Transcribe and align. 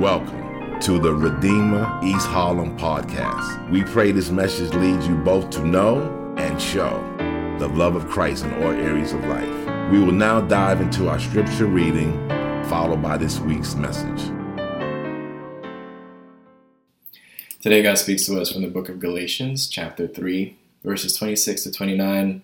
Welcome 0.00 0.78
to 0.80 0.98
the 0.98 1.14
Redeemer 1.14 1.98
East 2.04 2.26
Harlem 2.26 2.76
podcast. 2.76 3.70
We 3.70 3.82
pray 3.82 4.12
this 4.12 4.28
message 4.28 4.74
leads 4.74 5.08
you 5.08 5.14
both 5.14 5.48
to 5.52 5.64
know 5.64 6.34
and 6.36 6.60
show 6.60 7.02
the 7.58 7.68
love 7.68 7.96
of 7.96 8.06
Christ 8.06 8.44
in 8.44 8.52
all 8.62 8.72
areas 8.72 9.14
of 9.14 9.24
life. 9.24 9.90
We 9.90 9.98
will 9.98 10.12
now 10.12 10.42
dive 10.42 10.82
into 10.82 11.08
our 11.08 11.18
scripture 11.18 11.64
reading, 11.64 12.12
followed 12.68 13.00
by 13.00 13.16
this 13.16 13.38
week's 13.38 13.74
message. 13.74 14.20
Today, 17.62 17.82
God 17.82 17.96
speaks 17.96 18.26
to 18.26 18.38
us 18.38 18.52
from 18.52 18.60
the 18.60 18.68
book 18.68 18.90
of 18.90 19.00
Galatians, 19.00 19.66
chapter 19.66 20.06
3, 20.06 20.58
verses 20.84 21.16
26 21.16 21.62
to 21.62 21.72
29, 21.72 22.42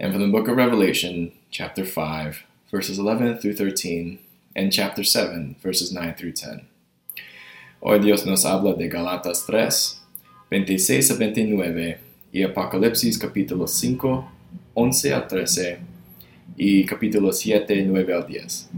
and 0.00 0.12
from 0.12 0.20
the 0.20 0.36
book 0.36 0.48
of 0.48 0.56
Revelation, 0.56 1.30
chapter 1.52 1.84
5, 1.84 2.42
verses 2.72 2.98
11 2.98 3.38
through 3.38 3.54
13, 3.54 4.18
and 4.56 4.72
chapter 4.72 5.04
7, 5.04 5.54
verses 5.62 5.92
9 5.92 6.14
through 6.14 6.32
10. 6.32 6.66
Hoy 7.84 7.98
Dios 7.98 8.24
nos 8.24 8.44
habla 8.44 8.74
de 8.74 8.88
Galatas 8.88 9.44
3, 9.44 10.02
26 10.48 11.10
a 11.10 11.14
29 11.16 11.98
y 12.30 12.44
Apocalipsis 12.44 13.18
capítulo 13.18 13.66
5, 13.66 14.32
11 14.74 15.12
a 15.14 15.26
13 15.26 15.78
y 16.56 16.84
capítulo 16.86 17.32
7, 17.32 17.84
9 17.84 18.14
al 18.14 18.24
10. 18.24 18.70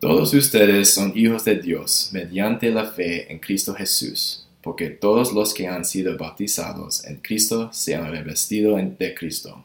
Todos 0.00 0.32
ustedes 0.32 0.94
son 0.94 1.12
hijos 1.14 1.44
de 1.44 1.56
Dios 1.56 2.08
mediante 2.14 2.70
la 2.70 2.86
fe 2.86 3.30
en 3.30 3.38
Cristo 3.38 3.74
Jesús, 3.74 4.48
porque 4.62 4.88
todos 4.88 5.34
los 5.34 5.52
que 5.52 5.68
han 5.68 5.84
sido 5.84 6.16
bautizados 6.16 7.04
en 7.04 7.16
Cristo 7.16 7.68
se 7.70 7.94
han 7.94 8.10
revestido 8.10 8.78
de 8.78 9.14
Cristo. 9.14 9.62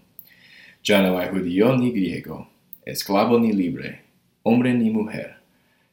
Ya 0.84 1.02
no 1.02 1.18
hay 1.18 1.30
judío 1.30 1.74
ni 1.78 1.92
griego, 1.92 2.50
esclavo 2.86 3.40
ni 3.40 3.54
libre, 3.54 4.02
hombre 4.44 4.74
ni 4.74 4.90
mujer 4.90 5.39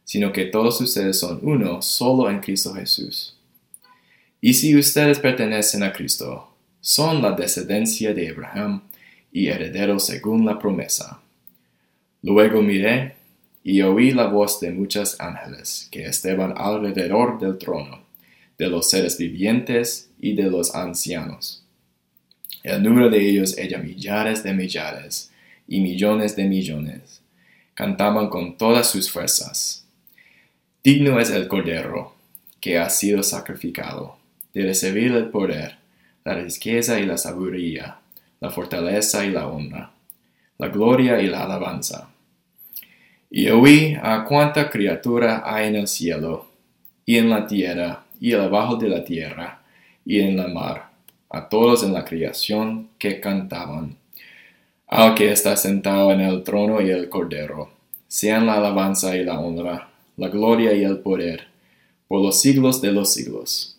sino 0.06 0.32
que 0.32 0.44
todos 0.44 0.80
ustedes 0.80 1.18
son 1.18 1.40
uno 1.42 1.82
solo 1.82 2.30
en 2.30 2.38
Cristo 2.38 2.72
Jesús. 2.72 3.36
Y 4.40 4.54
si 4.54 4.76
ustedes 4.76 5.18
pertenecen 5.18 5.82
a 5.82 5.92
Cristo, 5.92 6.54
son 6.80 7.20
la 7.20 7.32
descendencia 7.32 8.14
de 8.14 8.28
Abraham 8.28 8.82
y 9.32 9.48
herederos 9.48 10.06
según 10.06 10.46
la 10.46 10.60
promesa. 10.60 11.20
Luego 12.22 12.62
miré 12.62 13.16
y 13.64 13.82
oí 13.82 14.12
la 14.12 14.28
voz 14.28 14.60
de 14.60 14.70
muchos 14.70 15.20
ángeles 15.20 15.88
que 15.90 16.06
estaban 16.06 16.54
alrededor 16.56 17.40
del 17.40 17.58
trono, 17.58 17.98
de 18.56 18.68
los 18.68 18.88
seres 18.88 19.18
vivientes 19.18 20.08
y 20.20 20.34
de 20.34 20.44
los 20.44 20.76
ancianos. 20.76 21.64
El 22.62 22.80
número 22.84 23.10
de 23.10 23.28
ellos 23.28 23.58
era 23.58 23.78
millares 23.78 24.44
de 24.44 24.54
millares 24.54 25.32
y 25.66 25.80
millones 25.80 26.36
de 26.36 26.44
millones. 26.44 27.22
Cantaban 27.74 28.28
con 28.28 28.56
todas 28.56 28.88
sus 28.88 29.10
fuerzas 29.10 29.85
Digno 30.86 31.18
es 31.18 31.30
el 31.30 31.48
Cordero, 31.48 32.14
que 32.60 32.78
ha 32.78 32.88
sido 32.88 33.24
sacrificado, 33.24 34.18
de 34.54 34.62
recibir 34.62 35.10
el 35.16 35.30
poder, 35.30 35.78
la 36.24 36.34
riqueza 36.34 37.00
y 37.00 37.06
la 37.06 37.18
sabiduría, 37.18 37.96
la 38.38 38.50
fortaleza 38.50 39.26
y 39.26 39.32
la 39.32 39.48
honra, 39.48 39.90
la 40.58 40.68
gloria 40.68 41.20
y 41.20 41.26
la 41.26 41.42
alabanza. 41.42 42.08
Y 43.28 43.48
oí 43.48 43.96
a 44.00 44.24
cuánta 44.28 44.70
criatura 44.70 45.42
hay 45.44 45.70
en 45.70 45.74
el 45.74 45.88
cielo, 45.88 46.46
y 47.04 47.16
en 47.16 47.30
la 47.30 47.48
tierra, 47.48 48.04
y 48.20 48.34
abajo 48.34 48.76
de 48.76 48.88
la 48.88 49.02
tierra, 49.02 49.62
y 50.04 50.20
en 50.20 50.36
la 50.36 50.46
mar, 50.46 50.90
a 51.30 51.48
todos 51.48 51.82
en 51.82 51.94
la 51.94 52.04
creación 52.04 52.90
que 52.96 53.18
cantaban, 53.18 53.96
al 54.86 55.16
que 55.16 55.32
está 55.32 55.56
sentado 55.56 56.12
en 56.12 56.20
el 56.20 56.44
trono 56.44 56.80
y 56.80 56.90
el 56.90 57.08
cordero, 57.08 57.72
sean 58.06 58.46
la 58.46 58.58
alabanza 58.58 59.16
y 59.16 59.24
la 59.24 59.40
honra, 59.40 59.88
la 60.16 60.28
gloria 60.28 60.72
y 60.72 60.84
el 60.84 60.98
poder, 60.98 61.48
por 62.08 62.22
los 62.22 62.40
siglos 62.40 62.80
de 62.80 62.92
los 62.92 63.12
siglos. 63.12 63.76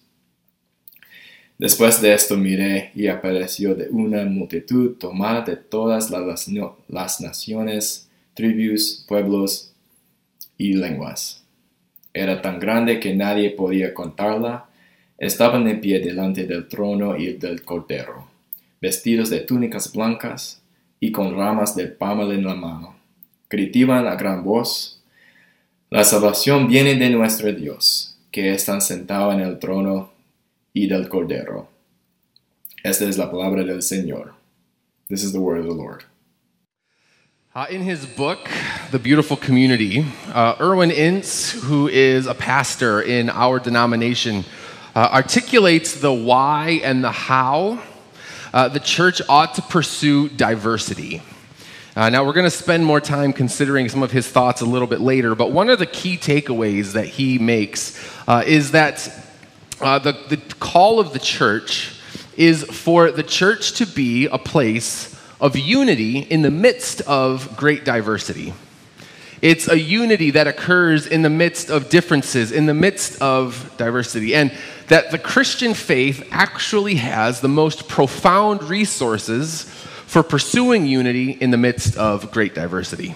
Después 1.58 2.02
de 2.02 2.14
esto 2.14 2.38
miré 2.38 2.92
y 2.94 3.08
apareció 3.08 3.74
de 3.74 3.90
una 3.90 4.24
multitud 4.26 4.96
tomada 4.98 5.42
de 5.42 5.56
todas 5.56 6.12
las, 6.12 6.48
las 6.88 7.22
naciones, 7.22 8.08
tribus, 8.36 9.04
pueblos 9.08 9.74
y 10.58 10.74
lenguas. 10.74 11.44
Era 12.14 12.42
tan 12.44 12.60
grande 12.60 13.00
que 13.00 13.16
nadie 13.16 13.50
podía 13.50 13.94
contarla. 13.96 14.70
Estaban 15.18 15.68
en 15.68 15.82
pie 15.82 16.00
delante 16.00 16.46
del 16.46 16.68
trono 16.68 17.18
y 17.18 17.34
del 17.34 17.64
cordero, 17.64 18.28
vestidos 18.80 19.32
de 19.32 19.40
túnicas 19.40 19.92
blancas 19.92 20.62
y 21.00 21.12
con 21.12 21.36
ramas 21.36 21.76
de 21.76 21.88
pámel 21.88 22.34
en 22.34 22.46
la 22.46 22.54
mano. 22.54 22.96
Gritaban 23.50 24.06
a 24.06 24.16
gran 24.16 24.44
voz, 24.44 24.97
la 25.90 26.04
salvación 26.04 26.68
viene 26.68 26.96
de 26.96 27.10
nuestro 27.10 27.52
Dios, 27.54 28.16
que 28.32 28.54
está 28.54 28.80
sentado 28.82 29.32
en 29.32 29.40
el 29.40 29.58
trono 29.58 30.10
y 30.74 30.88
del 30.88 31.08
Cordero. 31.08 31.68
Esta 32.84 33.06
es 33.06 33.18
la 33.18 33.32
palabra 33.32 33.64
del 33.64 33.82
Señor. 33.82 34.34
This 35.10 35.24
is 35.24 35.32
the 35.32 35.40
word 35.40 35.60
of 35.60 35.66
the 35.66 35.74
Lord. 35.74 36.04
Uh, 37.56 37.66
in 37.72 37.82
his 37.82 38.06
book, 38.06 38.50
The 38.92 39.00
Beautiful 39.00 39.36
Community, 39.36 40.06
uh, 40.34 40.56
Irwyn 40.60 40.92
Ince, 40.92 41.54
who 41.54 41.88
is 41.88 42.28
a 42.28 42.36
pastor 42.36 43.02
in 43.02 43.30
our 43.30 43.58
denomination, 43.58 44.44
uh, 44.96 45.10
articulates 45.12 46.00
the 46.00 46.14
why 46.14 46.82
and 46.84 47.04
the 47.04 47.12
how 47.12 47.82
uh, 48.54 48.68
the 48.68 48.80
church 48.80 49.22
ought 49.28 49.56
to 49.56 49.62
pursue 49.64 50.30
diversity. 50.30 51.22
Uh, 51.98 52.10
now, 52.10 52.24
we're 52.24 52.32
going 52.32 52.44
to 52.44 52.52
spend 52.52 52.86
more 52.86 53.02
time 53.02 53.34
considering 53.34 53.90
some 53.90 54.04
of 54.04 54.12
his 54.12 54.28
thoughts 54.28 54.62
a 54.62 54.66
little 54.66 54.88
bit 54.88 55.02
later, 55.02 55.34
but 55.34 55.52
one 55.52 55.68
of 55.68 55.80
the 55.80 55.86
key 55.88 56.16
takeaways 56.16 56.94
that 56.94 57.08
he 57.08 57.40
makes 57.40 58.00
uh, 58.28 58.44
is 58.46 58.70
that 58.70 59.12
uh, 59.82 59.98
the, 59.98 60.12
the 60.30 60.38
call 60.60 61.00
of 61.00 61.12
the 61.12 61.18
church 61.18 62.00
is 62.36 62.64
for 62.66 63.10
the 63.10 63.24
church 63.24 63.72
to 63.72 63.88
be 63.88 64.28
a 64.28 64.38
place 64.38 65.20
of 65.42 65.58
unity 65.58 66.20
in 66.20 66.44
the 66.44 66.52
midst 66.52 67.02
of 67.02 67.58
great 67.58 67.84
diversity. 67.84 68.54
It's 69.42 69.68
a 69.68 69.80
unity 69.80 70.30
that 70.32 70.46
occurs 70.46 71.08
in 71.08 71.24
the 71.24 71.32
midst 71.32 71.72
of 71.72 71.90
differences, 71.90 72.52
in 72.52 72.68
the 72.68 72.76
midst 72.76 73.20
of 73.24 73.74
diversity. 73.78 74.36
And 74.36 74.56
that 74.90 75.10
the 75.10 75.18
Christian 75.18 75.74
faith 75.74 76.28
actually 76.30 76.96
has 76.96 77.42
the 77.42 77.48
most 77.48 77.88
profound 77.88 78.64
resources 78.64 79.66
for 80.08 80.24
pursuing 80.24 80.88
unity 80.88 81.32
in 81.32 81.52
the 81.52 81.58
midst 81.58 81.98
of 81.98 82.32
great 82.32 82.56
diversity. 82.56 83.14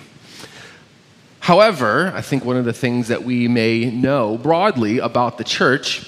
However, 1.39 2.11
I 2.13 2.21
think 2.21 2.45
one 2.45 2.57
of 2.57 2.65
the 2.65 2.73
things 2.73 3.07
that 3.07 3.23
we 3.23 3.47
may 3.47 3.89
know 3.89 4.37
broadly 4.37 4.99
about 4.99 5.39
the 5.39 5.43
church 5.43 6.05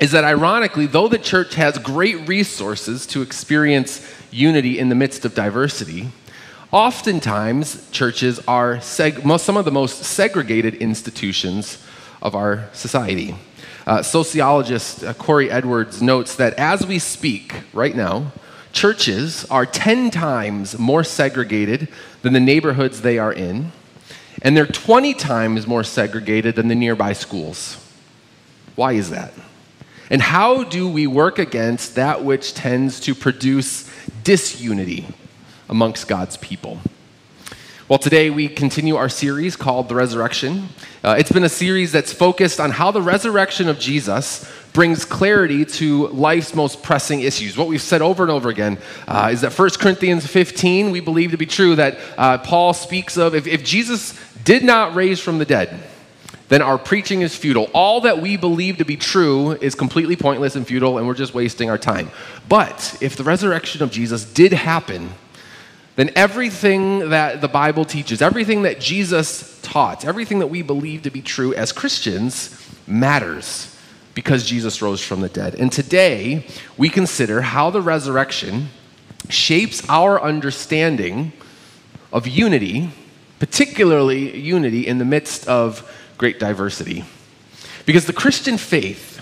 is 0.00 0.12
that 0.12 0.24
ironically, 0.24 0.86
though 0.86 1.08
the 1.08 1.18
church 1.18 1.56
has 1.56 1.78
great 1.78 2.26
resources 2.26 3.06
to 3.08 3.22
experience 3.22 4.10
unity 4.30 4.78
in 4.78 4.88
the 4.88 4.94
midst 4.94 5.24
of 5.24 5.34
diversity, 5.34 6.08
oftentimes 6.72 7.90
churches 7.90 8.40
are 8.48 8.76
seg- 8.76 9.24
most, 9.24 9.44
some 9.44 9.56
of 9.56 9.64
the 9.64 9.70
most 9.70 10.04
segregated 10.04 10.74
institutions 10.76 11.84
of 12.22 12.34
our 12.34 12.68
society. 12.72 13.34
Uh, 13.86 14.02
sociologist 14.02 15.04
uh, 15.04 15.12
Korie 15.12 15.50
Edwards 15.50 16.00
notes 16.00 16.36
that 16.36 16.54
as 16.54 16.86
we 16.86 16.98
speak 16.98 17.54
right 17.72 17.94
now, 17.94 18.32
churches 18.74 19.46
are 19.46 19.64
10 19.64 20.10
times 20.10 20.78
more 20.78 21.04
segregated 21.04 21.88
than 22.20 22.34
the 22.34 22.40
neighborhoods 22.40 23.00
they 23.00 23.18
are 23.18 23.32
in, 23.32 23.72
and 24.42 24.54
they're 24.54 24.66
20 24.66 25.14
times 25.14 25.66
more 25.66 25.84
segregated 25.84 26.56
than 26.56 26.68
the 26.68 26.74
nearby 26.74 27.14
schools. 27.14 27.78
Why 28.74 28.92
is 28.92 29.10
that? 29.10 29.32
And 30.10 30.20
how 30.20 30.64
do 30.64 30.86
we 30.88 31.06
work 31.06 31.38
against 31.38 31.94
that 31.94 32.22
which 32.24 32.52
tends 32.52 33.00
to 33.00 33.14
produce 33.14 33.88
disunity 34.22 35.06
amongst 35.68 36.08
God's 36.08 36.36
people? 36.36 36.80
Well, 37.86 37.98
today 37.98 38.30
we 38.30 38.48
continue 38.48 38.96
our 38.96 39.10
series 39.10 39.56
called 39.56 39.90
The 39.90 39.94
Resurrection. 39.94 40.70
Uh, 41.02 41.16
it's 41.18 41.30
been 41.30 41.44
a 41.44 41.50
series 41.50 41.92
that's 41.92 42.14
focused 42.14 42.58
on 42.58 42.70
how 42.70 42.90
the 42.90 43.02
resurrection 43.02 43.68
of 43.68 43.78
Jesus 43.78 44.50
brings 44.72 45.04
clarity 45.04 45.66
to 45.66 46.08
life's 46.08 46.54
most 46.54 46.82
pressing 46.82 47.20
issues. 47.20 47.58
What 47.58 47.68
we've 47.68 47.82
said 47.82 48.00
over 48.00 48.22
and 48.22 48.32
over 48.32 48.48
again 48.48 48.78
uh, 49.06 49.28
is 49.30 49.42
that 49.42 49.52
1 49.52 49.68
Corinthians 49.78 50.26
15, 50.26 50.92
we 50.92 51.00
believe 51.00 51.32
to 51.32 51.36
be 51.36 51.44
true, 51.44 51.76
that 51.76 51.98
uh, 52.16 52.38
Paul 52.38 52.72
speaks 52.72 53.18
of 53.18 53.34
if, 53.34 53.46
if 53.46 53.62
Jesus 53.62 54.18
did 54.44 54.64
not 54.64 54.94
raise 54.94 55.20
from 55.20 55.36
the 55.36 55.44
dead, 55.44 55.78
then 56.48 56.62
our 56.62 56.78
preaching 56.78 57.20
is 57.20 57.36
futile. 57.36 57.68
All 57.74 58.00
that 58.00 58.18
we 58.18 58.38
believe 58.38 58.78
to 58.78 58.86
be 58.86 58.96
true 58.96 59.50
is 59.50 59.74
completely 59.74 60.16
pointless 60.16 60.56
and 60.56 60.66
futile, 60.66 60.96
and 60.96 61.06
we're 61.06 61.12
just 61.12 61.34
wasting 61.34 61.68
our 61.68 61.76
time. 61.78 62.10
But 62.48 62.96
if 63.02 63.14
the 63.16 63.24
resurrection 63.24 63.82
of 63.82 63.90
Jesus 63.90 64.24
did 64.24 64.54
happen, 64.54 65.10
then 65.96 66.10
everything 66.16 67.10
that 67.10 67.40
the 67.40 67.48
Bible 67.48 67.84
teaches, 67.84 68.20
everything 68.20 68.62
that 68.62 68.80
Jesus 68.80 69.60
taught, 69.62 70.04
everything 70.04 70.40
that 70.40 70.48
we 70.48 70.62
believe 70.62 71.02
to 71.02 71.10
be 71.10 71.22
true 71.22 71.54
as 71.54 71.72
Christians 71.72 72.60
matters 72.86 73.70
because 74.14 74.44
Jesus 74.44 74.82
rose 74.82 75.00
from 75.00 75.20
the 75.20 75.28
dead. 75.28 75.54
And 75.54 75.70
today, 75.70 76.46
we 76.76 76.88
consider 76.88 77.42
how 77.42 77.70
the 77.70 77.80
resurrection 77.80 78.68
shapes 79.28 79.88
our 79.88 80.20
understanding 80.20 81.32
of 82.12 82.26
unity, 82.26 82.90
particularly 83.38 84.38
unity 84.38 84.86
in 84.86 84.98
the 84.98 85.04
midst 85.04 85.48
of 85.48 85.90
great 86.18 86.38
diversity. 86.38 87.04
Because 87.86 88.06
the 88.06 88.12
Christian 88.12 88.56
faith 88.56 89.13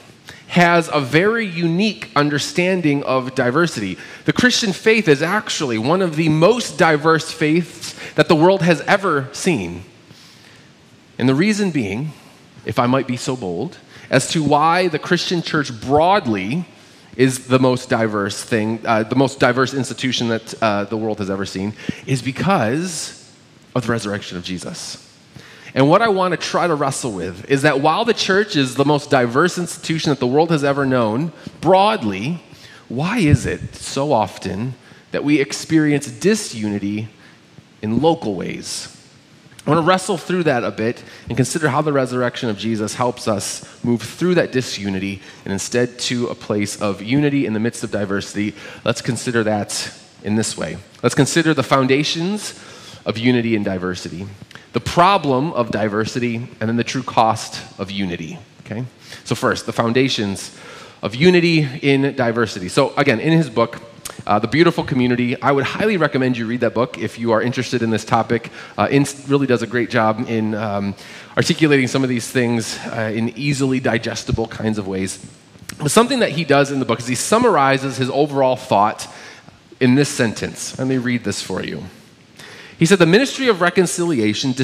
has 0.52 0.90
a 0.92 1.00
very 1.00 1.46
unique 1.46 2.10
understanding 2.14 3.02
of 3.04 3.34
diversity. 3.34 3.96
The 4.26 4.34
Christian 4.34 4.74
faith 4.74 5.08
is 5.08 5.22
actually 5.22 5.78
one 5.78 6.02
of 6.02 6.16
the 6.16 6.28
most 6.28 6.76
diverse 6.76 7.32
faiths 7.32 7.94
that 8.16 8.28
the 8.28 8.36
world 8.36 8.60
has 8.60 8.82
ever 8.82 9.30
seen. 9.32 9.82
And 11.18 11.26
the 11.26 11.34
reason 11.34 11.70
being, 11.70 12.12
if 12.66 12.78
I 12.78 12.86
might 12.86 13.06
be 13.06 13.16
so 13.16 13.34
bold, 13.34 13.78
as 14.10 14.28
to 14.32 14.44
why 14.44 14.88
the 14.88 14.98
Christian 14.98 15.40
church 15.40 15.72
broadly 15.80 16.66
is 17.16 17.46
the 17.46 17.58
most 17.58 17.88
diverse 17.88 18.42
thing, 18.42 18.78
uh, 18.84 19.04
the 19.04 19.16
most 19.16 19.40
diverse 19.40 19.72
institution 19.72 20.28
that 20.28 20.62
uh, 20.62 20.84
the 20.84 20.98
world 20.98 21.16
has 21.16 21.30
ever 21.30 21.46
seen, 21.46 21.72
is 22.06 22.20
because 22.20 23.32
of 23.74 23.86
the 23.86 23.90
resurrection 23.90 24.36
of 24.36 24.44
Jesus. 24.44 25.11
And 25.74 25.88
what 25.88 26.02
I 26.02 26.08
want 26.08 26.32
to 26.32 26.36
try 26.36 26.66
to 26.66 26.74
wrestle 26.74 27.12
with 27.12 27.50
is 27.50 27.62
that 27.62 27.80
while 27.80 28.04
the 28.04 28.12
church 28.12 28.56
is 28.56 28.74
the 28.74 28.84
most 28.84 29.10
diverse 29.10 29.56
institution 29.56 30.10
that 30.10 30.20
the 30.20 30.26
world 30.26 30.50
has 30.50 30.64
ever 30.64 30.84
known, 30.84 31.32
broadly, 31.60 32.42
why 32.88 33.18
is 33.18 33.46
it 33.46 33.74
so 33.74 34.12
often 34.12 34.74
that 35.12 35.24
we 35.24 35.40
experience 35.40 36.10
disunity 36.10 37.08
in 37.80 38.02
local 38.02 38.34
ways? 38.34 38.98
I 39.66 39.70
want 39.70 39.82
to 39.82 39.88
wrestle 39.88 40.18
through 40.18 40.42
that 40.42 40.64
a 40.64 40.72
bit 40.72 41.02
and 41.28 41.36
consider 41.36 41.68
how 41.68 41.82
the 41.82 41.92
resurrection 41.92 42.50
of 42.50 42.58
Jesus 42.58 42.94
helps 42.94 43.28
us 43.28 43.64
move 43.84 44.02
through 44.02 44.34
that 44.34 44.50
disunity 44.50 45.22
and 45.44 45.52
instead 45.52 45.98
to 46.00 46.26
a 46.26 46.34
place 46.34 46.82
of 46.82 47.00
unity 47.00 47.46
in 47.46 47.52
the 47.52 47.60
midst 47.60 47.84
of 47.84 47.92
diversity. 47.92 48.54
Let's 48.84 49.00
consider 49.00 49.44
that 49.44 49.94
in 50.24 50.34
this 50.34 50.58
way. 50.58 50.78
Let's 51.02 51.14
consider 51.14 51.54
the 51.54 51.62
foundations 51.62 52.58
of 53.06 53.16
unity 53.16 53.54
and 53.54 53.64
diversity 53.64 54.26
the 54.72 54.80
problem 54.80 55.52
of 55.52 55.70
diversity, 55.70 56.36
and 56.36 56.68
then 56.68 56.76
the 56.76 56.84
true 56.84 57.02
cost 57.02 57.62
of 57.78 57.90
unity. 57.90 58.38
Okay? 58.64 58.84
So, 59.24 59.34
first, 59.34 59.66
the 59.66 59.72
foundations 59.72 60.56
of 61.02 61.14
unity 61.14 61.68
in 61.82 62.14
diversity. 62.16 62.68
So, 62.68 62.94
again, 62.96 63.20
in 63.20 63.32
his 63.32 63.50
book, 63.50 63.80
uh, 64.26 64.38
The 64.38 64.48
Beautiful 64.48 64.84
Community, 64.84 65.40
I 65.40 65.52
would 65.52 65.64
highly 65.64 65.96
recommend 65.96 66.36
you 66.36 66.46
read 66.46 66.60
that 66.60 66.74
book 66.74 66.98
if 66.98 67.18
you 67.18 67.32
are 67.32 67.42
interested 67.42 67.82
in 67.82 67.90
this 67.90 68.04
topic. 68.04 68.50
Uh, 68.78 68.88
Ince 68.90 69.28
really 69.28 69.46
does 69.46 69.62
a 69.62 69.66
great 69.66 69.90
job 69.90 70.24
in 70.28 70.54
um, 70.54 70.94
articulating 71.36 71.88
some 71.88 72.02
of 72.02 72.08
these 72.08 72.28
things 72.30 72.78
uh, 72.86 73.12
in 73.14 73.30
easily 73.30 73.80
digestible 73.80 74.46
kinds 74.46 74.78
of 74.78 74.86
ways. 74.86 75.24
But 75.78 75.90
something 75.90 76.20
that 76.20 76.30
he 76.30 76.44
does 76.44 76.70
in 76.70 76.78
the 76.78 76.84
book 76.84 77.00
is 77.00 77.06
he 77.06 77.14
summarizes 77.14 77.96
his 77.96 78.10
overall 78.10 78.56
thought 78.56 79.08
in 79.80 79.96
this 79.96 80.08
sentence. 80.08 80.78
Let 80.78 80.86
me 80.86 80.98
read 80.98 81.24
this 81.24 81.42
for 81.42 81.62
you. 81.62 81.82
He 82.82 82.86
said 82.86 82.98
the 82.98 83.06
ministry 83.06 83.46
of 83.46 83.60
reconciliation 83.60 84.56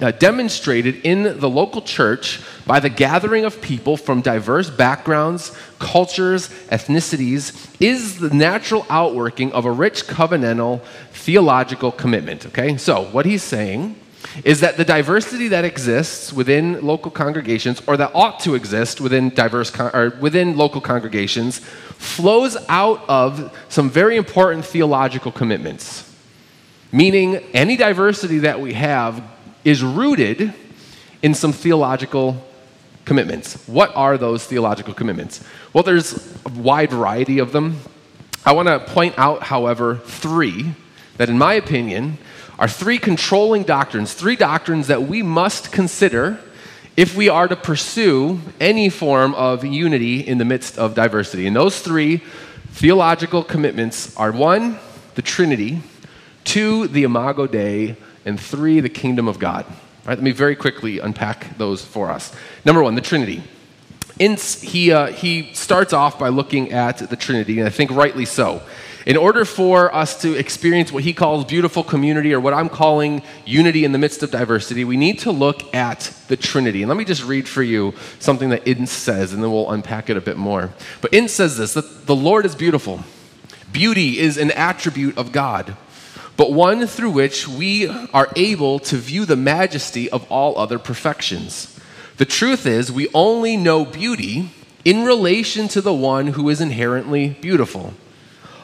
uh, 0.00 0.12
demonstrated 0.12 1.00
in 1.04 1.40
the 1.40 1.50
local 1.50 1.82
church 1.82 2.38
by 2.68 2.78
the 2.78 2.88
gathering 2.88 3.44
of 3.44 3.60
people 3.60 3.96
from 3.96 4.20
diverse 4.20 4.70
backgrounds, 4.70 5.50
cultures, 5.80 6.50
ethnicities 6.70 7.74
is 7.80 8.20
the 8.20 8.30
natural 8.30 8.86
outworking 8.88 9.50
of 9.50 9.64
a 9.64 9.72
rich 9.72 10.06
covenantal 10.06 10.84
theological 11.10 11.90
commitment. 11.90 12.46
Okay, 12.46 12.76
so 12.76 13.06
what 13.06 13.26
he's 13.26 13.42
saying 13.42 13.96
is 14.44 14.60
that 14.60 14.76
the 14.76 14.84
diversity 14.84 15.48
that 15.48 15.64
exists 15.64 16.32
within 16.32 16.80
local 16.86 17.10
congregations, 17.10 17.82
or 17.88 17.96
that 17.96 18.12
ought 18.14 18.38
to 18.38 18.54
exist 18.54 19.00
within 19.00 19.30
diverse 19.30 19.68
con- 19.68 19.90
or 19.92 20.10
within 20.20 20.56
local 20.56 20.80
congregations, 20.80 21.58
flows 21.58 22.56
out 22.68 23.02
of 23.08 23.52
some 23.68 23.90
very 23.90 24.14
important 24.14 24.64
theological 24.64 25.32
commitments. 25.32 26.07
Meaning, 26.90 27.36
any 27.52 27.76
diversity 27.76 28.38
that 28.38 28.60
we 28.60 28.72
have 28.72 29.22
is 29.62 29.82
rooted 29.82 30.54
in 31.22 31.34
some 31.34 31.52
theological 31.52 32.42
commitments. 33.04 33.62
What 33.68 33.94
are 33.94 34.16
those 34.16 34.44
theological 34.46 34.94
commitments? 34.94 35.44
Well, 35.72 35.84
there's 35.84 36.34
a 36.46 36.50
wide 36.50 36.90
variety 36.90 37.40
of 37.40 37.52
them. 37.52 37.80
I 38.46 38.52
want 38.52 38.68
to 38.68 38.80
point 38.80 39.18
out, 39.18 39.42
however, 39.42 39.96
three 39.96 40.74
that, 41.18 41.28
in 41.28 41.36
my 41.36 41.54
opinion, 41.54 42.16
are 42.58 42.68
three 42.68 42.98
controlling 42.98 43.64
doctrines, 43.64 44.14
three 44.14 44.36
doctrines 44.36 44.86
that 44.86 45.02
we 45.02 45.22
must 45.22 45.70
consider 45.70 46.40
if 46.96 47.14
we 47.14 47.28
are 47.28 47.46
to 47.46 47.56
pursue 47.56 48.40
any 48.60 48.88
form 48.88 49.34
of 49.34 49.64
unity 49.64 50.20
in 50.20 50.38
the 50.38 50.44
midst 50.44 50.78
of 50.78 50.94
diversity. 50.94 51.46
And 51.46 51.54
those 51.54 51.80
three 51.80 52.22
theological 52.70 53.44
commitments 53.44 54.16
are 54.16 54.32
one, 54.32 54.78
the 55.14 55.22
Trinity 55.22 55.82
two, 56.44 56.88
the 56.88 57.04
Imago 57.04 57.46
Dei, 57.46 57.96
and 58.24 58.38
three, 58.38 58.80
the 58.80 58.88
kingdom 58.88 59.28
of 59.28 59.38
God. 59.38 59.64
Right, 60.04 60.16
let 60.16 60.22
me 60.22 60.30
very 60.30 60.56
quickly 60.56 61.00
unpack 61.00 61.58
those 61.58 61.84
for 61.84 62.10
us. 62.10 62.34
Number 62.64 62.82
one, 62.82 62.94
the 62.94 63.00
Trinity. 63.00 63.42
In, 64.18 64.36
he, 64.36 64.90
uh, 64.90 65.08
he 65.08 65.52
starts 65.52 65.92
off 65.92 66.18
by 66.18 66.28
looking 66.28 66.72
at 66.72 67.10
the 67.10 67.16
Trinity, 67.16 67.58
and 67.58 67.66
I 67.66 67.70
think 67.70 67.90
rightly 67.90 68.24
so. 68.24 68.62
In 69.06 69.16
order 69.16 69.44
for 69.44 69.94
us 69.94 70.20
to 70.22 70.34
experience 70.34 70.92
what 70.92 71.02
he 71.02 71.12
calls 71.12 71.44
beautiful 71.44 71.82
community, 71.82 72.34
or 72.34 72.40
what 72.40 72.52
I'm 72.52 72.68
calling 72.68 73.22
unity 73.46 73.84
in 73.84 73.92
the 73.92 73.98
midst 73.98 74.22
of 74.22 74.30
diversity, 74.30 74.84
we 74.84 74.96
need 74.96 75.18
to 75.20 75.30
look 75.30 75.74
at 75.74 76.12
the 76.28 76.36
Trinity. 76.36 76.82
And 76.82 76.88
let 76.88 76.98
me 76.98 77.04
just 77.04 77.24
read 77.24 77.48
for 77.48 77.62
you 77.62 77.94
something 78.18 78.48
that 78.50 78.66
Ince 78.66 78.92
says, 78.92 79.32
and 79.32 79.42
then 79.42 79.52
we'll 79.52 79.70
unpack 79.70 80.10
it 80.10 80.16
a 80.16 80.20
bit 80.20 80.36
more. 80.36 80.70
But 81.00 81.14
Ince 81.14 81.32
says 81.32 81.56
this 81.56 81.74
that 81.74 82.06
the 82.06 82.16
Lord 82.16 82.44
is 82.44 82.54
beautiful. 82.54 83.00
Beauty 83.72 84.18
is 84.18 84.36
an 84.36 84.50
attribute 84.50 85.16
of 85.16 85.32
God 85.32 85.76
but 86.38 86.52
one 86.52 86.86
through 86.86 87.10
which 87.10 87.48
we 87.48 87.88
are 87.88 88.28
able 88.36 88.78
to 88.78 88.96
view 88.96 89.26
the 89.26 89.36
majesty 89.36 90.08
of 90.08 90.24
all 90.30 90.56
other 90.56 90.78
perfections. 90.78 91.76
The 92.16 92.24
truth 92.24 92.64
is, 92.64 92.92
we 92.92 93.08
only 93.12 93.56
know 93.56 93.84
beauty 93.84 94.50
in 94.84 95.04
relation 95.04 95.66
to 95.68 95.80
the 95.80 95.92
one 95.92 96.28
who 96.28 96.48
is 96.48 96.60
inherently 96.60 97.30
beautiful. 97.40 97.92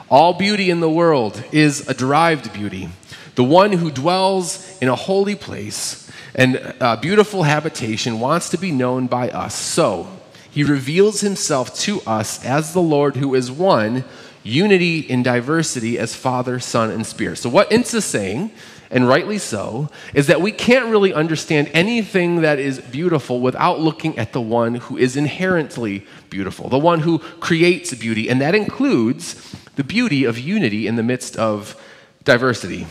All 0.08 0.34
beauty 0.34 0.70
in 0.70 0.78
the 0.78 0.88
world 0.88 1.42
is 1.50 1.88
a 1.88 1.94
derived 1.94 2.52
beauty. 2.52 2.90
The 3.34 3.42
one 3.42 3.72
who 3.72 3.90
dwells 3.90 4.78
in 4.80 4.88
a 4.88 4.94
holy 4.94 5.34
place 5.34 6.08
and 6.36 6.74
a 6.78 6.96
beautiful 6.96 7.42
habitation 7.42 8.20
wants 8.20 8.50
to 8.50 8.56
be 8.56 8.70
known 8.70 9.08
by 9.08 9.30
us. 9.30 9.56
So, 9.56 10.08
he 10.48 10.62
reveals 10.62 11.22
himself 11.22 11.76
to 11.80 12.00
us 12.02 12.44
as 12.44 12.72
the 12.72 12.80
Lord 12.80 13.16
who 13.16 13.34
is 13.34 13.50
one 13.50 14.04
unity 14.44 15.00
in 15.00 15.22
diversity 15.22 15.98
as 15.98 16.14
Father, 16.14 16.60
Son, 16.60 16.90
and 16.90 17.04
Spirit. 17.04 17.38
So, 17.38 17.48
what 17.48 17.72
Ince 17.72 17.94
is 17.94 18.04
saying, 18.04 18.52
and 18.90 19.08
rightly 19.08 19.38
so, 19.38 19.88
is 20.12 20.28
that 20.28 20.40
we 20.40 20.52
can't 20.52 20.86
really 20.86 21.12
understand 21.12 21.70
anything 21.72 22.42
that 22.42 22.58
is 22.58 22.78
beautiful 22.78 23.40
without 23.40 23.80
looking 23.80 24.16
at 24.18 24.32
the 24.32 24.40
one 24.40 24.76
who 24.76 24.96
is 24.96 25.16
inherently 25.16 26.06
beautiful, 26.30 26.68
the 26.68 26.78
one 26.78 27.00
who 27.00 27.18
creates 27.18 27.92
beauty, 27.94 28.28
and 28.28 28.40
that 28.40 28.54
includes 28.54 29.56
the 29.74 29.82
beauty 29.82 30.24
of 30.24 30.38
unity 30.38 30.86
in 30.86 30.94
the 30.94 31.02
midst 31.02 31.36
of 31.36 31.80
diversity. 32.22 32.86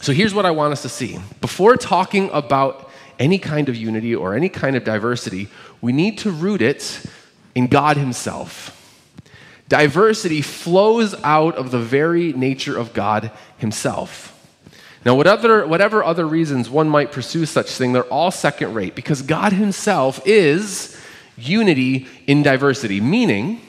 So, 0.00 0.12
here's 0.12 0.34
what 0.34 0.46
I 0.46 0.50
want 0.50 0.72
us 0.72 0.82
to 0.82 0.88
see. 0.88 1.18
Before 1.40 1.76
talking 1.76 2.28
about 2.30 2.90
any 3.18 3.38
kind 3.38 3.68
of 3.68 3.76
unity 3.76 4.14
or 4.14 4.34
any 4.34 4.50
kind 4.50 4.76
of 4.76 4.84
diversity, 4.84 5.48
we 5.80 5.92
need 5.92 6.18
to 6.18 6.30
root 6.30 6.60
it 6.60 7.02
in 7.54 7.68
God 7.68 7.96
Himself. 7.96 8.78
Diversity 9.72 10.42
flows 10.42 11.14
out 11.24 11.54
of 11.56 11.70
the 11.70 11.78
very 11.78 12.34
nature 12.34 12.76
of 12.76 12.92
God 12.92 13.30
Himself. 13.56 14.38
Now, 15.02 15.14
whatever, 15.14 15.66
whatever 15.66 16.04
other 16.04 16.28
reasons 16.28 16.68
one 16.68 16.90
might 16.90 17.10
pursue 17.10 17.46
such 17.46 17.70
thing, 17.70 17.94
they're 17.94 18.04
all 18.04 18.30
second 18.30 18.74
rate 18.74 18.94
because 18.94 19.22
God 19.22 19.54
Himself 19.54 20.20
is 20.26 21.00
unity 21.38 22.06
in 22.26 22.42
diversity. 22.42 23.00
Meaning, 23.00 23.62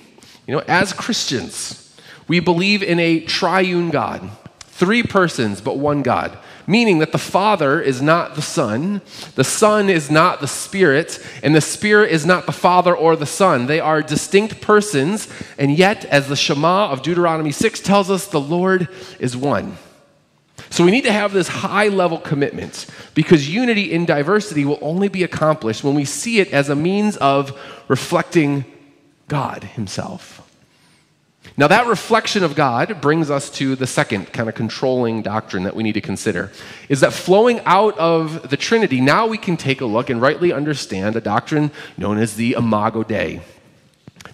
you 0.46 0.54
know, 0.54 0.62
as 0.68 0.92
Christians, 0.92 1.96
we 2.28 2.42
believe 2.42 2.84
in 2.84 3.00
a 3.00 3.22
triune 3.22 3.90
God, 3.90 4.30
three 4.60 5.04
persons, 5.04 5.62
but 5.62 5.78
one 5.78 6.04
God 6.04 6.38
meaning 6.68 7.00
that 7.00 7.12
the 7.12 7.18
Father 7.18 7.82
is 7.82 8.02
not 8.02 8.36
the 8.36 8.42
Son, 8.42 9.02
the 9.36 9.44
Son 9.44 9.90
is 9.90 10.10
not 10.10 10.42
the 10.42 10.48
Spirit, 10.48 11.20
and 11.42 11.56
the 11.56 11.62
Spirit 11.62 12.12
is 12.12 12.26
not 12.26 12.46
the 12.46 12.52
Father 12.52 12.96
or 12.96 13.16
the 13.16 13.26
Son. 13.26 13.66
They 13.66 13.80
are 13.80 14.02
distinct 14.02 14.62
persons, 14.62 15.28
and 15.58 15.78
yet, 15.78 16.06
as 16.06 16.28
the 16.28 16.36
Shema 16.36 16.90
of 16.90 17.02
Deuteronomy 17.02 17.52
6 17.52 17.80
tells 17.82 18.10
us, 18.10 18.28
the 18.28 18.40
Lord 18.40 18.88
is 19.20 19.36
one. 19.36 19.78
So 20.70 20.84
we 20.84 20.92
need 20.92 21.04
to 21.04 21.12
have 21.12 21.34
this 21.34 21.48
high 21.48 21.88
level 21.88 22.18
commitment 22.18 22.88
because 23.14 23.54
unity 23.54 23.92
in 23.92 24.06
diversity 24.06 24.66
will 24.66 24.80
only 24.82 25.08
be 25.08 25.24
accomplished 25.24 25.84
when 25.84 25.94
we 25.94 26.06
see 26.06 26.40
it 26.40 26.52
as 26.52 26.70
a 26.70 26.76
means 26.76 27.16
of 27.18 27.60
reflecting 27.88 28.66
God 29.28 29.64
Himself. 29.64 30.43
Now, 31.56 31.68
that 31.68 31.86
reflection 31.86 32.44
of 32.44 32.56
God 32.56 33.00
brings 33.00 33.30
us 33.30 33.52
to 33.52 33.76
the 33.76 33.86
second 33.86 34.34
kind 34.34 34.50
of 34.50 34.56
controlling 34.56 35.22
doctrine 35.22 35.64
that 35.64 35.76
we 35.76 35.84
need 35.84 35.94
to 35.94 36.02
consider 36.02 36.52
is 36.90 37.02
that 37.02 37.14
flowing 37.14 37.60
out 37.66 37.96
of 38.00 38.50
the 38.50 38.58
Trinity, 38.58 39.00
now 39.00 39.28
we 39.28 39.38
can 39.38 39.56
take 39.56 39.80
a 39.82 39.86
look 39.86 40.10
and 40.10 40.20
rightly 40.20 40.52
understand 40.52 41.16
a 41.16 41.22
doctrine 41.22 41.70
known 41.96 42.18
as 42.18 42.36
the 42.36 42.54
Imago 42.54 43.04
Dei. 43.04 43.42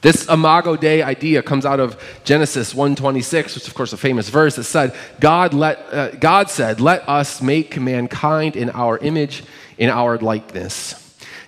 This 0.02 0.30
Imago 0.30 0.78
Dei 0.78 1.02
idea 1.02 1.42
comes 1.42 1.66
out 1.66 1.82
of 1.82 2.02
Genesis 2.24 2.74
1:26, 2.74 3.56
which 3.56 3.64
is 3.64 3.68
of 3.68 3.74
course 3.74 3.92
a 3.92 3.98
famous 3.98 4.30
verse 4.30 4.56
that 4.56 4.64
said, 4.64 4.94
God, 5.20 5.54
let, 5.54 5.94
uh, 5.94 6.12
God 6.12 6.50
said, 6.50 6.80
"Let 6.80 7.08
us 7.10 7.42
make 7.42 7.78
mankind 7.78 8.56
in 8.56 8.70
our 8.70 8.98
image, 9.00 9.44
in 9.78 9.90
our 9.90 10.18
likeness." 10.18 10.96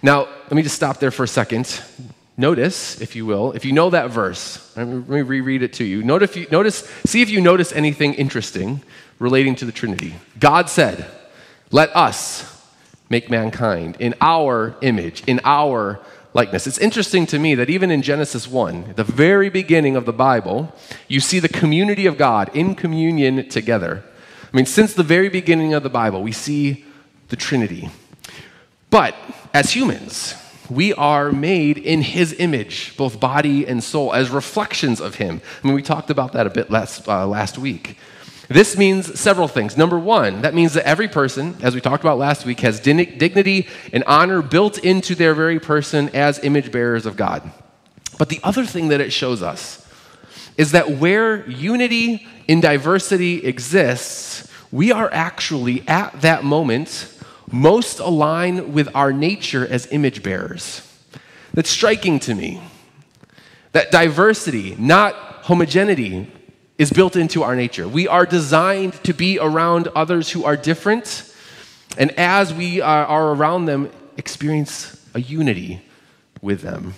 Now, 0.01 0.21
let 0.21 0.51
me 0.51 0.63
just 0.63 0.75
stop 0.75 0.99
there 0.99 1.11
for 1.11 1.23
a 1.23 1.27
second. 1.27 1.79
Notice, 2.41 2.99
if 3.01 3.15
you 3.15 3.27
will, 3.27 3.51
if 3.51 3.65
you 3.65 3.71
know 3.71 3.91
that 3.91 4.09
verse, 4.09 4.75
let 4.75 4.87
me 4.87 5.21
reread 5.21 5.61
it 5.61 5.73
to 5.73 5.83
you. 5.83 6.01
Notice, 6.01 6.35
you, 6.35 6.47
notice, 6.49 6.79
see 7.05 7.21
if 7.21 7.29
you 7.29 7.39
notice 7.39 7.71
anything 7.71 8.15
interesting 8.15 8.81
relating 9.19 9.53
to 9.57 9.65
the 9.65 9.71
Trinity. 9.71 10.15
God 10.39 10.67
said, 10.67 11.05
Let 11.69 11.95
us 11.95 12.67
make 13.11 13.29
mankind 13.29 13.97
in 13.99 14.15
our 14.21 14.75
image, 14.81 15.23
in 15.27 15.39
our 15.43 15.99
likeness. 16.33 16.65
It's 16.65 16.79
interesting 16.79 17.27
to 17.27 17.37
me 17.37 17.53
that 17.53 17.69
even 17.69 17.91
in 17.91 18.01
Genesis 18.01 18.47
1, 18.47 18.93
the 18.95 19.03
very 19.03 19.49
beginning 19.49 19.95
of 19.95 20.07
the 20.07 20.11
Bible, 20.11 20.73
you 21.07 21.19
see 21.19 21.37
the 21.37 21.47
community 21.47 22.07
of 22.07 22.17
God 22.17 22.49
in 22.55 22.73
communion 22.73 23.49
together. 23.49 24.03
I 24.51 24.57
mean, 24.57 24.65
since 24.65 24.95
the 24.95 25.03
very 25.03 25.29
beginning 25.29 25.75
of 25.75 25.83
the 25.83 25.91
Bible, 25.91 26.23
we 26.23 26.31
see 26.31 26.85
the 27.27 27.35
Trinity. 27.35 27.91
But 28.89 29.13
as 29.53 29.75
humans, 29.75 30.33
we 30.71 30.93
are 30.93 31.31
made 31.31 31.77
in 31.77 32.01
his 32.01 32.33
image, 32.39 32.95
both 32.95 33.19
body 33.19 33.67
and 33.67 33.83
soul, 33.83 34.13
as 34.13 34.29
reflections 34.29 35.01
of 35.01 35.15
him. 35.15 35.41
I 35.61 35.67
mean, 35.67 35.75
we 35.75 35.81
talked 35.81 36.09
about 36.09 36.31
that 36.31 36.47
a 36.47 36.49
bit 36.49 36.71
last, 36.71 37.07
uh, 37.07 37.27
last 37.27 37.57
week. 37.57 37.97
This 38.47 38.77
means 38.77 39.19
several 39.19 39.47
things. 39.47 39.77
Number 39.77 39.99
one, 39.99 40.41
that 40.41 40.53
means 40.53 40.73
that 40.73 40.85
every 40.85 41.07
person, 41.07 41.55
as 41.61 41.75
we 41.75 41.81
talked 41.81 42.03
about 42.03 42.17
last 42.17 42.45
week, 42.45 42.61
has 42.61 42.79
dignity 42.79 43.67
and 43.93 44.03
honor 44.05 44.41
built 44.41 44.77
into 44.77 45.13
their 45.13 45.33
very 45.33 45.59
person 45.59 46.09
as 46.09 46.43
image 46.43 46.71
bearers 46.71 47.05
of 47.05 47.15
God. 47.15 47.49
But 48.17 48.29
the 48.29 48.39
other 48.43 48.65
thing 48.65 48.89
that 48.89 49.01
it 49.01 49.11
shows 49.11 49.41
us 49.41 49.85
is 50.57 50.71
that 50.71 50.89
where 50.89 51.49
unity 51.49 52.27
in 52.47 52.61
diversity 52.61 53.45
exists, 53.45 54.49
we 54.71 54.91
are 54.91 55.09
actually 55.11 55.87
at 55.87 56.21
that 56.21 56.43
moment 56.43 57.10
most 57.51 57.99
align 57.99 58.73
with 58.73 58.89
our 58.95 59.11
nature 59.11 59.67
as 59.67 59.87
image 59.91 60.23
bearers. 60.23 60.87
That's 61.53 61.69
striking 61.69 62.19
to 62.21 62.33
me. 62.33 62.61
That 63.73 63.91
diversity, 63.91 64.75
not 64.77 65.15
homogeneity, 65.43 66.31
is 66.77 66.91
built 66.91 67.15
into 67.15 67.43
our 67.43 67.55
nature. 67.55 67.87
We 67.87 68.07
are 68.07 68.25
designed 68.25 68.93
to 69.03 69.13
be 69.13 69.37
around 69.39 69.87
others 69.89 70.31
who 70.31 70.45
are 70.45 70.57
different, 70.57 71.31
and 71.97 72.11
as 72.17 72.53
we 72.53 72.81
are, 72.81 73.33
around 73.33 73.65
them, 73.65 73.91
experience 74.17 75.05
a 75.13 75.21
unity 75.21 75.81
with 76.41 76.61
them. 76.61 76.95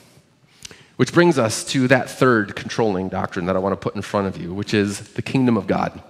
Which 0.95 1.11
brings 1.11 1.39
us 1.39 1.65
to 1.65 1.87
that 1.87 2.09
third 2.09 2.55
controlling 2.55 3.09
doctrine 3.09 3.45
that 3.47 3.55
I 3.55 3.59
want 3.59 3.73
to 3.73 3.77
put 3.77 3.95
in 3.95 4.01
front 4.01 4.27
of 4.27 4.41
you, 4.41 4.53
which 4.53 4.73
is 4.73 4.99
the 5.13 5.21
kingdom 5.21 5.57
of 5.57 5.67
God. 5.67 6.01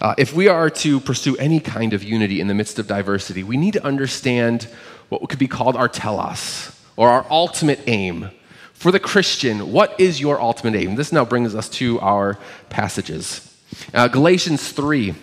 Uh, 0.00 0.14
if 0.16 0.32
we 0.32 0.46
are 0.46 0.70
to 0.70 1.00
pursue 1.00 1.36
any 1.38 1.58
kind 1.58 1.92
of 1.92 2.04
unity 2.04 2.40
in 2.40 2.46
the 2.46 2.54
midst 2.54 2.78
of 2.78 2.86
diversity, 2.86 3.42
we 3.42 3.56
need 3.56 3.72
to 3.72 3.84
understand 3.84 4.68
what 5.08 5.28
could 5.28 5.38
be 5.38 5.48
called 5.48 5.74
our 5.74 5.88
telos, 5.88 6.70
or 6.96 7.08
our 7.08 7.26
ultimate 7.30 7.80
aim. 7.86 8.30
For 8.74 8.92
the 8.92 9.00
Christian, 9.00 9.72
what 9.72 9.98
is 9.98 10.20
your 10.20 10.40
ultimate 10.40 10.76
aim? 10.76 10.94
This 10.94 11.10
now 11.10 11.24
brings 11.24 11.54
us 11.54 11.68
to 11.70 11.98
our 11.98 12.38
passages. 12.68 13.44
Uh, 13.92 14.08
Galatians 14.08 14.70
3 14.70 15.14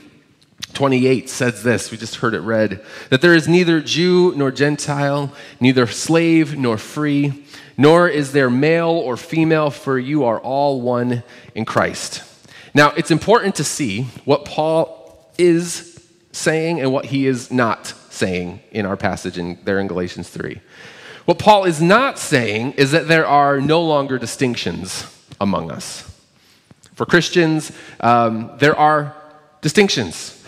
28 0.73 1.29
says 1.29 1.63
this, 1.63 1.89
we 1.89 1.97
just 1.97 2.15
heard 2.15 2.33
it 2.33 2.39
read, 2.39 2.83
that 3.09 3.21
there 3.21 3.33
is 3.33 3.47
neither 3.47 3.79
Jew 3.79 4.33
nor 4.35 4.51
Gentile, 4.51 5.31
neither 5.59 5.87
slave 5.87 6.57
nor 6.57 6.77
free, 6.77 7.45
nor 7.77 8.09
is 8.09 8.33
there 8.33 8.49
male 8.49 8.89
or 8.89 9.15
female, 9.15 9.69
for 9.69 9.97
you 9.97 10.25
are 10.25 10.39
all 10.39 10.81
one 10.81 11.23
in 11.53 11.63
Christ. 11.63 12.23
Now, 12.75 12.91
it's 12.91 13.09
important 13.09 13.55
to 13.55 13.63
see 13.63 14.03
what 14.25 14.43
Paul 14.43 15.31
is 15.37 16.05
saying 16.33 16.81
and 16.81 16.91
what 16.91 17.05
he 17.05 17.25
is 17.25 17.49
not 17.49 17.87
saying 18.09 18.59
in 18.71 18.85
our 18.85 18.97
passage 18.97 19.37
in, 19.37 19.57
there 19.63 19.79
in 19.79 19.87
Galatians 19.87 20.29
3. 20.29 20.59
What 21.23 21.39
Paul 21.39 21.63
is 21.63 21.81
not 21.81 22.19
saying 22.19 22.73
is 22.73 22.91
that 22.91 23.07
there 23.07 23.25
are 23.25 23.61
no 23.61 23.81
longer 23.81 24.19
distinctions 24.19 25.07
among 25.39 25.71
us. 25.71 26.11
For 26.95 27.05
Christians, 27.05 27.71
um, 28.01 28.51
there 28.59 28.75
are 28.75 29.15
distinctions. 29.61 30.43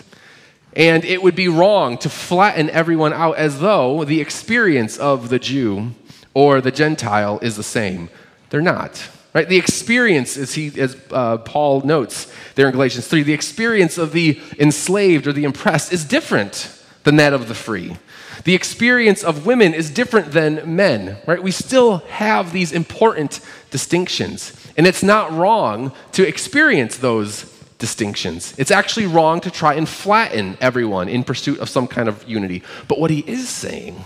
And 0.73 1.05
it 1.05 1.23
would 1.23 1.35
be 1.35 1.47
wrong 1.47 1.97
to 1.99 2.09
flatten 2.09 2.69
everyone 2.69 3.13
out 3.13 3.37
as 3.37 3.61
though 3.61 4.03
the 4.03 4.19
experience 4.19 4.97
of 4.97 5.29
the 5.29 5.39
Jew 5.39 5.91
or 6.33 6.59
the 6.59 6.71
Gentile 6.71 7.39
is 7.41 7.55
the 7.55 7.63
same. 7.63 8.09
They're 8.49 8.61
not. 8.61 9.09
Right? 9.37 9.47
The 9.47 9.57
experience, 9.57 10.35
as, 10.35 10.55
he, 10.55 10.71
as 10.81 10.97
uh, 11.11 11.37
Paul 11.37 11.81
notes 11.81 12.33
there 12.55 12.65
in 12.65 12.71
Galatians 12.71 13.07
3, 13.07 13.21
the 13.21 13.33
experience 13.33 13.99
of 13.99 14.11
the 14.11 14.41
enslaved 14.57 15.27
or 15.27 15.31
the 15.31 15.45
oppressed 15.45 15.93
is 15.93 16.03
different 16.05 16.75
than 17.03 17.17
that 17.17 17.33
of 17.33 17.47
the 17.47 17.53
free. 17.53 17.97
The 18.45 18.55
experience 18.55 19.23
of 19.23 19.45
women 19.45 19.75
is 19.75 19.91
different 19.91 20.31
than 20.31 20.75
men, 20.75 21.17
right? 21.27 21.43
We 21.43 21.51
still 21.51 21.97
have 22.07 22.51
these 22.51 22.71
important 22.71 23.39
distinctions. 23.69 24.53
And 24.75 24.87
it's 24.87 25.03
not 25.03 25.31
wrong 25.31 25.91
to 26.13 26.27
experience 26.27 26.97
those 26.97 27.43
distinctions. 27.77 28.55
It's 28.57 28.71
actually 28.71 29.05
wrong 29.05 29.39
to 29.41 29.51
try 29.51 29.75
and 29.75 29.87
flatten 29.87 30.57
everyone 30.59 31.09
in 31.09 31.23
pursuit 31.23 31.59
of 31.59 31.69
some 31.69 31.85
kind 31.85 32.09
of 32.09 32.27
unity. 32.27 32.63
But 32.87 32.97
what 32.97 33.11
he 33.11 33.19
is 33.19 33.47
saying 33.49 34.03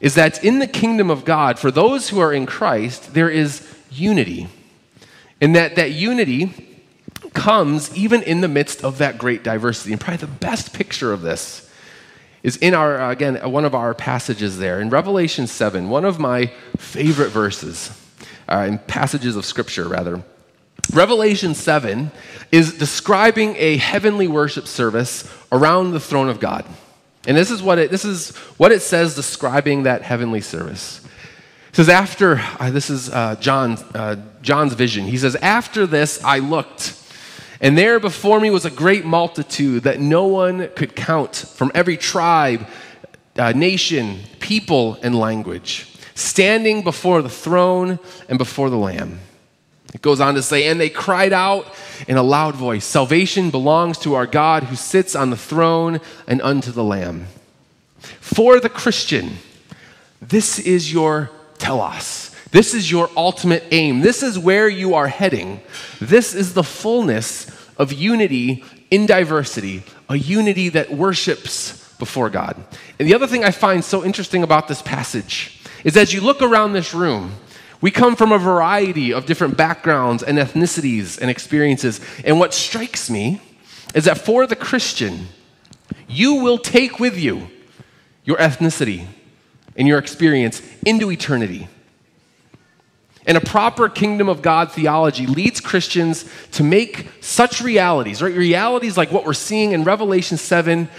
is 0.00 0.16
that 0.16 0.42
in 0.42 0.58
the 0.58 0.66
kingdom 0.66 1.08
of 1.08 1.24
God, 1.24 1.56
for 1.56 1.70
those 1.70 2.08
who 2.08 2.18
are 2.18 2.32
in 2.32 2.46
Christ, 2.46 3.14
there 3.14 3.30
is 3.30 3.64
unity. 3.90 4.48
And 5.40 5.54
that 5.56 5.76
that 5.76 5.92
unity 5.92 6.70
comes 7.32 7.94
even 7.96 8.22
in 8.22 8.40
the 8.40 8.48
midst 8.48 8.84
of 8.84 8.98
that 8.98 9.18
great 9.18 9.42
diversity. 9.42 9.92
And 9.92 10.00
probably 10.00 10.18
the 10.18 10.26
best 10.26 10.72
picture 10.72 11.12
of 11.12 11.22
this 11.22 11.70
is 12.42 12.56
in 12.56 12.74
our, 12.74 13.00
uh, 13.00 13.10
again, 13.10 13.36
one 13.50 13.64
of 13.64 13.74
our 13.74 13.94
passages 13.94 14.58
there. 14.58 14.80
In 14.80 14.90
Revelation 14.90 15.46
7, 15.46 15.88
one 15.88 16.04
of 16.04 16.18
my 16.18 16.46
favorite 16.78 17.28
verses, 17.28 17.90
uh, 18.48 18.66
in 18.68 18.78
passages 18.78 19.36
of 19.36 19.44
Scripture, 19.44 19.86
rather. 19.88 20.22
Revelation 20.92 21.54
7 21.54 22.10
is 22.50 22.78
describing 22.78 23.54
a 23.56 23.76
heavenly 23.76 24.26
worship 24.26 24.66
service 24.66 25.30
around 25.52 25.92
the 25.92 26.00
throne 26.00 26.28
of 26.28 26.40
God. 26.40 26.64
And 27.26 27.36
this 27.36 27.50
is 27.50 27.62
what 27.62 27.78
it, 27.78 27.90
this 27.90 28.04
is 28.04 28.34
what 28.56 28.72
it 28.72 28.80
says 28.80 29.14
describing 29.14 29.82
that 29.82 30.02
heavenly 30.02 30.40
service. 30.40 31.06
It 31.70 31.76
says, 31.76 31.88
after, 31.88 32.40
uh, 32.58 32.70
this 32.70 32.90
is 32.90 33.10
uh, 33.10 33.36
John, 33.36 33.72
uh, 33.94 34.16
John's 34.42 34.74
vision. 34.74 35.04
He 35.04 35.18
says, 35.18 35.36
After 35.36 35.86
this 35.86 36.22
I 36.24 36.38
looked 36.38 37.00
and 37.60 37.76
there 37.76 38.00
before 38.00 38.40
me 38.40 38.48
was 38.50 38.64
a 38.64 38.70
great 38.70 39.04
multitude 39.04 39.82
that 39.82 40.00
no 40.00 40.26
one 40.26 40.68
could 40.74 40.96
count 40.96 41.36
from 41.36 41.70
every 41.74 41.98
tribe, 41.98 42.66
uh, 43.36 43.52
nation, 43.52 44.20
people, 44.38 44.98
and 45.02 45.14
language, 45.14 45.86
standing 46.14 46.82
before 46.82 47.20
the 47.20 47.28
throne 47.28 47.98
and 48.30 48.38
before 48.38 48.70
the 48.70 48.78
Lamb. 48.78 49.20
It 49.92 50.00
goes 50.00 50.20
on 50.20 50.36
to 50.36 50.42
say, 50.42 50.68
and 50.68 50.80
they 50.80 50.88
cried 50.88 51.34
out 51.34 51.66
in 52.08 52.16
a 52.16 52.22
loud 52.22 52.54
voice 52.54 52.84
Salvation 52.86 53.50
belongs 53.50 53.98
to 53.98 54.14
our 54.14 54.26
God 54.26 54.64
who 54.64 54.76
sits 54.76 55.14
on 55.14 55.28
the 55.28 55.36
throne 55.36 56.00
and 56.26 56.40
unto 56.40 56.72
the 56.72 56.84
Lamb. 56.84 57.26
For 58.20 58.58
the 58.58 58.70
Christian, 58.70 59.36
this 60.22 60.58
is 60.58 60.90
your 60.90 61.30
telos. 61.60 62.34
This 62.50 62.74
is 62.74 62.90
your 62.90 63.08
ultimate 63.16 63.64
aim. 63.70 64.00
This 64.00 64.22
is 64.22 64.38
where 64.38 64.68
you 64.68 64.94
are 64.94 65.06
heading. 65.06 65.60
This 66.00 66.34
is 66.34 66.54
the 66.54 66.64
fullness 66.64 67.46
of 67.76 67.92
unity 67.92 68.64
in 68.90 69.06
diversity, 69.06 69.84
a 70.08 70.16
unity 70.16 70.68
that 70.70 70.90
worships 70.90 71.94
before 71.98 72.28
God. 72.28 72.56
And 72.98 73.08
the 73.08 73.14
other 73.14 73.28
thing 73.28 73.44
I 73.44 73.52
find 73.52 73.84
so 73.84 74.04
interesting 74.04 74.42
about 74.42 74.66
this 74.66 74.82
passage 74.82 75.60
is 75.84 75.96
as 75.96 76.12
you 76.12 76.20
look 76.20 76.42
around 76.42 76.72
this 76.72 76.92
room, 76.92 77.34
we 77.80 77.90
come 77.90 78.16
from 78.16 78.32
a 78.32 78.38
variety 78.38 79.12
of 79.12 79.26
different 79.26 79.56
backgrounds 79.56 80.22
and 80.22 80.36
ethnicities 80.38 81.20
and 81.20 81.30
experiences. 81.30 82.00
And 82.24 82.38
what 82.38 82.52
strikes 82.52 83.08
me 83.08 83.40
is 83.94 84.04
that 84.04 84.18
for 84.18 84.46
the 84.46 84.56
Christian, 84.56 85.28
you 86.08 86.34
will 86.34 86.58
take 86.58 86.98
with 86.98 87.16
you 87.16 87.48
your 88.24 88.36
ethnicity 88.36 89.06
and 89.80 89.88
your 89.88 89.98
experience 89.98 90.60
into 90.84 91.10
eternity. 91.10 91.66
And 93.26 93.38
a 93.38 93.40
proper 93.40 93.88
kingdom 93.88 94.28
of 94.28 94.42
God 94.42 94.70
theology 94.70 95.26
leads 95.26 95.58
Christians 95.58 96.30
to 96.52 96.62
make 96.62 97.08
such 97.22 97.62
realities, 97.62 98.20
right? 98.20 98.34
Realities 98.34 98.98
like 98.98 99.10
what 99.10 99.24
we're 99.24 99.32
seeing 99.32 99.72
in 99.72 99.82
Revelation 99.82 100.36
7 100.36 100.90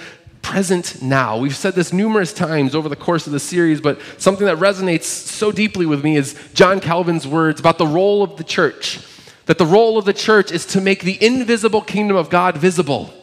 present 0.42 1.00
now. 1.00 1.38
We've 1.38 1.56
said 1.56 1.76
this 1.76 1.94
numerous 1.94 2.34
times 2.34 2.74
over 2.74 2.90
the 2.90 2.96
course 2.96 3.28
of 3.28 3.34
the 3.34 3.40
series, 3.40 3.80
but 3.80 4.02
something 4.18 4.48
that 4.48 4.58
resonates 4.58 5.04
so 5.04 5.52
deeply 5.52 5.86
with 5.86 6.04
me 6.04 6.18
is 6.18 6.36
John 6.56 6.80
Calvin's 6.80 7.28
words 7.28 7.60
about 7.60 7.78
the 7.78 7.86
role 7.86 8.24
of 8.24 8.38
the 8.38 8.44
church. 8.44 9.00
That 9.46 9.60
the 9.60 9.66
role 9.66 10.00
of 10.00 10.06
the 10.06 10.14
church 10.14 10.52
is 10.52 10.66
to 10.68 10.82
make 10.82 11.04
the 11.04 11.24
invisible 11.24 11.82
kingdom 11.82 12.18
of 12.18 12.32
God 12.32 12.58
visible 12.58 13.14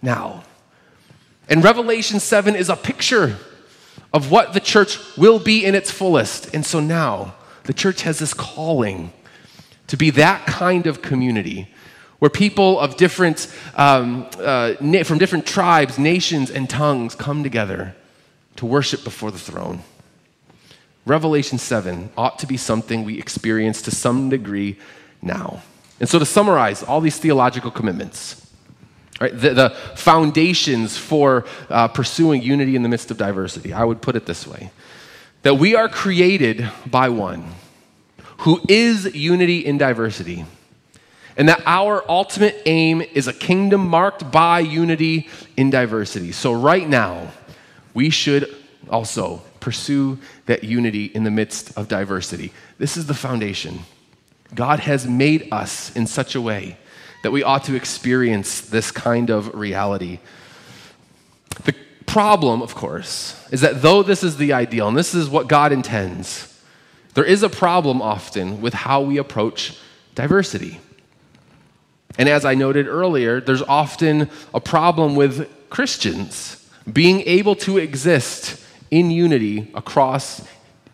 now. 0.00 0.44
And 1.48 1.64
Revelation 1.64 2.20
7 2.20 2.54
is 2.54 2.68
a 2.68 2.76
picture 2.76 3.36
of 4.12 4.30
what 4.30 4.52
the 4.52 4.60
church 4.60 4.98
will 5.16 5.38
be 5.38 5.64
in 5.64 5.74
its 5.74 5.90
fullest. 5.90 6.54
And 6.54 6.64
so 6.64 6.80
now, 6.80 7.34
the 7.64 7.72
church 7.72 8.02
has 8.02 8.18
this 8.18 8.34
calling 8.34 9.12
to 9.88 9.96
be 9.96 10.10
that 10.10 10.46
kind 10.46 10.86
of 10.86 11.02
community 11.02 11.68
where 12.18 12.30
people 12.30 12.80
of 12.80 12.96
different, 12.96 13.52
um, 13.74 14.28
uh, 14.38 14.74
from 15.04 15.18
different 15.18 15.46
tribes, 15.46 15.98
nations, 15.98 16.50
and 16.50 16.68
tongues 16.68 17.14
come 17.14 17.42
together 17.42 17.94
to 18.56 18.66
worship 18.66 19.04
before 19.04 19.30
the 19.30 19.38
throne. 19.38 19.82
Revelation 21.06 21.58
7 21.58 22.10
ought 22.16 22.38
to 22.40 22.46
be 22.46 22.56
something 22.56 23.04
we 23.04 23.18
experience 23.18 23.80
to 23.82 23.90
some 23.90 24.28
degree 24.28 24.78
now. 25.22 25.62
And 26.00 26.08
so, 26.08 26.18
to 26.18 26.26
summarize 26.26 26.82
all 26.82 27.00
these 27.00 27.18
theological 27.18 27.70
commitments, 27.70 28.47
right, 29.20 29.38
the, 29.38 29.54
the 29.54 29.70
foundations 29.94 30.96
for 30.96 31.44
uh, 31.68 31.88
pursuing 31.88 32.42
unity 32.42 32.76
in 32.76 32.82
the 32.82 32.88
midst 32.88 33.10
of 33.10 33.16
diversity, 33.16 33.72
I 33.72 33.84
would 33.84 34.00
put 34.00 34.16
it 34.16 34.26
this 34.26 34.46
way 34.46 34.70
that 35.42 35.54
we 35.54 35.74
are 35.76 35.88
created 35.88 36.68
by 36.86 37.08
one 37.08 37.52
who 38.38 38.60
is 38.68 39.14
unity 39.14 39.64
in 39.64 39.78
diversity, 39.78 40.44
and 41.36 41.48
that 41.48 41.62
our 41.66 42.04
ultimate 42.08 42.60
aim 42.66 43.00
is 43.00 43.28
a 43.28 43.32
kingdom 43.32 43.86
marked 43.88 44.30
by 44.30 44.60
unity 44.60 45.28
in 45.56 45.70
diversity. 45.70 46.32
So, 46.32 46.52
right 46.52 46.88
now, 46.88 47.32
we 47.94 48.10
should 48.10 48.54
also 48.90 49.42
pursue 49.60 50.18
that 50.46 50.64
unity 50.64 51.06
in 51.06 51.24
the 51.24 51.30
midst 51.30 51.76
of 51.76 51.88
diversity. 51.88 52.52
This 52.78 52.96
is 52.96 53.06
the 53.06 53.14
foundation. 53.14 53.80
God 54.54 54.80
has 54.80 55.06
made 55.06 55.48
us 55.52 55.94
in 55.94 56.06
such 56.06 56.34
a 56.34 56.40
way 56.40 56.78
that 57.22 57.30
we 57.30 57.42
ought 57.42 57.64
to 57.64 57.74
experience 57.74 58.60
this 58.60 58.90
kind 58.90 59.30
of 59.30 59.54
reality. 59.54 60.18
The 61.64 61.74
problem, 62.06 62.62
of 62.62 62.74
course, 62.74 63.34
is 63.50 63.60
that 63.60 63.82
though 63.82 64.02
this 64.02 64.22
is 64.22 64.36
the 64.36 64.52
ideal 64.52 64.88
and 64.88 64.96
this 64.96 65.14
is 65.14 65.28
what 65.28 65.48
God 65.48 65.72
intends, 65.72 66.60
there 67.14 67.24
is 67.24 67.42
a 67.42 67.48
problem 67.48 68.00
often 68.00 68.60
with 68.60 68.74
how 68.74 69.00
we 69.00 69.18
approach 69.18 69.76
diversity. 70.14 70.80
And 72.18 72.28
as 72.28 72.44
I 72.44 72.54
noted 72.54 72.86
earlier, 72.86 73.40
there's 73.40 73.62
often 73.62 74.28
a 74.52 74.60
problem 74.60 75.16
with 75.16 75.48
Christians 75.70 76.68
being 76.90 77.20
able 77.22 77.54
to 77.56 77.78
exist 77.78 78.64
in 78.90 79.10
unity 79.10 79.70
across 79.74 80.46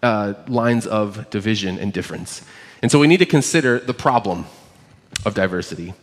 uh, 0.03 0.35
lines 0.49 0.87
of 0.87 1.31
division 1.31 1.79
and 1.79 1.93
difference. 1.93 2.43
And 2.83 2.91
so 2.91 2.99
we 2.99 3.07
need 3.07 3.19
to 3.19 3.27
consider 3.27 3.79
the 3.79 3.95
problem 3.95 4.45
of 5.25 5.35
diversity. 5.35 5.95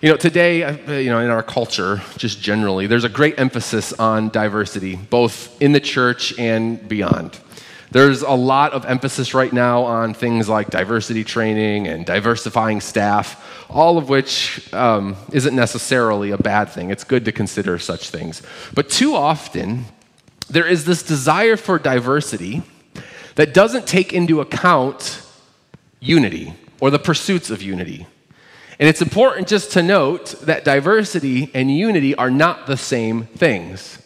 You 0.00 0.10
know, 0.10 0.16
today, 0.16 0.62
uh, 0.62 0.92
you 0.92 1.10
know, 1.10 1.18
in 1.18 1.28
our 1.28 1.42
culture, 1.42 2.00
just 2.16 2.40
generally, 2.40 2.86
there's 2.86 3.02
a 3.02 3.08
great 3.08 3.36
emphasis 3.36 3.92
on 3.92 4.28
diversity, 4.28 4.94
both 4.94 5.60
in 5.60 5.72
the 5.72 5.80
church 5.80 6.38
and 6.38 6.88
beyond. 6.88 7.36
There's 7.90 8.22
a 8.22 8.30
lot 8.30 8.74
of 8.74 8.84
emphasis 8.84 9.34
right 9.34 9.52
now 9.52 9.82
on 9.82 10.14
things 10.14 10.48
like 10.48 10.70
diversity 10.70 11.24
training 11.24 11.88
and 11.88 12.06
diversifying 12.06 12.80
staff, 12.80 13.66
all 13.68 13.98
of 13.98 14.08
which 14.08 14.72
um, 14.72 15.16
isn't 15.32 15.56
necessarily 15.56 16.30
a 16.30 16.38
bad 16.38 16.66
thing. 16.66 16.90
It's 16.90 17.02
good 17.02 17.24
to 17.24 17.32
consider 17.32 17.76
such 17.80 18.10
things. 18.10 18.40
But 18.74 18.90
too 18.90 19.16
often, 19.16 19.86
there 20.48 20.66
is 20.68 20.84
this 20.84 21.02
desire 21.02 21.56
for 21.56 21.76
diversity 21.76 22.62
that 23.34 23.52
doesn't 23.52 23.88
take 23.88 24.12
into 24.12 24.40
account 24.40 25.22
unity 25.98 26.54
or 26.78 26.92
the 26.92 27.00
pursuits 27.00 27.50
of 27.50 27.62
unity. 27.62 28.06
And 28.78 28.88
it's 28.88 29.02
important 29.02 29.48
just 29.48 29.72
to 29.72 29.82
note 29.82 30.36
that 30.42 30.64
diversity 30.64 31.50
and 31.52 31.74
unity 31.74 32.14
are 32.14 32.30
not 32.30 32.66
the 32.66 32.76
same 32.76 33.24
things. 33.24 33.98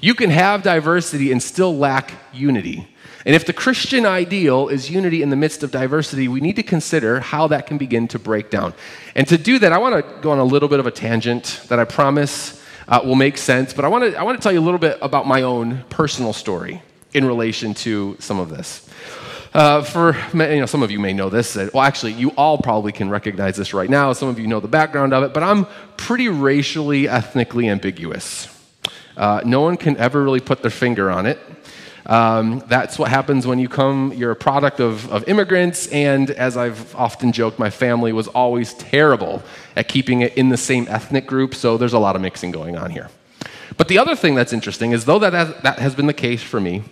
You 0.00 0.14
can 0.14 0.30
have 0.30 0.62
diversity 0.62 1.32
and 1.32 1.42
still 1.42 1.76
lack 1.76 2.12
unity. 2.32 2.88
And 3.24 3.34
if 3.34 3.46
the 3.46 3.52
Christian 3.52 4.06
ideal 4.06 4.68
is 4.68 4.90
unity 4.90 5.22
in 5.22 5.30
the 5.30 5.36
midst 5.36 5.62
of 5.62 5.70
diversity, 5.70 6.28
we 6.28 6.40
need 6.40 6.56
to 6.56 6.62
consider 6.62 7.20
how 7.20 7.48
that 7.48 7.66
can 7.66 7.78
begin 7.78 8.06
to 8.08 8.18
break 8.18 8.50
down. 8.50 8.74
And 9.14 9.26
to 9.28 9.36
do 9.36 9.58
that, 9.58 9.72
I 9.72 9.78
want 9.78 9.96
to 9.96 10.20
go 10.22 10.30
on 10.30 10.38
a 10.38 10.44
little 10.44 10.68
bit 10.68 10.78
of 10.78 10.86
a 10.86 10.90
tangent 10.90 11.62
that 11.68 11.78
I 11.78 11.84
promise 11.84 12.62
uh, 12.86 13.00
will 13.04 13.16
make 13.16 13.36
sense. 13.36 13.72
But 13.72 13.84
I 13.84 13.88
want 13.88 14.04
to 14.04 14.18
I 14.18 14.22
want 14.22 14.38
to 14.38 14.42
tell 14.42 14.52
you 14.52 14.60
a 14.60 14.66
little 14.68 14.78
bit 14.78 14.98
about 15.02 15.26
my 15.26 15.42
own 15.42 15.84
personal 15.90 16.32
story 16.32 16.82
in 17.12 17.24
relation 17.24 17.74
to 17.74 18.16
some 18.20 18.38
of 18.38 18.50
this. 18.50 18.88
Uh, 19.54 19.82
for 19.82 20.14
you 20.34 20.60
know, 20.60 20.66
some 20.66 20.82
of 20.82 20.90
you 20.90 20.98
may 20.98 21.12
know 21.12 21.30
this. 21.30 21.56
Well, 21.56 21.80
actually, 21.80 22.12
you 22.12 22.30
all 22.30 22.58
probably 22.58 22.92
can 22.92 23.08
recognize 23.08 23.56
this 23.56 23.72
right 23.72 23.88
now. 23.88 24.12
Some 24.12 24.28
of 24.28 24.38
you 24.38 24.46
know 24.46 24.60
the 24.60 24.68
background 24.68 25.14
of 25.14 25.22
it, 25.22 25.32
but 25.32 25.42
I'm 25.42 25.66
pretty 25.96 26.28
racially, 26.28 27.08
ethnically 27.08 27.68
ambiguous. 27.68 28.48
Uh, 29.16 29.40
no 29.44 29.62
one 29.62 29.76
can 29.76 29.96
ever 29.96 30.22
really 30.22 30.40
put 30.40 30.62
their 30.62 30.70
finger 30.70 31.10
on 31.10 31.26
it. 31.26 31.38
Um, 32.06 32.62
that's 32.68 32.98
what 32.98 33.10
happens 33.10 33.46
when 33.46 33.58
you 33.58 33.68
come, 33.68 34.14
you're 34.14 34.30
a 34.30 34.36
product 34.36 34.80
of, 34.80 35.10
of 35.12 35.28
immigrants, 35.28 35.88
and 35.88 36.30
as 36.30 36.56
I've 36.56 36.94
often 36.94 37.32
joked, 37.32 37.58
my 37.58 37.68
family 37.68 38.12
was 38.12 38.28
always 38.28 38.72
terrible 38.74 39.42
at 39.76 39.88
keeping 39.88 40.22
it 40.22 40.34
in 40.38 40.48
the 40.48 40.56
same 40.56 40.86
ethnic 40.88 41.26
group, 41.26 41.54
so 41.54 41.76
there's 41.76 41.92
a 41.92 41.98
lot 41.98 42.16
of 42.16 42.22
mixing 42.22 42.50
going 42.50 42.78
on 42.78 42.90
here. 42.90 43.10
But 43.76 43.88
the 43.88 43.98
other 43.98 44.16
thing 44.16 44.34
that's 44.34 44.54
interesting 44.54 44.92
is, 44.92 45.04
though 45.04 45.18
that 45.18 45.34
has, 45.34 45.54
that 45.62 45.78
has 45.80 45.94
been 45.94 46.06
the 46.06 46.14
case 46.14 46.42
for 46.42 46.60
me, 46.60 46.82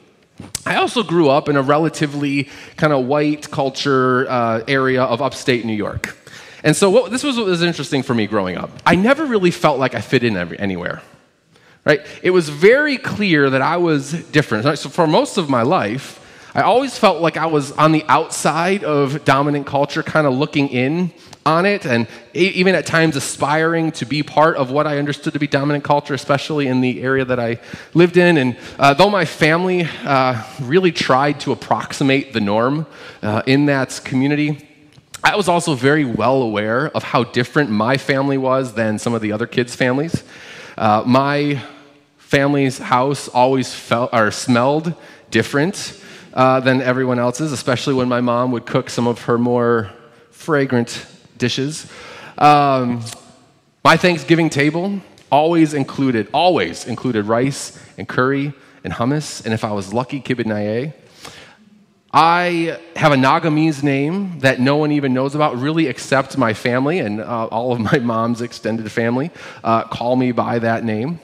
I 0.65 0.77
also 0.77 1.03
grew 1.03 1.29
up 1.29 1.49
in 1.49 1.57
a 1.57 1.63
relatively 1.63 2.49
kind 2.77 2.93
of 2.93 3.07
white 3.07 3.51
culture 3.51 4.29
uh, 4.29 4.65
area 4.69 5.03
of 5.03 5.23
upstate 5.23 5.65
New 5.65 5.73
York. 5.73 6.17
And 6.63 6.75
so 6.75 6.91
what, 6.91 7.11
this 7.11 7.23
was 7.23 7.37
what 7.37 7.47
was 7.47 7.63
interesting 7.63 8.03
for 8.03 8.15
me 8.15 8.27
growing 8.27 8.57
up. 8.57 8.71
I 8.85 8.97
never 8.97 9.25
really 9.25 9.51
felt 9.51 9.79
like 9.79 9.95
I 9.95 10.01
fit 10.01 10.25
in 10.25 10.37
every, 10.37 10.59
anywhere 10.59 11.03
right? 11.87 12.01
It 12.23 12.31
was 12.31 12.51
very 12.51 12.99
clear 12.99 13.49
that 13.49 13.63
I 13.63 13.79
was 13.79 14.13
different. 14.31 14.67
Right? 14.67 14.79
So 14.79 14.91
for 14.91 15.07
most 15.07 15.39
of 15.39 15.49
my 15.49 15.63
life, 15.63 16.21
I 16.55 16.63
always 16.63 16.99
felt 16.99 17.23
like 17.23 17.37
I 17.37 17.47
was 17.47 17.73
on 17.73 17.93
the 17.93 18.05
outside 18.09 18.85
of 18.85 19.25
dominant 19.25 19.67
culture, 19.67 20.03
kind 20.03 20.27
of 20.27 20.35
looking 20.35 20.69
in 20.69 21.13
on 21.47 21.65
it, 21.65 21.87
and 21.87 22.09
even 22.35 22.75
at 22.75 22.85
times 22.85 23.15
aspiring 23.15 23.93
to 23.93 24.05
be 24.05 24.23
part 24.23 24.57
of 24.57 24.73
what 24.73 24.87
I 24.87 24.99
understood 24.99 25.33
to 25.33 25.39
be 25.39 25.47
dominant 25.47 25.85
culture, 25.85 26.13
especially 26.13 26.67
in 26.67 26.81
the 26.81 27.01
area 27.01 27.25
that 27.25 27.39
I 27.39 27.61
lived 27.95 28.17
in. 28.17 28.37
And 28.37 28.57
uh, 28.79 28.95
though 28.95 29.09
my 29.09 29.25
family 29.25 29.89
uh, 30.05 30.43
really 30.61 30.91
tried 30.91 31.39
to 31.41 31.53
approximate 31.53 32.33
the 32.33 32.41
norm 32.41 32.85
uh, 33.23 33.43
in 33.47 33.67
that 33.67 34.01
community, 34.05 34.69
I 35.23 35.37
was 35.37 35.49
also 35.49 35.75
very 35.75 36.05
well 36.05 36.43
aware 36.43 36.89
of 36.91 37.05
how 37.05 37.23
different 37.23 37.71
my 37.71 37.97
family 37.97 38.39
was 38.39 38.75
than 38.75 38.99
some 38.99 39.15
of 39.15 39.23
the 39.23 39.31
other 39.31 39.47
kids' 39.47 39.75
families. 39.75 40.25
Uh, 40.77 41.05
my 41.07 41.63
family's 42.19 42.79
house 42.79 43.29
always 43.29 43.73
felt 43.73 44.11
or 44.13 44.33
smelled 44.33 44.95
different 45.31 46.03
uh, 46.35 46.59
than 46.61 46.83
everyone 46.83 47.21
else's, 47.21 47.53
especially 47.53 47.95
when 47.95 48.09
my 48.09 48.21
mom 48.21 48.51
would 48.51 48.67
cook 48.67 48.91
some 48.91 49.07
of 49.07 49.23
her 49.23 49.39
more 49.39 49.93
fragrant 50.31 51.07
dishes. 51.39 51.91
Um, 52.39 53.03
my 53.85 53.97
Thanksgiving 53.97 54.51
table 54.51 55.01
always 55.31 55.75
included, 55.75 56.29
always 56.33 56.87
included 56.87 57.25
rice 57.25 57.79
and 57.99 58.09
curry 58.09 58.53
and 58.85 58.93
hummus, 58.93 59.45
and 59.45 59.53
if 59.55 59.65
I 59.65 59.73
was 59.73 59.93
lucky, 59.93 60.21
kibbeh 60.21 60.93
I 62.13 62.79
have 62.95 63.13
a 63.13 63.17
Nagamese 63.17 63.83
name 63.83 64.39
that 64.41 64.59
no 64.59 64.77
one 64.77 64.91
even 64.93 65.13
knows 65.13 65.35
about, 65.35 65.57
really, 65.59 65.87
except 65.87 66.39
my 66.39 66.55
family 66.55 66.99
and 67.01 67.21
uh, 67.21 67.47
all 67.47 67.73
of 67.73 67.81
my 67.81 67.99
mom's 67.99 68.41
extended 68.41 68.91
family 68.91 69.31
uh, 69.63 69.83
call 69.85 70.17
me 70.17 70.33
by 70.33 70.59
that 70.61 70.83
name. 70.83 71.21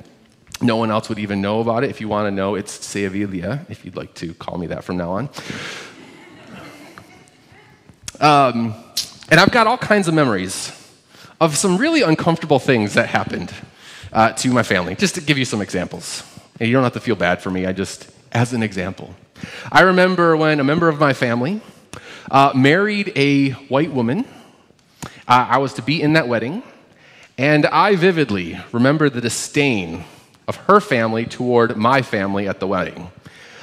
No 0.61 0.77
one 0.77 0.90
else 0.90 1.09
would 1.09 1.18
even 1.18 1.40
know 1.40 1.61
about 1.61 1.83
it. 1.83 1.90
If 1.90 2.01
you 2.01 2.09
want 2.09 2.27
to 2.27 2.31
know, 2.31 2.57
it's 2.57 2.79
Seavilia, 2.79 3.68
if 3.70 3.85
you'd 3.85 3.96
like 3.96 4.12
to 4.14 4.35
call 4.35 4.59
me 4.59 4.66
that 4.66 4.85
from 4.85 4.98
now 4.98 5.12
on. 5.12 5.29
Um, 8.20 8.75
and 9.33 9.40
I've 9.40 9.51
got 9.51 9.66
all 9.66 9.79
kinds 9.79 10.09
of 10.09 10.14
memories 10.14 10.71
of 11.40 11.57
some 11.57 11.79
really 11.79 12.03
uncomfortable 12.03 12.59
things 12.59 12.92
that 12.92 13.09
happened 13.09 13.51
uh, 14.12 14.33
to 14.35 14.51
my 14.51 14.62
family. 14.62 14.95
Just 14.95 15.14
to 15.14 15.23
give 15.23 15.38
you 15.38 15.47
some 15.47 15.62
examples. 15.62 16.23
And 16.61 16.68
you 16.68 16.75
don't 16.75 16.83
have 16.83 16.92
to 16.92 17.01
feel 17.01 17.16
bad 17.16 17.40
for 17.40 17.51
me, 17.51 17.64
I 17.64 17.73
just, 17.73 18.11
as 18.33 18.53
an 18.53 18.62
example. 18.62 19.14
I 19.73 19.81
remember 19.81 20.37
when 20.37 20.61
a 20.61 20.64
member 20.64 20.87
of 20.87 21.01
my 21.01 21.14
family 21.14 21.62
uh, 22.31 22.53
married 22.55 23.11
a 23.16 23.53
white 23.71 23.90
woman. 23.90 24.27
Uh, 25.27 25.47
I 25.49 25.57
was 25.57 25.73
to 25.75 25.83
be 25.83 26.03
in 26.03 26.12
that 26.12 26.29
wedding, 26.29 26.62
and 27.38 27.64
I 27.64 27.97
vividly 27.97 28.61
remember 28.71 29.09
the 29.09 29.23
disdain 29.23 30.05
of 30.47 30.57
her 30.57 30.79
family 30.79 31.25
toward 31.25 31.79
my 31.79 32.03
family 32.03 32.47
at 32.47 32.61
the 32.61 32.66
wedding. 32.66 33.11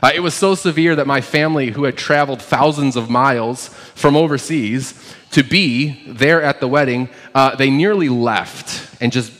Uh, 0.02 0.12
it 0.14 0.20
was 0.22 0.34
so 0.34 0.56
severe 0.56 0.96
that 0.96 1.08
my 1.08 1.22
family, 1.22 1.72
who 1.72 1.84
had 1.84 1.98
traveled 1.98 2.42
thousands 2.42 2.96
of 2.96 3.10
miles 3.10 3.68
from 3.96 4.16
overseas 4.16 5.16
to 5.32 5.44
be 5.44 6.02
there 6.08 6.42
at 6.42 6.60
the 6.60 6.68
wedding, 6.68 7.10
uh, 7.36 7.56
they 7.56 7.70
nearly 7.70 8.10
left 8.10 8.96
and 9.02 9.12
just 9.12 9.32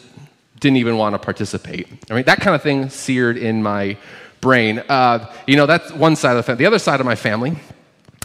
didn't 0.60 0.78
even 0.78 0.98
want 0.98 1.13
to 1.13 1.19
participate. 1.19 1.88
I 2.10 2.15
mean, 2.15 2.26
that 2.26 2.41
kind 2.41 2.56
of 2.56 2.62
thing 2.62 2.89
seared 2.89 3.38
in 3.38 3.63
my 3.63 3.98
brain. 4.41 4.80
Uh, 4.89 5.34
you 5.48 5.56
know, 5.56 5.65
that's 5.65 5.91
one 5.91 6.15
side 6.15 6.32
of 6.32 6.38
the 6.38 6.43
family. 6.43 6.60
The 6.60 6.67
other 6.67 6.80
side 6.80 7.00
of 7.00 7.06
my 7.06 7.15
family 7.15 7.58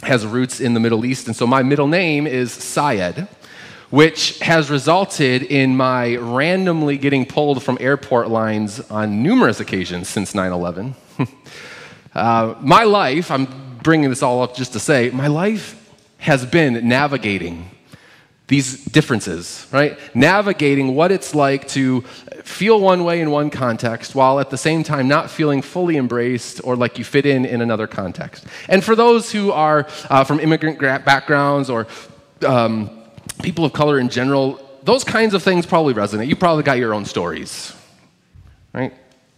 has 0.03 0.25
roots 0.25 0.59
in 0.59 0.73
the 0.73 0.79
Middle 0.79 1.05
East, 1.05 1.27
and 1.27 1.35
so 1.35 1.47
my 1.47 1.63
middle 1.63 1.87
name 1.87 2.27
is 2.27 2.51
Syed 2.51 3.27
which 3.89 4.39
has 4.39 4.69
resulted 4.69 5.43
in 5.43 5.77
my 5.77 6.15
randomly 6.17 6.97
getting 6.97 7.25
pulled 7.25 7.63
from 7.63 7.77
airport 7.79 8.29
lines 8.29 8.79
on 8.91 9.21
numerous 9.21 9.59
occasions 9.59 10.09
since 10.09 10.35
9 10.35 10.51
11. 10.51 10.95
uh, 12.15 12.55
my 12.59 12.83
life, 12.83 13.29
I'm 13.29 13.47
bringing 13.83 14.09
this 14.09 14.23
all 14.23 14.41
up 14.41 14.55
just 14.55 14.73
to 14.73 14.79
say, 14.79 15.09
my 15.11 15.27
life 15.27 15.81
has 16.17 16.45
been 16.45 16.87
navigating 16.87 17.69
these 18.47 18.83
differences, 18.85 19.67
right? 19.71 19.99
Navigating 20.15 20.95
what 20.95 21.11
it's 21.11 21.33
like 21.33 21.67
to 21.69 22.01
feel 22.43 22.79
one 22.79 23.03
way 23.03 23.19
in 23.19 23.31
one 23.31 23.49
context 23.49 24.13
while 24.13 24.39
at 24.39 24.51
the 24.51 24.57
same 24.57 24.83
time 24.83 25.07
not 25.07 25.31
feeling 25.31 25.61
fully 25.61 25.97
embraced 25.97 26.61
or 26.63 26.75
like 26.75 26.97
you 26.99 27.03
fit 27.03 27.25
in 27.25 27.43
in 27.43 27.61
another 27.61 27.87
context. 27.87 28.45
And 28.69 28.83
for 28.83 28.95
those 28.95 29.31
who 29.31 29.51
are 29.51 29.87
uh, 30.09 30.23
from 30.23 30.39
immigrant 30.39 30.79
backgrounds 30.79 31.69
or 31.69 31.87
um, 32.45 32.91
people 33.41 33.65
of 33.65 33.73
color 33.73 33.99
in 33.99 34.09
general, 34.09 34.59
those 34.83 35.03
kinds 35.03 35.33
of 35.33 35.41
things 35.41 35.65
probably 35.65 35.95
resonate. 35.95 36.27
You 36.27 36.35
probably 36.35 36.63
got 36.63 36.77
your 36.77 36.93
own 36.93 37.05
stories, 37.05 37.73
right? 38.73 38.93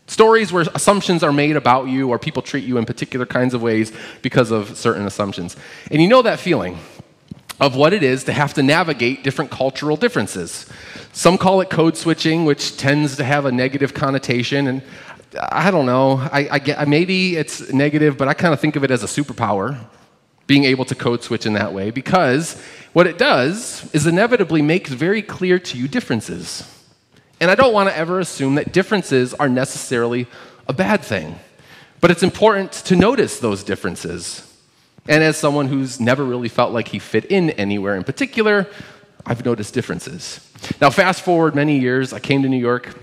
Stories 0.08 0.54
where 0.54 0.66
assumptions 0.74 1.22
are 1.22 1.34
made 1.34 1.58
about 1.58 1.90
you 1.90 2.10
or 2.10 2.18
people 2.18 2.42
treat 2.42 2.64
you 2.64 2.78
in 2.78 2.86
particular 2.86 3.26
kinds 3.26 3.54
of 3.54 3.62
ways 3.62 3.92
because 4.22 4.52
of 4.52 4.78
certain 4.78 5.06
assumptions. 5.06 5.58
And 5.92 6.02
you 6.02 6.08
know 6.08 6.22
that 6.22 6.40
feeling 6.40 6.80
of 7.60 7.76
what 7.76 7.92
it 7.92 8.04
is 8.04 8.24
to 8.24 8.32
have 8.32 8.54
to 8.54 8.64
navigate 8.64 9.24
different 9.24 9.52
cultural 9.52 9.98
differences. 9.98 10.66
Some 11.12 11.38
call 11.38 11.60
it 11.62 11.70
code 11.70 11.98
switching, 11.98 12.46
which 12.46 12.78
tends 12.78 13.18
to 13.18 13.24
have 13.24 13.46
a 13.46 13.52
negative 13.52 13.94
connotation. 13.94 14.68
And 14.68 14.82
I 15.52 15.72
don't 15.72 15.86
know, 15.86 16.18
I, 16.32 16.48
I 16.52 16.60
get, 16.60 16.88
maybe 16.88 17.36
it's 17.36 17.72
negative, 17.74 18.18
but 18.18 18.28
I 18.28 18.34
kind 18.34 18.54
of 18.54 18.60
think 18.62 18.76
of 18.76 18.84
it 18.84 18.92
as 18.92 19.04
a 19.04 19.08
superpower, 19.08 19.78
being 20.46 20.64
able 20.64 20.86
to 20.86 20.96
code 20.96 21.24
switch 21.24 21.46
in 21.46 21.54
that 21.54 21.74
way, 21.74 21.92
because 21.92 22.62
what 22.94 23.08
it 23.08 23.18
does 23.18 23.94
is 23.94 24.08
inevitably 24.08 24.62
makes 24.62 24.92
very 24.92 25.22
clear 25.22 25.60
to 25.60 25.78
you 25.78 25.90
differences. 25.90 26.77
And 27.40 27.52
I 27.52 27.56
don't 27.56 27.74
want 27.74 27.90
to 27.90 27.98
ever 27.98 28.20
assume 28.20 28.56
that 28.56 28.72
differences 28.72 29.34
are 29.34 29.50
necessarily 29.50 30.28
a 30.68 30.74
bad 30.74 31.02
thing. 31.02 31.40
But 32.02 32.12
it's 32.12 32.24
important 32.24 32.72
to 32.72 32.96
notice 32.96 33.40
those 33.40 33.64
differences 33.64 34.48
and 35.08 35.24
as 35.24 35.38
someone 35.38 35.68
who's 35.68 36.00
never 36.00 36.24
really 36.24 36.50
felt 36.50 36.74
like 36.74 36.90
he 36.90 37.00
fit 37.00 37.26
in 37.26 37.52
anywhere 37.52 37.96
in 37.96 38.04
particular, 38.04 38.68
I've 39.26 39.46
noticed 39.46 39.74
differences. 39.74 40.40
Now, 40.82 40.90
fast 40.90 41.22
forward 41.22 41.56
many 41.56 41.80
years, 41.80 42.12
I 42.12 42.20
came 42.20 42.44
to 42.44 42.50
New 42.50 42.58
York. 42.58 42.94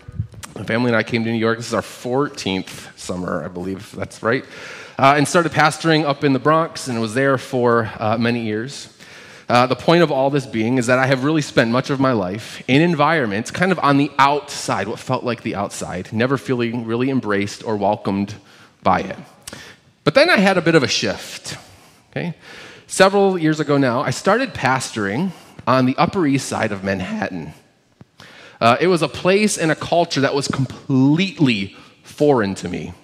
My 0.54 0.64
family 0.64 0.88
and 0.88 0.96
I 0.96 1.02
came 1.02 1.24
to 1.24 1.30
New 1.30 1.38
York. 1.38 1.58
This 1.58 1.68
is 1.68 1.74
our 1.74 1.82
14th 1.82 2.96
summer, 2.98 3.42
I 3.42 3.48
believe 3.48 3.90
that's 3.92 4.22
right. 4.22 4.44
Uh, 4.98 5.14
and 5.16 5.26
started 5.26 5.50
pastoring 5.52 6.04
up 6.04 6.24
in 6.24 6.32
the 6.32 6.38
Bronx 6.38 6.88
and 6.88 7.00
was 7.00 7.14
there 7.14 7.38
for 7.38 7.90
uh, 7.98 8.16
many 8.18 8.42
years. 8.42 8.93
Uh, 9.48 9.66
the 9.66 9.76
point 9.76 10.02
of 10.02 10.10
all 10.10 10.30
this 10.30 10.46
being 10.46 10.78
is 10.78 10.86
that 10.86 10.98
I 10.98 11.06
have 11.06 11.22
really 11.22 11.42
spent 11.42 11.70
much 11.70 11.90
of 11.90 12.00
my 12.00 12.12
life 12.12 12.62
in 12.66 12.80
environments 12.80 13.50
kind 13.50 13.72
of 13.72 13.78
on 13.80 13.98
the 13.98 14.10
outside, 14.18 14.88
what 14.88 14.98
felt 14.98 15.22
like 15.22 15.42
the 15.42 15.54
outside, 15.54 16.12
never 16.12 16.38
feeling 16.38 16.86
really 16.86 17.10
embraced 17.10 17.62
or 17.62 17.76
welcomed 17.76 18.34
by 18.82 19.00
it. 19.00 19.18
But 20.02 20.14
then 20.14 20.30
I 20.30 20.38
had 20.38 20.56
a 20.56 20.62
bit 20.62 20.74
of 20.74 20.82
a 20.82 20.88
shift. 20.88 21.58
Okay? 22.10 22.34
Several 22.86 23.38
years 23.38 23.60
ago 23.60 23.76
now, 23.76 24.00
I 24.00 24.10
started 24.10 24.54
pastoring 24.54 25.32
on 25.66 25.86
the 25.86 25.96
Upper 25.96 26.26
East 26.26 26.48
Side 26.48 26.72
of 26.72 26.84
Manhattan. 26.84 27.52
Uh, 28.60 28.76
it 28.80 28.86
was 28.86 29.02
a 29.02 29.08
place 29.08 29.58
and 29.58 29.70
a 29.70 29.74
culture 29.74 30.20
that 30.20 30.34
was 30.34 30.48
completely 30.48 31.76
foreign 32.02 32.54
to 32.56 32.68
me. 32.68 32.94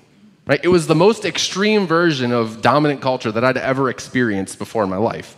Right? 0.46 0.60
It 0.62 0.68
was 0.68 0.86
the 0.86 0.94
most 0.94 1.24
extreme 1.24 1.86
version 1.86 2.32
of 2.32 2.62
dominant 2.62 3.00
culture 3.00 3.30
that 3.30 3.44
I'd 3.44 3.56
ever 3.56 3.90
experienced 3.90 4.58
before 4.58 4.84
in 4.84 4.90
my 4.90 4.96
life. 4.96 5.36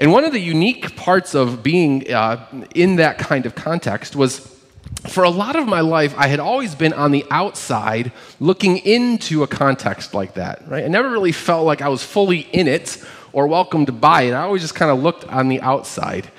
And 0.00 0.12
one 0.12 0.24
of 0.24 0.32
the 0.32 0.40
unique 0.40 0.96
parts 0.96 1.34
of 1.34 1.62
being 1.62 2.10
uh, 2.10 2.46
in 2.74 2.96
that 2.96 3.18
kind 3.18 3.44
of 3.44 3.54
context 3.54 4.16
was 4.16 4.38
for 5.08 5.24
a 5.24 5.30
lot 5.30 5.56
of 5.56 5.68
my 5.68 5.80
life, 5.80 6.14
I 6.16 6.26
had 6.26 6.40
always 6.40 6.74
been 6.74 6.94
on 6.94 7.10
the 7.10 7.24
outside 7.30 8.10
looking 8.40 8.78
into 8.78 9.42
a 9.42 9.46
context 9.46 10.14
like 10.14 10.34
that, 10.34 10.66
right? 10.66 10.84
I 10.84 10.88
never 10.88 11.10
really 11.10 11.32
felt 11.32 11.66
like 11.66 11.82
I 11.82 11.88
was 11.88 12.02
fully 12.02 12.40
in 12.52 12.66
it 12.66 13.02
or 13.32 13.46
welcomed 13.46 14.00
by 14.00 14.22
it. 14.22 14.32
I 14.32 14.40
always 14.40 14.62
just 14.62 14.74
kind 14.74 14.90
of 14.90 15.02
looked 15.02 15.24
on 15.26 15.48
the 15.48 15.60
outside. 15.60 16.30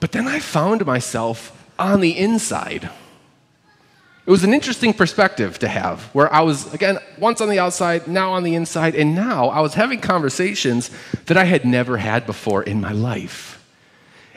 But 0.00 0.10
then 0.10 0.26
I 0.26 0.40
found 0.40 0.84
myself 0.84 1.52
on 1.78 2.00
the 2.00 2.18
inside. 2.18 2.90
It 4.26 4.30
was 4.30 4.42
an 4.42 4.52
interesting 4.52 4.92
perspective 4.92 5.56
to 5.60 5.68
have, 5.68 6.02
where 6.06 6.32
I 6.34 6.40
was, 6.40 6.74
again, 6.74 6.98
once 7.16 7.40
on 7.40 7.48
the 7.48 7.60
outside, 7.60 8.08
now 8.08 8.32
on 8.32 8.42
the 8.42 8.56
inside, 8.56 8.96
and 8.96 9.14
now 9.14 9.50
I 9.50 9.60
was 9.60 9.74
having 9.74 10.00
conversations 10.00 10.90
that 11.26 11.36
I 11.36 11.44
had 11.44 11.64
never 11.64 11.96
had 11.96 12.26
before 12.26 12.64
in 12.64 12.80
my 12.80 12.90
life. 12.90 13.64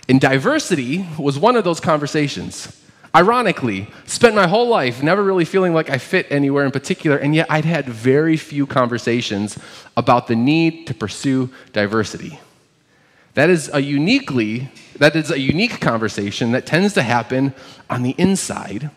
And 0.07 0.21
diversity 0.21 1.07
was 1.17 1.39
one 1.39 1.55
of 1.55 1.63
those 1.63 1.79
conversations. 1.79 2.79
Ironically, 3.15 3.87
spent 4.05 4.35
my 4.35 4.45
whole 4.45 4.67
life 4.67 5.01
never 5.01 5.23
really 5.23 5.45
feeling 5.45 5.73
like 5.73 5.89
I 5.89 5.97
fit 5.97 6.27
anywhere 6.29 6.65
in 6.65 6.71
particular, 6.71 7.17
and 7.17 7.33
yet 7.33 7.47
I'd 7.49 7.65
had 7.65 7.89
very 7.89 8.37
few 8.37 8.67
conversations 8.67 9.57
about 9.97 10.27
the 10.27 10.35
need 10.35 10.85
to 10.85 10.93
pursue 10.93 11.49
diversity. 11.73 12.39
That 13.33 13.49
is 13.49 13.71
a 13.73 13.81
uniquely 13.81 14.69
that 14.97 15.15
is 15.15 15.31
a 15.31 15.39
unique 15.39 15.79
conversation 15.79 16.51
that 16.51 16.65
tends 16.65 16.93
to 16.93 17.01
happen 17.01 17.53
on 17.89 18.03
the 18.03 18.13
inside 18.17 18.91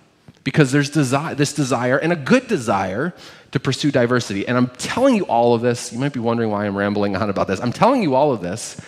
because 0.45 0.73
there's 0.73 0.91
desi- 0.91 1.37
this 1.37 1.53
desire 1.53 1.99
and 1.99 2.13
a 2.13 2.17
good 2.17 2.49
desire 2.49 3.15
to 3.53 3.61
pursue 3.61 3.91
diversity. 3.91 4.47
And 4.49 4.57
I'm 4.57 4.69
telling 4.69 5.15
you 5.15 5.25
all 5.25 5.55
of 5.55 5.63
this. 5.63 5.93
You 5.93 5.99
might 5.99 6.13
be 6.13 6.21
wondering 6.21 6.51
why 6.51 6.67
I'm 6.67 6.77
rambling 6.77 7.17
on 7.17 7.31
about 7.31 7.47
this. 7.47 7.61
I'm 7.61 7.73
telling 7.73 8.03
you 8.03 8.15
all 8.15 8.33
of 8.33 8.41
this 8.41 8.81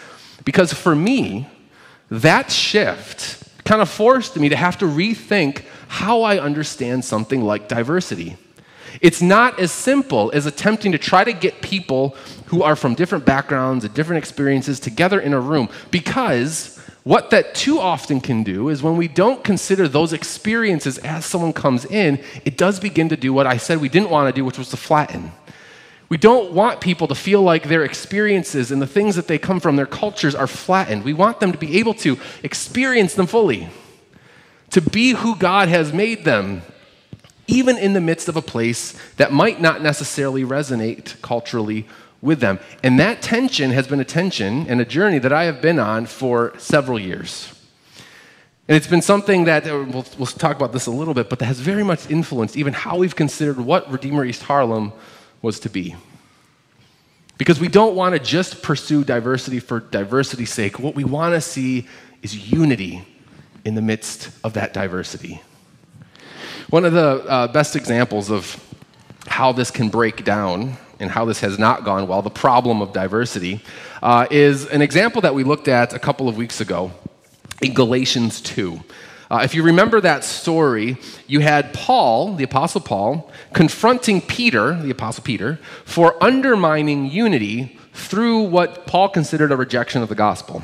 because 0.45 0.73
for 0.73 0.95
me, 0.97 1.49
that 2.11 2.51
shift 2.51 3.43
kind 3.65 3.81
of 3.81 3.89
forced 3.89 4.37
me 4.37 4.49
to 4.49 4.57
have 4.57 4.79
to 4.79 4.85
rethink 4.85 5.65
how 5.89 6.23
I 6.23 6.39
understand 6.39 7.05
something 7.05 7.43
like 7.43 7.69
diversity. 7.69 8.37
It's 9.01 9.23
not 9.23 9.59
as 9.59 9.73
simple 9.73 10.31
as 10.33 10.47
attempting 10.47 10.93
to 10.93 10.99
try 10.99 11.25
to 11.25 11.33
get 11.33 11.63
people 11.63 12.17
who 12.47 12.63
are 12.63 12.77
from 12.77 12.95
different 12.95 13.25
backgrounds 13.25 13.85
and 13.85 13.93
different 13.95 14.19
experiences 14.19 14.79
together 14.79 15.21
in 15.21 15.33
a 15.33 15.41
room 15.41 15.69
because 15.91 16.81
what 17.05 17.31
that 17.31 17.55
too 17.55 17.79
often 17.79 18.21
can 18.21 18.43
do 18.43 18.71
is 18.71 18.83
when 18.83 18.97
we 18.97 19.09
don't 19.09 19.45
consider 19.45 19.87
those 19.87 20.15
experiences 20.15 20.97
as 20.99 21.27
someone 21.27 21.53
comes 21.53 21.85
in, 21.85 22.19
it 22.47 22.57
does 22.57 22.81
begin 22.81 23.11
to 23.11 23.17
do 23.17 23.33
what 23.33 23.47
I 23.47 23.59
said 23.59 23.79
we 23.79 23.91
didn't 23.91 24.09
want 24.09 24.35
to 24.35 24.39
do, 24.39 24.45
which 24.45 24.57
was 24.57 24.71
to 24.71 24.79
flatten. 24.79 25.31
We 26.09 26.17
don't 26.17 26.53
want 26.53 26.81
people 26.81 27.07
to 27.09 27.15
feel 27.15 27.43
like 27.43 27.69
their 27.69 27.85
experiences 27.85 28.71
and 28.71 28.81
the 28.81 28.87
things 28.87 29.17
that 29.17 29.29
they 29.29 29.39
come 29.39 29.61
from, 29.61 29.77
their 29.77 29.85
cultures, 29.85 30.35
are 30.35 30.47
flattened. 30.47 31.05
We 31.05 31.13
want 31.13 31.41
them 31.41 31.53
to 31.53 31.59
be 31.59 31.79
able 31.79 31.95
to 31.95 32.19
experience 32.43 33.15
them 33.15 33.27
fully, 33.27 33.69
to 34.71 34.81
be 34.81 35.11
who 35.11 35.37
God 35.37 35.69
has 35.69 35.93
made 35.93 36.25
them, 36.25 36.63
even 37.47 37.77
in 37.77 37.93
the 37.93 38.01
midst 38.01 38.29
of 38.29 38.37
a 38.37 38.43
place 38.43 38.99
that 39.17 39.31
might 39.31 39.61
not 39.61 39.83
necessarily 39.83 40.43
resonate 40.43 41.21
culturally 41.21 41.87
with 42.25 42.41
them. 42.41 42.59
And 42.83 42.99
that 42.99 43.21
tension 43.21 43.71
has 43.71 43.87
been 43.87 44.01
a 44.01 44.05
tension 44.05 44.67
and 44.67 44.81
a 44.81 44.85
journey 44.85 45.19
that 45.19 45.33
I 45.33 45.45
have 45.45 45.61
been 45.61 45.79
on 45.79 46.07
for 46.07 46.55
several 46.59 46.99
years. 46.99 47.53
And 48.67 48.77
it's 48.77 48.87
been 48.87 49.03
something 49.03 49.45
that, 49.45 49.67
uh, 49.67 49.85
we'll, 49.87 50.07
we'll 50.17 50.27
talk 50.27 50.57
about 50.57 50.73
this 50.73 50.87
a 50.87 50.91
little 50.91 51.13
bit, 51.13 51.29
but 51.29 51.39
that 51.41 51.45
has 51.45 51.61
very 51.61 51.85
much 51.85 52.11
influenced 52.11 52.57
even 52.57 52.73
how 52.73 52.97
we've 52.97 53.15
considered 53.15 53.61
what 53.61 53.93
Redeemer 53.93 54.25
East 54.25 54.43
Harlem 54.43 54.93
was 55.43 55.61
to 55.61 55.69
be. 55.69 55.95
Because 57.37 57.61
we 57.61 57.69
don't 57.69 57.95
want 57.95 58.15
to 58.15 58.19
just 58.19 58.63
pursue 58.63 59.05
diversity 59.05 59.61
for 59.61 59.81
diversity's 59.81 60.51
sake. 60.51 60.79
What 60.79 60.95
we 60.95 61.05
want 61.05 61.35
to 61.35 61.43
see 61.43 61.87
is 62.23 62.51
unity 62.51 63.07
in 63.67 63.75
the 63.75 63.83
midst 63.83 64.31
of 64.43 64.55
that 64.55 64.73
diversity. 64.73 65.43
One 66.71 66.87
of 66.87 66.95
the 66.95 67.25
uh, 67.29 67.49
best 67.49 67.77
examples 67.77 68.31
of 68.31 68.59
how 69.27 69.53
this 69.53 69.71
can 69.71 69.91
break 69.91 70.25
down 70.25 70.79
and 71.01 71.11
how 71.11 71.25
this 71.25 71.41
has 71.41 71.59
not 71.59 71.85
gone 71.85 72.07
well, 72.07 72.23
the 72.23 72.31
problem 72.31 72.81
of 72.81 72.93
diversity, 72.93 73.61
uh, 74.03 74.27
is 74.31 74.67
an 74.67 74.83
example 74.83 75.21
that 75.23 75.35
we 75.35 75.45
looked 75.45 75.69
at 75.69 75.93
a 75.93 75.99
couple 75.99 76.29
of 76.29 76.37
weeks 76.37 76.61
ago 76.61 76.93
in 77.63 77.75
Galatians 77.75 78.41
2. 78.41 78.81
Uh, 79.31 79.41
if 79.43 79.55
you 79.55 79.63
remember 79.63 80.01
that 80.01 80.23
story, 80.23 80.97
you 81.27 81.41
had 81.41 81.73
Paul, 81.73 82.35
the 82.35 82.45
Apostle 82.45 82.81
Paul, 82.81 83.33
confronting 83.53 84.21
Peter, 84.21 84.75
the 84.81 84.91
Apostle 84.91 85.25
Peter, 85.25 85.59
for 85.85 86.23
undermining 86.23 87.11
unity 87.11 87.79
through 87.95 88.43
what 88.43 88.87
Paul 88.87 89.09
considered 89.09 89.51
a 89.51 89.57
rejection 89.57 90.03
of 90.03 90.09
the 90.09 90.15
gospel. 90.15 90.63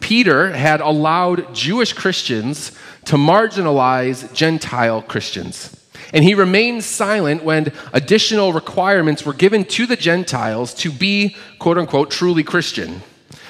Peter 0.00 0.52
had 0.52 0.80
allowed 0.80 1.54
Jewish 1.54 1.92
Christians 1.92 2.72
to 3.04 3.16
marginalize 3.16 4.32
Gentile 4.34 5.02
Christians. 5.02 5.77
And 6.12 6.24
he 6.24 6.34
remained 6.34 6.84
silent 6.84 7.44
when 7.44 7.72
additional 7.92 8.52
requirements 8.52 9.24
were 9.24 9.34
given 9.34 9.64
to 9.66 9.86
the 9.86 9.96
Gentiles 9.96 10.72
to 10.74 10.90
be, 10.90 11.36
quote 11.58 11.78
unquote, 11.78 12.10
truly 12.10 12.42
Christian. 12.42 13.02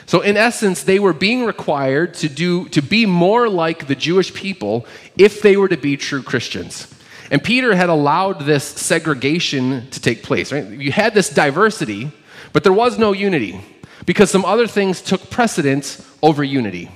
So 0.07 0.23
in 0.23 0.37
essence, 0.37 0.83
they 0.83 0.99
were 0.99 1.13
being 1.13 1.45
required 1.45 2.15
to 2.15 2.29
do 2.29 2.69
to 2.71 2.81
be 2.81 3.05
more 3.05 3.49
like 3.49 3.87
the 3.87 3.95
Jewish 3.95 4.33
people 4.33 4.87
if 5.17 5.43
they 5.43 5.57
were 5.57 5.69
to 5.69 5.77
be 5.77 5.97
true 5.97 6.23
Christians. 6.23 6.93
And 7.31 7.45
Peter 7.45 7.77
had 7.77 7.91
allowed 7.91 8.41
this 8.41 8.65
segregation 8.65 9.89
to 9.91 10.01
take 10.01 10.23
place, 10.23 10.51
right? 10.51 10.67
You 10.67 10.93
had 10.93 11.13
this 11.13 11.29
diversity, 11.29 12.11
but 12.55 12.65
there 12.65 12.73
was 12.73 12.99
no 12.99 13.13
unity 13.13 13.61
because 14.07 14.31
some 14.31 14.47
other 14.47 14.67
things 14.67 15.03
took 15.03 15.29
precedence 15.29 16.05
over 16.23 16.43
unity. 16.43 16.91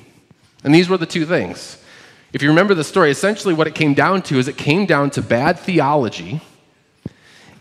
And 0.65 0.75
these 0.75 0.89
were 0.89 0.97
the 0.97 1.05
two 1.05 1.27
things. 1.27 1.77
If 2.33 2.43
you 2.43 2.49
remember 2.49 2.75
the 2.75 2.85
story, 2.85 3.11
essentially 3.11 3.53
what 3.53 3.67
it 3.67 3.75
came 3.75 3.93
down 3.95 4.23
to 4.23 4.39
is 4.39 4.49
it 4.49 4.57
came 4.57 4.87
down 4.87 5.11
to 5.11 5.23
bad 5.23 5.59
theology 5.59 6.41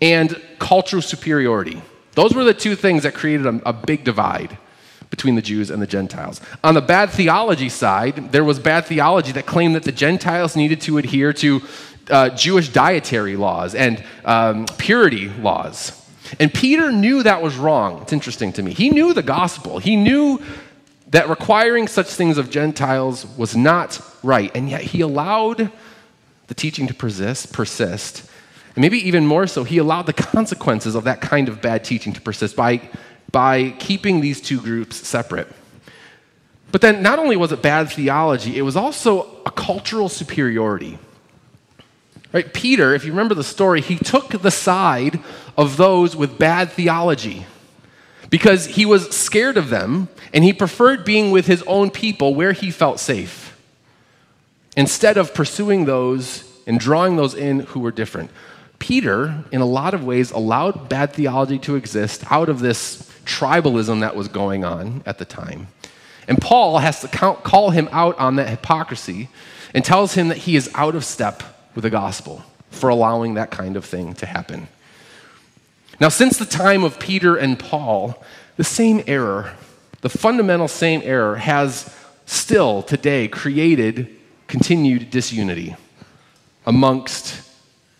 and 0.01 0.41
cultural 0.59 1.01
superiority. 1.01 1.81
Those 2.13 2.33
were 2.33 2.43
the 2.43 2.53
two 2.53 2.75
things 2.75 3.03
that 3.03 3.13
created 3.13 3.45
a, 3.45 3.69
a 3.69 3.73
big 3.73 4.03
divide 4.03 4.57
between 5.09 5.35
the 5.35 5.41
Jews 5.41 5.69
and 5.69 5.81
the 5.81 5.87
Gentiles. 5.87 6.39
On 6.63 6.73
the 6.73 6.81
bad 6.81 7.09
theology 7.09 7.67
side, 7.67 8.31
there 8.31 8.45
was 8.45 8.59
bad 8.59 8.85
theology 8.85 9.33
that 9.33 9.45
claimed 9.45 9.75
that 9.75 9.83
the 9.83 9.91
Gentiles 9.91 10.55
needed 10.55 10.79
to 10.81 10.97
adhere 10.97 11.33
to 11.33 11.61
uh, 12.09 12.29
Jewish 12.29 12.69
dietary 12.69 13.35
laws 13.35 13.75
and 13.75 14.03
um, 14.23 14.65
purity 14.77 15.27
laws. 15.27 15.97
And 16.39 16.53
Peter 16.53 16.93
knew 16.93 17.23
that 17.23 17.41
was 17.41 17.57
wrong. 17.57 18.01
It's 18.01 18.13
interesting 18.13 18.53
to 18.53 18.63
me. 18.63 18.73
He 18.73 18.89
knew 18.89 19.13
the 19.13 19.21
gospel, 19.21 19.79
he 19.79 19.97
knew 19.97 20.41
that 21.11 21.29
requiring 21.29 21.87
such 21.87 22.07
things 22.07 22.37
of 22.37 22.49
Gentiles 22.49 23.25
was 23.37 23.55
not 23.55 24.01
right, 24.23 24.51
and 24.55 24.69
yet 24.69 24.81
he 24.81 25.01
allowed 25.01 25.71
the 26.47 26.53
teaching 26.53 26.87
to 26.87 26.93
persist, 26.93 27.53
persist. 27.53 28.29
And 28.75 28.81
maybe 28.81 28.97
even 29.07 29.25
more 29.25 29.45
so, 29.47 29.65
he 29.65 29.77
allowed 29.77 30.05
the 30.05 30.13
consequences 30.13 30.95
of 30.95 31.03
that 31.03 31.19
kind 31.19 31.49
of 31.49 31.61
bad 31.61 31.83
teaching 31.83 32.13
to 32.13 32.21
persist 32.21 32.55
by, 32.55 32.81
by 33.31 33.71
keeping 33.71 34.21
these 34.21 34.39
two 34.39 34.59
groups 34.61 34.95
separate. 34.95 35.47
But 36.71 36.79
then, 36.79 37.03
not 37.03 37.19
only 37.19 37.35
was 37.35 37.51
it 37.51 37.61
bad 37.61 37.89
theology, 37.89 38.57
it 38.57 38.61
was 38.61 38.77
also 38.77 39.41
a 39.45 39.51
cultural 39.51 40.07
superiority. 40.07 40.97
Right? 42.31 42.53
Peter, 42.53 42.93
if 42.93 43.03
you 43.03 43.11
remember 43.11 43.35
the 43.35 43.43
story, 43.43 43.81
he 43.81 43.97
took 43.97 44.29
the 44.29 44.51
side 44.51 45.19
of 45.57 45.75
those 45.75 46.15
with 46.15 46.39
bad 46.39 46.71
theology 46.71 47.45
because 48.31 48.65
he 48.65 48.85
was 48.85 49.15
scared 49.15 49.57
of 49.57 49.69
them 49.69 50.09
and 50.33 50.43
he 50.43 50.51
preferred 50.51 51.05
being 51.05 51.29
with 51.29 51.45
his 51.45 51.61
own 51.67 51.91
people 51.91 52.33
where 52.33 52.53
he 52.53 52.71
felt 52.71 52.99
safe 52.99 53.55
instead 54.75 55.17
of 55.17 55.35
pursuing 55.35 55.85
those 55.85 56.49
and 56.65 56.79
drawing 56.79 57.17
those 57.17 57.35
in 57.35 57.59
who 57.59 57.81
were 57.81 57.91
different. 57.91 58.31
Peter, 58.79 59.43
in 59.51 59.61
a 59.61 59.65
lot 59.65 59.93
of 59.93 60.03
ways, 60.03 60.31
allowed 60.31 60.89
bad 60.89 61.13
theology 61.13 61.59
to 61.59 61.75
exist 61.75 62.23
out 62.31 62.49
of 62.49 62.61
this 62.61 63.07
tribalism 63.25 63.99
that 63.99 64.15
was 64.15 64.27
going 64.27 64.63
on 64.63 65.03
at 65.05 65.19
the 65.19 65.25
time. 65.25 65.67
And 66.27 66.39
Paul 66.39 66.79
has 66.79 67.01
to 67.01 67.07
count, 67.07 67.43
call 67.43 67.71
him 67.71 67.89
out 67.91 68.17
on 68.17 68.37
that 68.37 68.49
hypocrisy 68.49 69.29
and 69.73 69.83
tells 69.83 70.13
him 70.13 70.29
that 70.29 70.37
he 70.37 70.55
is 70.55 70.69
out 70.73 70.95
of 70.95 71.03
step 71.03 71.43
with 71.75 71.83
the 71.83 71.89
gospel 71.89 72.43
for 72.69 72.89
allowing 72.89 73.33
that 73.33 73.51
kind 73.51 73.75
of 73.75 73.83
thing 73.83 74.13
to 74.15 74.25
happen. 74.25 74.67
Now, 76.01 76.09
since 76.09 76.39
the 76.39 76.47
time 76.47 76.83
of 76.83 76.99
Peter 76.99 77.35
and 77.35 77.59
Paul, 77.59 78.21
the 78.57 78.63
same 78.63 79.03
error, 79.05 79.53
the 80.01 80.09
fundamental 80.09 80.67
same 80.67 81.03
error, 81.03 81.35
has 81.35 81.95
still 82.25 82.81
today 82.81 83.27
created 83.27 84.09
continued 84.47 85.11
disunity 85.11 85.75
amongst 86.65 87.47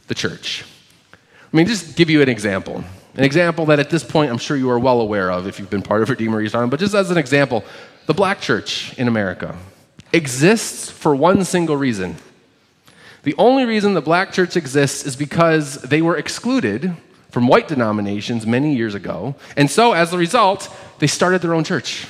the 0.08 0.16
church. 0.16 0.66
I 1.14 1.56
mean, 1.56 1.68
just 1.68 1.96
give 1.96 2.10
you 2.10 2.24
an 2.24 2.30
example. 2.30 2.84
An 3.14 3.24
example 3.24 3.68
that 3.68 3.80
at 3.80 3.92
this 3.92 4.04
point 4.04 4.32
I'm 4.32 4.40
sure 4.40 4.58
you 4.58 4.72
are 4.72 4.80
well 4.80 5.00
aware 5.00 5.32
of 5.32 5.46
if 5.46 5.60
you've 5.60 5.70
been 5.70 5.84
part 5.84 6.02
of 6.02 6.10
Redeemer 6.10 6.42
East 6.42 6.54
Harlem, 6.54 6.72
but 6.72 6.80
just 6.80 6.96
as 6.96 7.12
an 7.12 7.20
example, 7.20 7.64
the 8.08 8.16
black 8.16 8.42
church 8.42 8.98
in 8.98 9.08
America 9.08 9.56
exists 10.12 10.90
for 10.90 11.16
one 11.16 11.44
single 11.46 11.78
reason 11.78 12.16
the 13.24 13.36
only 13.38 13.66
reason 13.66 13.94
the 13.94 14.02
black 14.02 14.34
church 14.34 14.58
exists 14.58 15.06
is 15.06 15.16
because 15.16 15.80
they 15.84 16.02
were 16.02 16.18
excluded 16.18 16.96
from 17.32 17.48
white 17.48 17.68
denominations 17.68 18.46
many 18.46 18.76
years 18.76 18.94
ago. 18.94 19.36
And 19.58 19.70
so, 19.70 19.94
as 19.94 20.14
a 20.14 20.18
result, 20.18 20.74
they 21.00 21.08
started 21.08 21.42
their 21.42 21.54
own 21.54 21.64
church. 21.64 22.08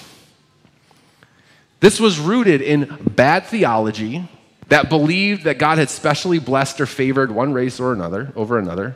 This 1.79 1.99
was 1.99 2.19
rooted 2.19 2.62
in 2.62 2.97
bad 3.15 3.45
theology 3.45 4.27
that 4.67 4.89
believed 4.89 5.43
that 5.43 5.57
God 5.57 5.77
had 5.77 5.89
specially 5.89 6.39
blessed 6.39 6.79
or 6.79 6.86
favored 6.86 7.31
one 7.31 7.53
race 7.53 7.79
or 7.79 7.93
another 7.93 8.31
over 8.36 8.57
another. 8.57 8.95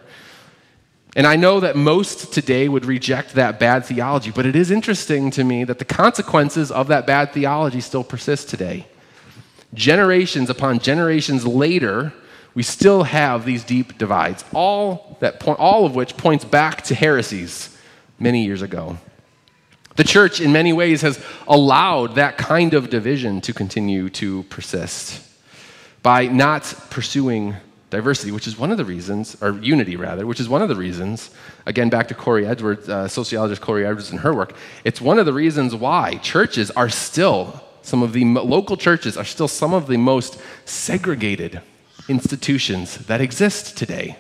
And 1.15 1.25
I 1.25 1.37
know 1.37 1.61
that 1.61 1.75
most 1.75 2.33
today 2.33 2.67
would 2.67 2.85
reject 2.85 3.35
that 3.35 3.57
bad 3.57 3.85
theology, 3.85 4.31
but 4.31 4.45
it 4.45 4.55
is 4.55 4.69
interesting 4.69 5.31
to 5.31 5.43
me 5.43 5.63
that 5.63 5.79
the 5.79 5.85
consequences 5.85 6.71
of 6.71 6.87
that 6.87 7.07
bad 7.07 7.31
theology 7.31 7.79
still 7.81 8.03
persist 8.03 8.49
today 8.49 8.87
generations 9.73 10.49
upon 10.49 10.79
generations 10.79 11.45
later, 11.45 12.13
we 12.55 12.63
still 12.63 13.03
have 13.03 13.45
these 13.45 13.63
deep 13.63 13.97
divides, 13.97 14.43
all, 14.53 15.17
that 15.19 15.39
point, 15.39 15.59
all 15.59 15.85
of 15.85 15.93
which 15.93 16.15
points 16.15 16.45
back 16.45 16.81
to 16.83 16.95
heresies 16.95 17.77
many 18.17 18.45
years 18.45 18.61
ago. 18.61 18.97
The 19.97 20.05
church, 20.05 20.41
in 20.41 20.51
many 20.51 20.73
ways, 20.73 21.01
has 21.01 21.23
allowed 21.47 22.15
that 22.15 22.37
kind 22.37 22.73
of 22.73 22.89
division 22.89 23.41
to 23.41 23.53
continue 23.53 24.09
to 24.11 24.43
persist 24.43 25.21
by 26.01 26.27
not 26.27 26.63
pursuing 26.89 27.55
diversity, 27.89 28.31
which 28.31 28.47
is 28.47 28.57
one 28.57 28.71
of 28.71 28.77
the 28.77 28.85
reasons, 28.85 29.37
or 29.41 29.51
unity 29.59 29.95
rather, 29.95 30.25
which 30.25 30.39
is 30.39 30.49
one 30.49 30.61
of 30.61 30.69
the 30.69 30.75
reasons, 30.75 31.31
again, 31.65 31.89
back 31.89 32.07
to 32.07 32.13
Korie 32.13 32.47
Edwards, 32.47 32.89
uh, 32.89 33.07
sociologist 33.07 33.61
Korie 33.61 33.85
Edwards 33.85 34.11
and 34.11 34.19
her 34.21 34.33
work, 34.33 34.53
it's 34.83 34.99
one 34.99 35.19
of 35.19 35.25
the 35.25 35.33
reasons 35.33 35.75
why 35.75 36.15
churches 36.17 36.71
are 36.71 36.89
still 36.89 37.61
some 37.81 38.01
of 38.01 38.13
the 38.13 38.25
local 38.25 38.75
churches 38.77 39.15
are 39.15 39.23
still 39.23 39.47
some 39.47 39.71
of 39.71 39.85
the 39.85 39.97
most 39.97 40.39
segregated 40.65 41.61
institutions 42.07 42.97
that 43.05 43.21
exist 43.21 43.77
today. 43.77 44.17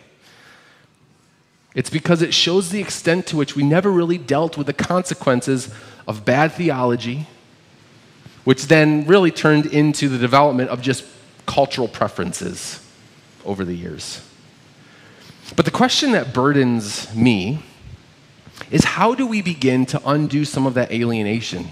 It's 1.75 1.89
because 1.89 2.21
it 2.21 2.33
shows 2.33 2.69
the 2.69 2.79
extent 2.79 3.27
to 3.27 3.37
which 3.37 3.55
we 3.55 3.63
never 3.63 3.91
really 3.91 4.17
dealt 4.17 4.57
with 4.57 4.67
the 4.67 4.73
consequences 4.73 5.69
of 6.07 6.23
bad 6.23 6.53
theology, 6.53 7.27
which 8.45 8.67
then 8.67 9.05
really 9.05 9.31
turned 9.31 9.65
into 9.65 10.07
the 10.07 10.17
development 10.17 10.69
of 10.69 10.81
just 10.81 11.05
cultural 11.45 11.87
preferences 11.87 12.81
over 13.43 13.65
the 13.65 13.75
years. 13.75 14.21
But 15.55 15.65
the 15.65 15.71
question 15.71 16.13
that 16.13 16.33
burdens 16.33 17.13
me 17.13 17.59
is 18.71 18.83
how 18.83 19.13
do 19.13 19.27
we 19.27 19.41
begin 19.41 19.85
to 19.87 20.01
undo 20.05 20.45
some 20.45 20.65
of 20.65 20.73
that 20.75 20.91
alienation? 20.91 21.67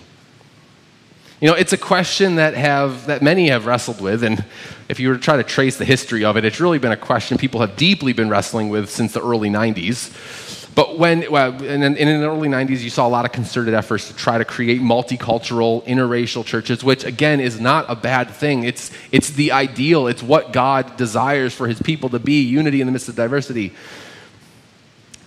You 1.39 1.50
know, 1.50 1.56
it's 1.56 1.74
a 1.74 1.78
question 1.78 2.36
that 2.36 2.54
have 2.54 3.08
that 3.08 3.22
many 3.22 3.50
have 3.50 3.66
wrestled 3.66 4.00
with, 4.00 4.24
and 4.24 4.46
if 4.94 5.00
you 5.00 5.10
were 5.10 5.16
to 5.16 5.20
try 5.20 5.38
to 5.38 5.44
trace 5.44 5.78
the 5.78 5.86
history 5.86 6.24
of 6.24 6.38
it, 6.38 6.46
it's 6.46 6.60
really 6.60 6.78
been 6.78 6.92
a 6.92 6.98
question 6.98 7.36
people 7.36 7.62
have 7.62 7.76
deeply 7.76 8.14
been 8.14 8.30
wrestling 8.30 8.70
with 8.70 8.92
since 8.92 9.12
the 9.12 9.24
early 9.24 9.50
90s. 9.50 10.70
But 10.76 11.00
when, 11.00 11.32
well, 11.32 11.52
in, 11.64 11.82
in, 11.82 12.22
the 12.22 12.30
early 12.30 12.48
90s, 12.48 12.82
you 12.82 12.92
saw 12.92 13.08
a 13.08 13.10
lot 13.10 13.26
of 13.26 13.32
concerted 13.32 13.74
efforts 13.74 14.10
to 14.10 14.16
try 14.16 14.38
to 14.38 14.46
create 14.46 14.82
multicultural, 14.82 15.84
interracial 15.86 16.46
churches, 16.46 16.84
which 16.84 17.06
again 17.06 17.40
is 17.40 17.60
not 17.60 17.86
a 17.90 17.96
bad 17.96 18.30
thing. 18.30 18.66
It's, 18.66 18.92
it's 19.12 19.32
the 19.32 19.52
ideal, 19.52 20.06
it's 20.06 20.22
what 20.22 20.54
God 20.54 20.96
desires 20.96 21.56
for 21.56 21.68
his 21.68 21.82
people 21.82 22.10
to 22.10 22.20
be 22.20 22.44
unity 22.44 22.80
in 22.80 22.86
the 22.86 22.92
midst 22.92 23.10
of 23.10 23.16
diversity. 23.16 23.74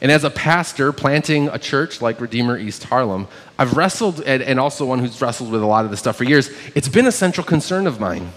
And 0.01 0.13
as 0.13 0.23
a 0.23 0.31
pastor 0.31 0.93
planting 0.93 1.49
a 1.49 1.59
church 1.59 2.01
like 2.01 2.21
Redeemer 2.21 2.57
East 2.57 2.85
Harlem, 2.85 3.27
I've 3.59 3.77
wrestled, 3.77 4.21
and, 4.21 4.45
and 4.45 4.61
also 4.61 4.87
one 4.87 5.01
who's 5.01 5.21
wrestled 5.21 5.51
with 5.51 5.63
a 5.63 5.67
lot 5.67 5.85
of 5.85 5.91
this 5.91 5.99
stuff 5.99 6.19
for 6.19 6.25
years, 6.25 6.51
it's 6.77 6.89
been 6.89 7.07
a 7.07 7.13
central 7.13 7.45
concern 7.45 7.89
of 7.89 7.99
mine. 7.99 8.31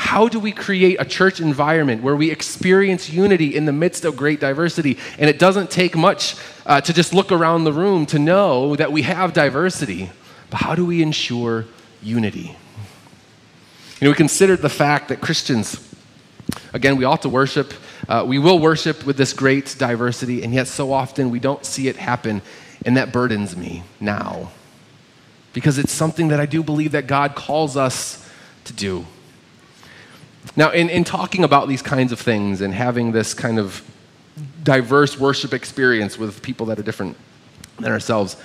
How 0.00 0.28
do 0.28 0.40
we 0.40 0.50
create 0.50 0.96
a 0.98 1.04
church 1.04 1.40
environment 1.40 2.02
where 2.02 2.16
we 2.16 2.30
experience 2.30 3.10
unity 3.10 3.54
in 3.54 3.66
the 3.66 3.72
midst 3.72 4.06
of 4.06 4.16
great 4.16 4.40
diversity? 4.40 4.96
And 5.18 5.28
it 5.28 5.38
doesn't 5.38 5.70
take 5.70 5.94
much 5.94 6.36
uh, 6.64 6.80
to 6.80 6.92
just 6.94 7.12
look 7.12 7.30
around 7.30 7.64
the 7.64 7.72
room 7.72 8.06
to 8.06 8.18
know 8.18 8.74
that 8.76 8.90
we 8.90 9.02
have 9.02 9.34
diversity. 9.34 10.10
But 10.48 10.62
how 10.62 10.74
do 10.74 10.86
we 10.86 11.02
ensure 11.02 11.66
unity? 12.02 12.56
You 14.00 14.06
know, 14.06 14.10
we 14.10 14.14
considered 14.14 14.62
the 14.62 14.70
fact 14.70 15.10
that 15.10 15.20
Christians, 15.20 15.78
again, 16.72 16.96
we 16.96 17.04
ought 17.04 17.22
to 17.22 17.28
worship 17.28 17.74
uh, 18.08 18.24
we 18.26 18.38
will 18.40 18.58
worship 18.58 19.04
with 19.06 19.16
this 19.16 19.32
great 19.32 19.76
diversity, 19.78 20.42
and 20.42 20.52
yet 20.52 20.66
so 20.66 20.92
often 20.92 21.30
we 21.30 21.38
don't 21.38 21.64
see 21.64 21.86
it 21.86 21.96
happen, 21.96 22.42
and 22.84 22.96
that 22.96 23.12
burdens 23.12 23.56
me 23.56 23.84
now. 24.00 24.50
Because 25.52 25.78
it's 25.78 25.92
something 25.92 26.28
that 26.28 26.40
I 26.40 26.46
do 26.46 26.62
believe 26.62 26.92
that 26.92 27.06
God 27.06 27.36
calls 27.36 27.76
us 27.76 28.28
to 28.64 28.72
do. 28.72 29.06
Now, 30.56 30.70
in, 30.70 30.90
in 30.90 31.04
talking 31.04 31.44
about 31.44 31.68
these 31.68 31.82
kinds 31.82 32.12
of 32.12 32.20
things 32.20 32.60
and 32.60 32.74
having 32.74 33.12
this 33.12 33.34
kind 33.34 33.58
of 33.58 33.82
diverse 34.62 35.18
worship 35.18 35.54
experience 35.54 36.18
with 36.18 36.42
people 36.42 36.66
that 36.66 36.78
are 36.78 36.82
different 36.82 37.16
than 37.78 37.92
ourselves, 37.92 38.36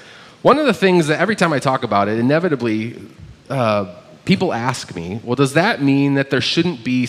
one 0.41 0.59
of 0.59 0.65
the 0.65 0.73
things 0.73 1.07
that 1.07 1.19
every 1.19 1.35
time 1.35 1.51
I 1.51 1.59
talk 1.59 1.83
about 1.83 2.07
it, 2.07 2.19
inevitably 2.19 3.01
uh, 3.49 3.95
people 4.25 4.53
ask 4.53 4.95
me, 4.95 5.19
well, 5.23 5.35
does 5.35 5.53
that 5.53 5.81
mean 5.81 6.13
that 6.15 6.29
there 6.29 6.41
shouldn't 6.41 6.83
be 6.83 7.07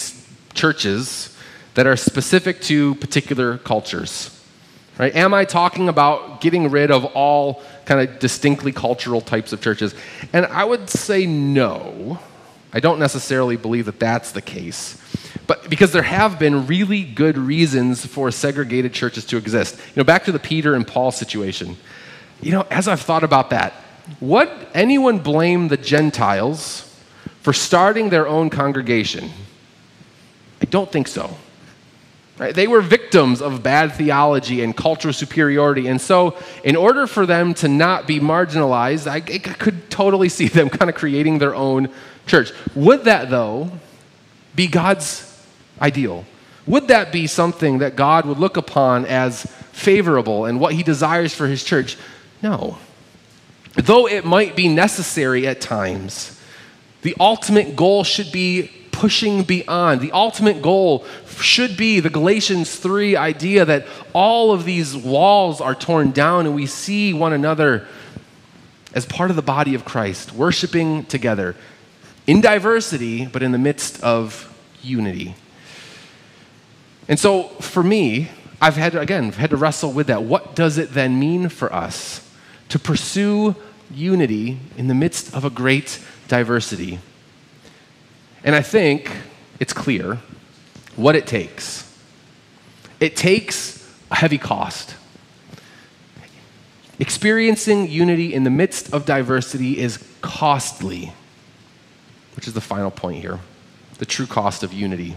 churches 0.55 1.37
that 1.77 1.87
are 1.87 1.97
specific 1.97 2.61
to 2.63 2.95
particular 2.97 3.59
cultures. 3.59 4.33
Right? 4.99 5.15
Am 5.15 5.35
I 5.35 5.45
talking 5.45 5.91
about 5.91 6.41
getting 6.41 6.71
rid 6.71 6.91
of 6.91 7.05
all 7.05 7.63
kind 7.85 8.01
of 8.01 8.19
distinctly 8.19 8.73
cultural 8.73 9.21
types 9.21 9.53
of 9.53 9.61
churches? 9.61 9.95
And 10.33 10.47
I 10.47 10.65
would 10.65 10.89
say 10.89 11.27
no. 11.27 12.19
I 12.77 12.81
don't 12.81 12.99
necessarily 12.99 13.57
believe 13.57 13.87
that 13.87 13.99
that's 13.99 14.33
the 14.33 14.43
case. 14.43 15.01
But 15.47 15.71
because 15.71 15.93
there 15.93 16.03
have 16.03 16.39
been 16.39 16.67
really 16.67 17.05
good 17.05 17.39
reasons 17.39 18.05
for 18.05 18.31
segregated 18.31 18.93
churches 18.93 19.25
to 19.27 19.39
exist. 19.39 19.77
You 19.77 19.93
know, 19.97 20.05
back 20.05 20.25
to 20.25 20.33
the 20.33 20.39
Peter 20.39 20.75
and 20.75 20.87
Paul 20.87 21.11
situation. 21.11 21.79
You 22.43 22.53
know, 22.53 22.67
as 22.71 22.87
I've 22.87 23.01
thought 23.01 23.25
about 23.25 23.49
that, 23.49 23.73
would 24.21 24.51
anyone 24.75 25.21
blame 25.21 25.69
the 25.69 25.79
Gentiles 25.79 26.95
for 27.41 27.55
starting 27.55 28.11
their 28.11 28.29
own 28.29 28.51
congregation? 28.51 29.31
I 30.61 30.67
don't 30.67 30.93
think 30.93 31.09
so. 31.09 31.35
Right? 32.39 32.55
They 32.55 32.67
were 32.67 32.83
victims 32.83 33.41
of 33.41 33.63
bad 33.63 33.93
theology 33.93 34.63
and 34.63 34.77
cultural 34.77 35.15
superiority. 35.15 35.87
And 35.87 35.99
so, 35.99 36.37
in 36.65 36.77
order 36.77 37.07
for 37.07 37.25
them 37.25 37.55
to 37.55 37.69
not 37.69 38.07
be 38.07 38.21
marginalized, 38.21 39.07
I, 39.07 39.17
I 39.17 39.39
could 39.39 39.89
totally 39.91 40.29
see 40.29 40.49
them 40.49 40.69
kind 40.71 40.91
of 40.91 40.97
creating 40.97 41.39
their 41.39 41.55
own 41.55 41.89
church. 42.27 42.53
Would 42.75 43.05
that, 43.05 43.31
though, 43.31 43.71
be 44.55 44.67
God's 44.67 45.23
ideal? 45.81 46.27
Would 46.67 46.89
that 46.89 47.11
be 47.11 47.27
something 47.27 47.79
that 47.79 47.97
God 47.97 48.27
would 48.27 48.39
look 48.39 48.57
upon 48.57 49.07
as 49.07 49.43
favorable 49.73 50.45
and 50.45 50.61
what 50.61 50.75
he 50.75 50.83
desires 50.83 51.35
for 51.35 51.47
his 51.47 51.65
church? 51.65 51.97
No. 52.43 52.77
Though 53.75 54.09
it 54.09 54.25
might 54.25 54.57
be 54.57 54.69
necessary 54.69 55.47
at 55.47 55.61
times, 55.61 56.39
the 57.03 57.15
ultimate 57.21 57.77
goal 57.77 58.05
should 58.05 58.33
be 58.33 58.71
pushing 58.97 59.43
beyond. 59.43 60.01
The 60.01 60.11
ultimate 60.13 60.63
goal 60.63 61.05
should 61.39 61.77
be 61.77 62.01
the 62.01 62.09
Galatians 62.09 62.75
3 62.75 63.15
idea 63.15 63.67
that 63.67 63.87
all 64.15 64.53
of 64.53 64.65
these 64.65 64.97
walls 64.97 65.61
are 65.61 65.75
torn 65.75 66.13
down 66.13 66.47
and 66.47 66.55
we 66.55 66.65
see 66.65 67.13
one 67.13 67.35
another 67.35 67.87
as 68.95 69.05
part 69.05 69.29
of 69.29 69.37
the 69.37 69.43
body 69.43 69.75
of 69.75 69.85
Christ, 69.85 70.33
worshiping 70.33 71.05
together 71.05 71.55
in 72.27 72.41
diversity, 72.41 73.27
but 73.27 73.43
in 73.43 73.53
the 73.53 73.59
midst 73.59 74.03
of 74.03 74.51
unity. 74.83 75.35
And 77.07 77.19
so 77.19 77.45
for 77.61 77.83
me, 77.83 78.31
I've 78.63 78.77
had 78.77 78.95
again, 78.95 79.31
had 79.33 79.51
to 79.51 79.59
wrestle 79.59 79.93
with 79.93 80.07
that. 80.07 80.23
What 80.23 80.57
does 80.57 80.79
it 80.79 80.95
then 80.95 81.21
mean 81.21 81.51
for 81.51 81.71
us 81.71 82.27
to 82.71 82.79
pursue 82.79 83.55
unity 83.91 84.59
in 84.79 84.89
the 84.89 84.95
midst 84.95 85.35
of 85.35 85.45
a 85.45 85.51
great 85.51 86.03
diversity? 86.29 86.99
And 88.47 88.55
I 88.55 88.63
think 88.63 89.11
it's 89.59 89.73
clear 89.73 90.21
what 90.95 91.17
it 91.17 91.27
takes. 91.27 91.83
It 93.01 93.17
takes 93.17 93.85
a 94.11 94.15
heavy 94.15 94.39
cost. 94.39 94.95
Experiencing 96.99 97.91
unity 97.91 98.33
in 98.33 98.45
the 98.45 98.51
midst 98.51 98.95
of 98.95 99.05
diversity 99.05 99.79
is 99.79 99.99
costly, 100.23 101.13
which 102.37 102.47
is 102.47 102.55
the 102.55 102.61
final 102.63 102.91
point 102.91 103.21
here 103.21 103.41
the 103.99 104.07
true 104.07 104.27
cost 104.27 104.63
of 104.63 104.75
unity. 104.75 105.17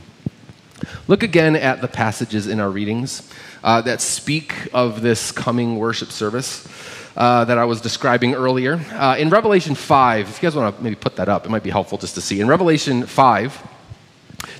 Look 1.07 1.21
again 1.21 1.57
at 1.57 1.81
the 1.81 1.87
passages 1.89 2.47
in 2.47 2.61
our 2.61 2.69
readings 2.69 3.29
uh, 3.61 3.81
that 3.81 3.99
speak 3.99 4.69
of 4.73 5.01
this 5.01 5.31
coming 5.33 5.77
worship 5.77 6.11
service 6.11 6.65
uh, 7.15 7.45
that 7.45 7.57
I 7.57 7.65
was 7.65 7.81
describing 7.81 8.35
earlier. 8.35 8.75
Uh, 8.91 9.15
in 9.17 9.29
Revelation 9.29 9.75
5, 9.75 10.29
if 10.29 10.41
you 10.41 10.47
guys 10.47 10.55
want 10.55 10.75
to 10.75 10.83
maybe 10.83 10.95
put 10.95 11.15
that 11.17 11.29
up, 11.29 11.45
it 11.45 11.49
might 11.49 11.63
be 11.63 11.69
helpful 11.69 11.97
just 11.97 12.15
to 12.15 12.21
see. 12.21 12.41
In 12.41 12.47
Revelation 12.47 13.05
5, 13.05 13.67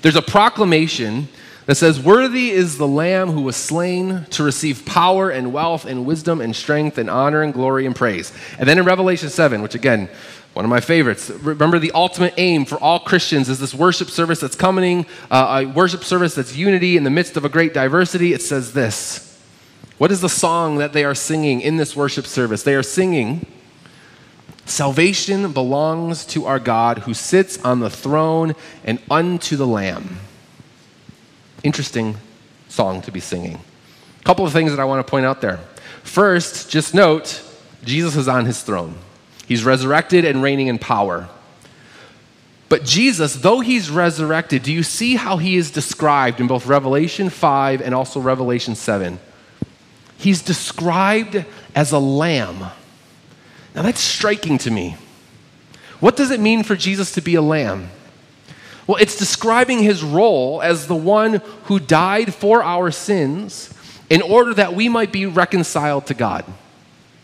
there's 0.02 0.16
a 0.16 0.22
proclamation 0.22 1.28
that 1.66 1.76
says, 1.76 2.00
Worthy 2.00 2.50
is 2.50 2.78
the 2.78 2.88
Lamb 2.88 3.30
who 3.30 3.42
was 3.42 3.56
slain 3.56 4.26
to 4.32 4.44
receive 4.44 4.86
power 4.86 5.30
and 5.30 5.54
wealth 5.54 5.86
and 5.86 6.06
wisdom 6.06 6.42
and 6.42 6.56
strength 6.56 6.98
and 6.98 7.10
honor 7.10 7.44
and 7.44 7.54
glory 7.54 7.86
and 7.86 7.96
praise. 7.96 8.34
And 8.58 8.68
then 8.68 8.80
in 8.80 8.86
Revelation 8.86 9.30
7, 9.30 9.62
which 9.62 9.76
again, 9.76 10.10
one 10.54 10.66
of 10.66 10.70
my 10.70 10.80
favorites. 10.80 11.30
Remember, 11.30 11.78
the 11.78 11.92
ultimate 11.92 12.34
aim 12.38 12.66
for 12.66 12.78
all 12.80 13.00
Christians 13.00 13.50
is 13.50 13.60
this 13.60 13.74
worship 13.74 14.10
service 14.10 14.40
that's 14.40 14.56
coming, 14.56 15.06
uh, 15.30 15.64
a 15.64 15.72
worship 15.72 16.04
service 16.04 16.34
that's 16.34 16.56
unity 16.56 16.98
in 16.98 17.04
the 17.04 17.10
midst 17.10 17.38
of 17.38 17.46
a 17.46 17.50
great 17.50 17.74
diversity. 17.74 18.34
It 18.34 18.42
says 18.42 18.74
this 18.74 19.29
What 20.00 20.12
is 20.12 20.22
the 20.22 20.30
song 20.30 20.80
that 20.80 20.94
they 20.94 21.04
are 21.04 21.14
singing 21.14 21.62
in 21.62 21.78
this 21.78 21.96
worship 21.96 22.26
service? 22.26 22.64
They 22.64 22.74
are 22.74 22.82
singing, 22.82 23.46
Salvation 24.70 25.52
belongs 25.52 26.26
to 26.28 26.46
our 26.46 26.60
God 26.60 27.00
who 27.00 27.14
sits 27.16 27.58
on 27.64 27.80
the 27.80 27.90
throne 27.90 28.54
and 28.84 29.02
unto 29.10 29.56
the 29.56 29.66
Lamb. 29.66 30.20
Interesting 31.64 32.18
song 32.68 33.02
to 33.02 33.12
be 33.12 33.20
singing. 33.20 33.60
A 34.20 34.24
couple 34.24 34.46
of 34.46 34.54
things 34.54 34.70
that 34.70 34.80
I 34.80 34.86
want 34.86 35.06
to 35.06 35.10
point 35.10 35.26
out 35.26 35.42
there. 35.42 35.60
First, 36.04 36.70
just 36.70 36.94
note 36.94 37.42
Jesus 37.84 38.16
is 38.16 38.28
on 38.28 38.46
his 38.46 38.62
throne. 38.62 38.96
He's 39.48 39.64
resurrected 39.64 40.24
and 40.24 40.44
reigning 40.44 40.68
in 40.68 40.78
power. 40.78 41.28
But 42.70 42.86
Jesus, 42.86 43.34
though 43.34 43.62
he's 43.62 43.90
resurrected, 43.90 44.62
do 44.62 44.72
you 44.72 44.84
see 44.84 45.16
how 45.16 45.38
he 45.38 45.58
is 45.58 45.72
described 45.72 46.40
in 46.40 46.46
both 46.46 46.68
Revelation 46.68 47.32
5 47.32 47.82
and 47.82 47.96
also 47.96 48.20
Revelation 48.20 48.76
7? 48.76 49.20
He's 50.20 50.42
described 50.42 51.46
as 51.74 51.94
a 51.94 51.98
lamb. 51.98 52.60
Now 53.74 53.82
that's 53.82 54.02
striking 54.02 54.58
to 54.60 54.70
me. 54.70 54.98
What 56.02 56.18
does 56.18 56.30
it 56.30 56.42
mean 56.42 56.64
for 56.64 56.76
Jesus 56.76 57.14
to 57.14 57.22
be 57.22 57.36
a 57.36 57.42
lamb? 57.42 57.90
Well, 58.86 58.98
it's 58.98 59.18
describing 59.18 59.80
his 59.80 60.04
role 60.04 60.62
as 60.62 60.88
the 60.88 60.96
one 60.96 61.42
who 61.64 61.80
died 61.80 62.34
for 62.34 62.62
our 62.62 62.92
sins 62.92 63.74
in 64.10 64.22
order 64.22 64.54
that 64.56 64.74
we 64.74 64.90
might 64.90 65.14
be 65.14 65.26
reconciled 65.26 66.08
to 66.08 66.14
God. 66.14 66.44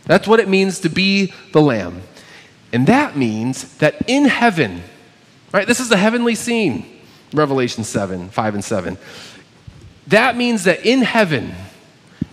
That's 0.06 0.28
what 0.28 0.40
it 0.40 0.48
means 0.48 0.80
to 0.82 0.90
be 0.90 1.34
the 1.52 1.62
lamb. 1.62 2.02
And 2.72 2.88
that 2.88 3.18
means 3.18 3.78
that 3.80 4.08
in 4.08 4.26
heaven, 4.26 4.84
right, 5.52 5.68
this 5.68 5.82
is 5.82 5.92
a 5.92 5.98
heavenly 5.98 6.36
scene, 6.36 6.86
Revelation 7.34 7.84
7, 7.84 8.30
5 8.30 8.54
and 8.54 8.64
7. 8.64 8.98
That 10.08 10.38
means 10.38 10.64
that 10.64 10.86
in 10.86 11.02
heaven, 11.02 11.56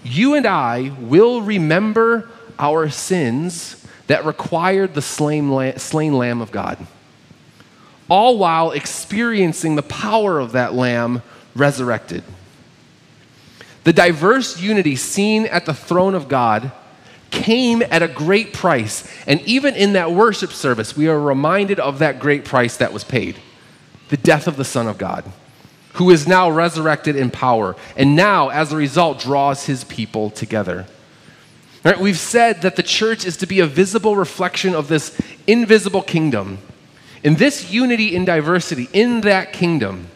you 0.02 0.34
and 0.34 0.46
I 0.46 0.92
will 1.00 1.42
remember 1.42 2.28
our 2.58 2.88
sins 2.90 3.86
that 4.06 4.24
required 4.24 4.94
the 4.94 5.02
slain, 5.02 5.50
Lamb 5.50 6.40
of 6.40 6.50
God, 6.50 6.78
all 8.08 8.38
while 8.38 8.72
experiencing 8.72 9.76
the 9.76 9.82
power 9.82 10.38
of 10.38 10.52
that 10.52 10.74
Lamb 10.74 11.22
resurrected. 11.54 12.24
The 13.84 13.92
diverse 13.92 14.60
unity 14.60 14.96
seen 14.96 15.46
at 15.46 15.66
the 15.66 15.74
throne 15.74 16.14
of 16.14 16.28
God 16.28 16.72
came 17.30 17.82
at 17.90 18.02
a 18.02 18.08
great 18.08 18.52
price. 18.52 19.08
And 19.26 19.40
even 19.42 19.74
in 19.74 19.94
that 19.94 20.12
worship 20.12 20.52
service, 20.52 20.96
we 20.96 21.08
are 21.08 21.18
reminded 21.18 21.80
of 21.80 21.98
that 21.98 22.20
great 22.20 22.44
price 22.44 22.76
that 22.76 22.92
was 22.92 23.04
paid 23.04 23.36
the 24.08 24.16
death 24.18 24.46
of 24.46 24.58
the 24.58 24.64
Son 24.64 24.86
of 24.86 24.98
God, 24.98 25.24
who 25.94 26.10
is 26.10 26.26
now 26.26 26.50
resurrected 26.50 27.16
in 27.16 27.30
power, 27.30 27.76
and 27.96 28.16
now, 28.16 28.48
as 28.48 28.72
a 28.72 28.76
result, 28.76 29.20
draws 29.20 29.66
his 29.66 29.84
people 29.84 30.30
together. 30.30 30.86
Right, 31.84 31.98
we've 31.98 32.18
said 32.18 32.62
that 32.62 32.76
the 32.76 32.82
church 32.82 33.26
is 33.26 33.36
to 33.38 33.46
be 33.46 33.60
a 33.60 33.66
visible 33.66 34.16
reflection 34.16 34.74
of 34.74 34.88
this 34.88 35.20
invisible 35.46 36.02
kingdom. 36.02 36.58
And 37.24 37.38
this 37.38 37.70
unity 37.70 38.14
in 38.14 38.24
diversity 38.24 38.88
in 38.92 39.22
that 39.22 39.52
kingdom 39.52 40.08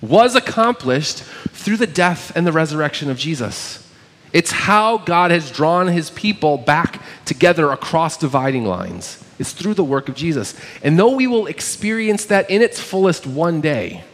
was 0.00 0.34
accomplished 0.34 1.22
through 1.52 1.76
the 1.76 1.86
death 1.86 2.32
and 2.34 2.46
the 2.46 2.52
resurrection 2.52 3.10
of 3.10 3.18
Jesus. 3.18 3.86
It's 4.32 4.50
how 4.50 4.98
God 4.98 5.30
has 5.30 5.50
drawn 5.50 5.88
his 5.88 6.10
people 6.10 6.58
back 6.58 7.02
together 7.24 7.70
across 7.70 8.16
dividing 8.16 8.64
lines. 8.64 9.22
It's 9.38 9.52
through 9.52 9.74
the 9.74 9.84
work 9.84 10.08
of 10.08 10.14
Jesus. 10.14 10.54
And 10.82 10.98
though 10.98 11.14
we 11.14 11.26
will 11.26 11.46
experience 11.46 12.26
that 12.26 12.50
in 12.50 12.62
its 12.62 12.80
fullest 12.80 13.26
one 13.26 13.60
day, 13.60 14.04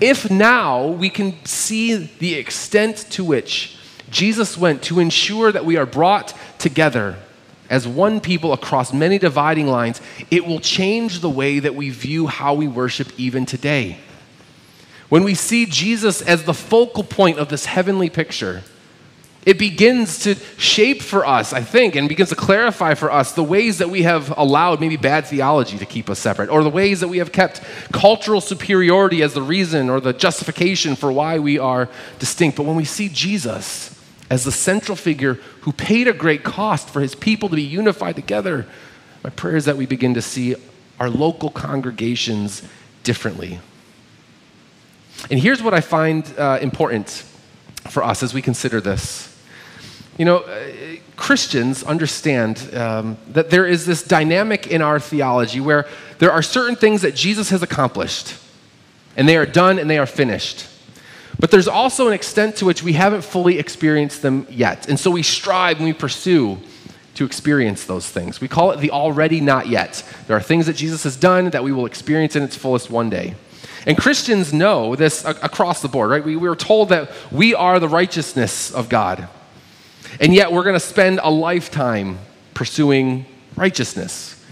if 0.00 0.30
now 0.30 0.86
we 0.86 1.10
can 1.10 1.44
see 1.44 1.94
the 1.94 2.34
extent 2.34 2.96
to 3.10 3.24
which 3.24 3.76
Jesus 4.10 4.56
went 4.56 4.82
to 4.84 5.00
ensure 5.00 5.52
that 5.52 5.64
we 5.64 5.76
are 5.76 5.86
brought 5.86 6.34
together 6.58 7.16
as 7.70 7.88
one 7.88 8.20
people 8.20 8.52
across 8.52 8.92
many 8.92 9.18
dividing 9.18 9.66
lines, 9.66 10.00
it 10.30 10.46
will 10.46 10.60
change 10.60 11.20
the 11.20 11.30
way 11.30 11.58
that 11.58 11.74
we 11.74 11.90
view 11.90 12.26
how 12.26 12.54
we 12.54 12.68
worship 12.68 13.08
even 13.18 13.46
today. 13.46 13.98
When 15.08 15.24
we 15.24 15.34
see 15.34 15.66
Jesus 15.66 16.22
as 16.22 16.44
the 16.44 16.54
focal 16.54 17.04
point 17.04 17.38
of 17.38 17.48
this 17.48 17.66
heavenly 17.66 18.10
picture, 18.10 18.62
it 19.46 19.58
begins 19.58 20.20
to 20.20 20.36
shape 20.56 21.02
for 21.02 21.26
us, 21.26 21.52
I 21.52 21.60
think, 21.60 21.96
and 21.96 22.08
begins 22.08 22.30
to 22.30 22.34
clarify 22.34 22.94
for 22.94 23.12
us 23.12 23.32
the 23.32 23.42
ways 23.42 23.78
that 23.78 23.90
we 23.90 24.02
have 24.02 24.36
allowed 24.38 24.80
maybe 24.80 24.96
bad 24.96 25.26
theology 25.26 25.76
to 25.78 25.86
keep 25.86 26.08
us 26.08 26.18
separate, 26.18 26.48
or 26.48 26.62
the 26.62 26.70
ways 26.70 27.00
that 27.00 27.08
we 27.08 27.18
have 27.18 27.30
kept 27.30 27.62
cultural 27.92 28.40
superiority 28.40 29.22
as 29.22 29.34
the 29.34 29.42
reason 29.42 29.90
or 29.90 30.00
the 30.00 30.14
justification 30.14 30.96
for 30.96 31.12
why 31.12 31.38
we 31.38 31.58
are 31.58 31.88
distinct. 32.18 32.56
But 32.56 32.64
when 32.64 32.76
we 32.76 32.86
see 32.86 33.10
Jesus 33.10 33.90
as 34.30 34.44
the 34.44 34.52
central 34.52 34.96
figure 34.96 35.34
who 35.62 35.72
paid 35.72 36.08
a 36.08 36.14
great 36.14 36.42
cost 36.42 36.88
for 36.88 37.00
his 37.00 37.14
people 37.14 37.50
to 37.50 37.56
be 37.56 37.62
unified 37.62 38.16
together, 38.16 38.66
my 39.22 39.30
prayer 39.30 39.56
is 39.56 39.66
that 39.66 39.76
we 39.76 39.84
begin 39.84 40.14
to 40.14 40.22
see 40.22 40.56
our 40.98 41.10
local 41.10 41.50
congregations 41.50 42.62
differently. 43.02 43.60
And 45.30 45.38
here's 45.38 45.62
what 45.62 45.74
I 45.74 45.80
find 45.80 46.26
uh, 46.38 46.58
important 46.62 47.24
for 47.88 48.02
us 48.02 48.22
as 48.22 48.32
we 48.32 48.40
consider 48.40 48.80
this. 48.80 49.33
You 50.16 50.24
know, 50.24 50.38
uh, 50.38 50.96
Christians 51.16 51.82
understand 51.82 52.70
um, 52.74 53.16
that 53.28 53.50
there 53.50 53.66
is 53.66 53.84
this 53.84 54.02
dynamic 54.02 54.68
in 54.68 54.80
our 54.80 55.00
theology 55.00 55.60
where 55.60 55.86
there 56.18 56.30
are 56.30 56.42
certain 56.42 56.76
things 56.76 57.02
that 57.02 57.14
Jesus 57.14 57.50
has 57.50 57.62
accomplished, 57.62 58.36
and 59.16 59.28
they 59.28 59.36
are 59.36 59.46
done 59.46 59.78
and 59.78 59.90
they 59.90 59.98
are 59.98 60.06
finished. 60.06 60.68
But 61.38 61.50
there's 61.50 61.66
also 61.66 62.06
an 62.06 62.14
extent 62.14 62.56
to 62.56 62.64
which 62.64 62.82
we 62.82 62.92
haven't 62.92 63.22
fully 63.22 63.58
experienced 63.58 64.22
them 64.22 64.46
yet. 64.48 64.88
And 64.88 64.98
so 64.98 65.10
we 65.10 65.22
strive 65.22 65.78
and 65.78 65.86
we 65.86 65.92
pursue 65.92 66.58
to 67.14 67.24
experience 67.24 67.84
those 67.84 68.08
things. 68.08 68.40
We 68.40 68.48
call 68.48 68.70
it 68.70 68.80
the 68.80 68.90
already 68.90 69.40
not 69.40 69.68
yet. 69.68 70.04
There 70.26 70.36
are 70.36 70.42
things 70.42 70.66
that 70.66 70.76
Jesus 70.76 71.02
has 71.04 71.16
done 71.16 71.50
that 71.50 71.64
we 71.64 71.72
will 71.72 71.86
experience 71.86 72.36
in 72.36 72.42
its 72.42 72.56
fullest 72.56 72.90
one 72.90 73.10
day. 73.10 73.34
And 73.86 73.98
Christians 73.98 74.52
know 74.52 74.96
this 74.96 75.24
across 75.24 75.82
the 75.82 75.88
board, 75.88 76.10
right? 76.10 76.24
We, 76.24 76.36
we 76.36 76.48
were 76.48 76.56
told 76.56 76.88
that 76.88 77.10
we 77.30 77.54
are 77.54 77.78
the 77.78 77.88
righteousness 77.88 78.72
of 78.72 78.88
God. 78.88 79.28
And 80.20 80.34
yet 80.34 80.52
we're 80.52 80.62
going 80.62 80.74
to 80.74 80.80
spend 80.80 81.20
a 81.22 81.30
lifetime 81.30 82.18
pursuing 82.54 83.26
righteousness. 83.56 84.42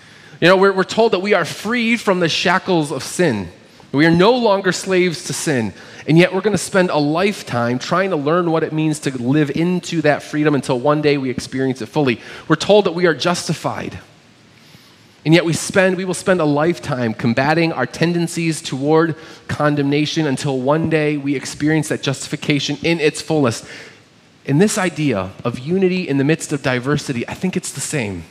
You 0.40 0.48
know, 0.48 0.56
we're, 0.56 0.72
we're 0.72 0.84
told 0.84 1.12
that 1.12 1.20
we 1.20 1.34
are 1.34 1.44
freed 1.44 2.00
from 2.00 2.20
the 2.20 2.28
shackles 2.28 2.90
of 2.90 3.02
sin. 3.02 3.48
We 3.92 4.06
are 4.06 4.10
no 4.10 4.32
longer 4.32 4.72
slaves 4.72 5.24
to 5.24 5.32
sin. 5.32 5.72
And 6.08 6.18
yet 6.18 6.34
we're 6.34 6.40
going 6.40 6.52
to 6.52 6.58
spend 6.58 6.90
a 6.90 6.98
lifetime 6.98 7.78
trying 7.78 8.10
to 8.10 8.16
learn 8.16 8.50
what 8.50 8.64
it 8.64 8.72
means 8.72 8.98
to 9.00 9.16
live 9.16 9.50
into 9.50 10.02
that 10.02 10.22
freedom 10.22 10.54
until 10.54 10.80
one 10.80 11.00
day 11.00 11.16
we 11.16 11.30
experience 11.30 11.80
it 11.80 11.86
fully. 11.86 12.20
We're 12.48 12.56
told 12.56 12.86
that 12.86 12.92
we 12.92 13.06
are 13.06 13.14
justified. 13.14 13.98
And 15.24 15.32
yet 15.32 15.44
we 15.44 15.52
spend 15.52 15.96
we 15.96 16.04
will 16.04 16.14
spend 16.14 16.40
a 16.40 16.44
lifetime 16.44 17.14
combating 17.14 17.72
our 17.72 17.86
tendencies 17.86 18.60
toward 18.60 19.14
condemnation 19.46 20.26
until 20.26 20.58
one 20.58 20.90
day 20.90 21.16
we 21.16 21.36
experience 21.36 21.88
that 21.90 22.02
justification 22.02 22.76
in 22.82 22.98
its 22.98 23.22
fullness. 23.22 23.64
In 24.44 24.58
this 24.58 24.76
idea 24.76 25.30
of 25.44 25.58
unity 25.58 26.08
in 26.08 26.18
the 26.18 26.24
midst 26.24 26.52
of 26.52 26.62
diversity, 26.62 27.26
I 27.28 27.34
think 27.34 27.56
it's 27.56 27.72
the 27.72 27.80
same. 27.80 28.24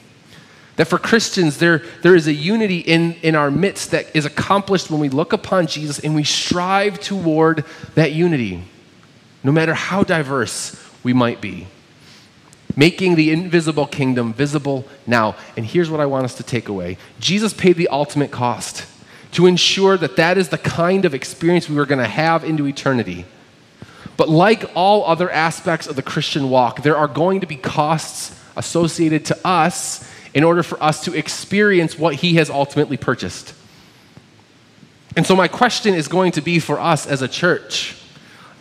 That 0.76 0.88
for 0.88 0.98
Christians, 0.98 1.58
there, 1.58 1.84
there 2.02 2.16
is 2.16 2.28
a 2.28 2.34
unity 2.34 2.80
in, 2.80 3.14
in 3.22 3.36
our 3.36 3.52
midst 3.52 3.92
that 3.92 4.14
is 4.16 4.26
accomplished 4.26 4.90
when 4.90 5.00
we 5.00 5.10
look 5.10 5.34
upon 5.34 5.68
Jesus 5.68 6.00
and 6.00 6.16
we 6.16 6.24
strive 6.24 7.00
toward 7.00 7.66
that 7.96 8.14
unity, 8.14 8.64
no 9.44 9.52
matter 9.52 9.74
how 9.74 10.04
diverse 10.04 10.82
we 11.04 11.14
might 11.14 11.40
be. 11.42 11.68
Making 12.76 13.16
the 13.16 13.32
invisible 13.32 13.86
kingdom 13.86 14.34
visible 14.34 14.86
now. 15.06 15.36
And 15.58 15.66
here's 15.66 15.90
what 15.90 16.00
I 16.00 16.06
want 16.06 16.24
us 16.24 16.36
to 16.36 16.44
take 16.44 16.70
away 16.70 16.98
Jesus 17.20 17.54
paid 17.54 17.76
the 17.76 17.90
ultimate 17.90 18.32
cost 18.32 18.86
to 19.34 19.46
ensure 19.46 19.98
that 19.98 20.16
that 20.18 20.38
is 20.38 20.50
the 20.50 20.58
kind 20.58 21.06
of 21.06 21.14
experience 21.14 21.70
we 21.70 21.76
were 21.76 21.86
going 21.86 22.00
to 22.00 22.08
have 22.08 22.44
into 22.44 22.68
eternity. 22.68 23.26
But 24.22 24.30
like 24.30 24.70
all 24.76 25.04
other 25.08 25.32
aspects 25.32 25.88
of 25.88 25.96
the 25.96 26.04
Christian 26.04 26.52
walk, 26.52 26.84
there 26.84 26.96
are 26.96 27.08
going 27.08 27.40
to 27.40 27.48
be 27.48 27.56
costs 27.56 28.40
associated 28.56 29.26
to 29.26 29.48
us 29.48 30.08
in 30.36 30.44
order 30.44 30.62
for 30.62 30.78
us 30.84 31.06
to 31.06 31.18
experience 31.18 31.98
what 31.98 32.14
He 32.14 32.36
has 32.36 32.48
ultimately 32.48 32.98
purchased. 32.98 33.56
And 35.18 35.26
so, 35.26 35.36
my 35.36 35.48
question 35.48 35.96
is 35.96 36.08
going 36.08 36.34
to 36.34 36.42
be 36.42 36.60
for 36.60 36.80
us 36.80 37.08
as 37.08 37.24
a 37.24 37.28
church 37.28 37.96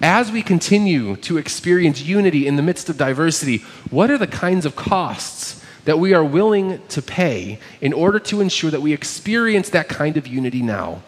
as 0.01 0.33
we 0.33 0.41
continue 0.43 1.17
to 1.17 1.37
experience 1.37 2.01
unity 2.01 2.47
in 2.47 2.57
the 2.57 2.63
midst 2.63 2.89
of 2.89 2.97
diversity, 2.97 3.59
what 3.91 4.11
are 4.11 4.17
the 4.17 4.27
kinds 4.27 4.65
of 4.65 4.77
costs 4.77 5.63
that 5.85 5.99
we 5.99 6.15
are 6.15 6.25
willing 6.25 6.81
to 6.89 7.03
pay 7.03 7.59
in 7.83 7.93
order 7.93 8.19
to 8.19 8.41
ensure 8.41 8.71
that 8.71 8.81
we 8.81 8.95
experience 8.95 9.69
that 9.69 9.91
kind 9.91 10.17
of 10.17 10.27
unity 10.27 10.63
now? 10.63 11.03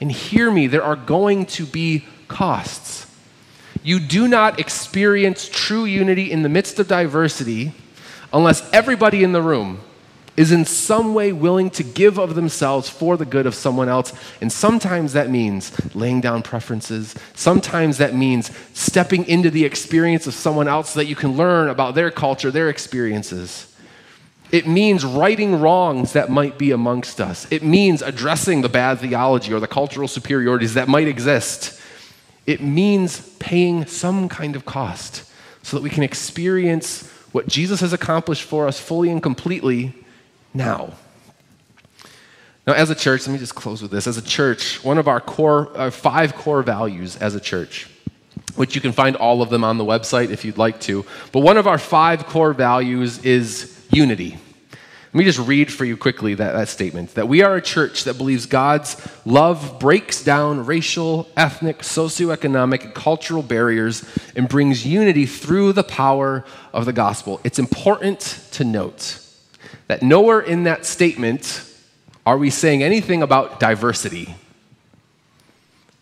And 0.00 0.10
hear 0.10 0.50
me, 0.50 0.66
there 0.66 0.82
are 0.82 0.96
going 0.96 1.46
to 1.46 1.64
be 1.64 2.06
costs. 2.26 3.07
You 3.82 4.00
do 4.00 4.28
not 4.28 4.58
experience 4.58 5.48
true 5.48 5.84
unity 5.84 6.30
in 6.30 6.42
the 6.42 6.48
midst 6.48 6.78
of 6.78 6.88
diversity 6.88 7.72
unless 8.32 8.68
everybody 8.72 9.22
in 9.24 9.32
the 9.32 9.42
room 9.42 9.80
is 10.38 10.52
in 10.52 10.64
some 10.64 11.14
way 11.14 11.32
willing 11.32 11.68
to 11.68 11.82
give 11.82 12.16
of 12.16 12.36
themselves 12.36 12.88
for 12.88 13.16
the 13.16 13.24
good 13.24 13.44
of 13.44 13.56
someone 13.56 13.88
else. 13.88 14.12
And 14.40 14.52
sometimes 14.52 15.12
that 15.14 15.30
means 15.30 15.72
laying 15.96 16.20
down 16.20 16.42
preferences. 16.42 17.16
Sometimes 17.34 17.98
that 17.98 18.14
means 18.14 18.56
stepping 18.72 19.26
into 19.26 19.50
the 19.50 19.64
experience 19.64 20.28
of 20.28 20.34
someone 20.34 20.68
else 20.68 20.90
so 20.90 21.00
that 21.00 21.06
you 21.06 21.16
can 21.16 21.36
learn 21.36 21.68
about 21.68 21.96
their 21.96 22.12
culture, 22.12 22.52
their 22.52 22.68
experiences. 22.68 23.74
It 24.52 24.68
means 24.68 25.04
righting 25.04 25.60
wrongs 25.60 26.12
that 26.12 26.30
might 26.30 26.56
be 26.56 26.70
amongst 26.70 27.20
us. 27.20 27.50
It 27.50 27.64
means 27.64 28.00
addressing 28.00 28.62
the 28.62 28.68
bad 28.68 29.00
theology 29.00 29.52
or 29.52 29.58
the 29.58 29.66
cultural 29.66 30.06
superiorities 30.06 30.74
that 30.74 30.86
might 30.86 31.08
exist. 31.08 31.77
It 32.48 32.62
means 32.62 33.20
paying 33.38 33.84
some 33.84 34.26
kind 34.26 34.56
of 34.56 34.64
cost 34.64 35.22
so 35.62 35.76
that 35.76 35.82
we 35.82 35.90
can 35.90 36.02
experience 36.02 37.06
what 37.30 37.46
Jesus 37.46 37.82
has 37.82 37.92
accomplished 37.92 38.42
for 38.42 38.66
us 38.66 38.80
fully 38.80 39.10
and 39.10 39.22
completely 39.22 39.92
now. 40.54 40.94
Now, 42.66 42.72
as 42.72 42.88
a 42.88 42.94
church, 42.94 43.26
let 43.26 43.34
me 43.34 43.38
just 43.38 43.54
close 43.54 43.82
with 43.82 43.90
this. 43.90 44.06
As 44.06 44.16
a 44.16 44.22
church, 44.22 44.82
one 44.82 44.96
of 44.96 45.08
our 45.08 45.20
core, 45.20 45.76
our 45.76 45.90
five 45.90 46.34
core 46.34 46.62
values 46.62 47.16
as 47.18 47.34
a 47.34 47.40
church, 47.40 47.86
which 48.56 48.74
you 48.74 48.80
can 48.80 48.92
find 48.92 49.14
all 49.14 49.42
of 49.42 49.50
them 49.50 49.62
on 49.62 49.76
the 49.76 49.84
website 49.84 50.30
if 50.30 50.42
you'd 50.42 50.56
like 50.56 50.80
to, 50.80 51.04
but 51.32 51.40
one 51.40 51.58
of 51.58 51.66
our 51.66 51.76
five 51.76 52.24
core 52.24 52.54
values 52.54 53.22
is 53.26 53.78
unity. 53.90 54.38
Let 55.08 55.14
me 55.14 55.24
just 55.24 55.38
read 55.38 55.72
for 55.72 55.86
you 55.86 55.96
quickly 55.96 56.34
that, 56.34 56.52
that 56.52 56.68
statement 56.68 57.14
that 57.14 57.28
we 57.28 57.42
are 57.42 57.56
a 57.56 57.62
church 57.62 58.04
that 58.04 58.18
believes 58.18 58.44
God's 58.44 59.00
love 59.24 59.80
breaks 59.80 60.22
down 60.22 60.66
racial, 60.66 61.26
ethnic, 61.34 61.78
socioeconomic, 61.78 62.84
and 62.84 62.94
cultural 62.94 63.42
barriers 63.42 64.04
and 64.36 64.50
brings 64.50 64.86
unity 64.86 65.24
through 65.24 65.72
the 65.72 65.82
power 65.82 66.44
of 66.74 66.84
the 66.84 66.92
gospel. 66.92 67.40
It's 67.42 67.58
important 67.58 68.20
to 68.52 68.64
note 68.64 69.18
that 69.86 70.02
nowhere 70.02 70.40
in 70.40 70.64
that 70.64 70.84
statement 70.84 71.64
are 72.26 72.36
we 72.36 72.50
saying 72.50 72.82
anything 72.82 73.22
about 73.22 73.58
diversity. 73.58 74.34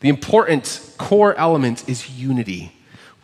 The 0.01 0.09
important 0.09 0.95
core 0.99 1.35
element 1.37 1.89
is 1.89 2.19
unity. 2.19 2.76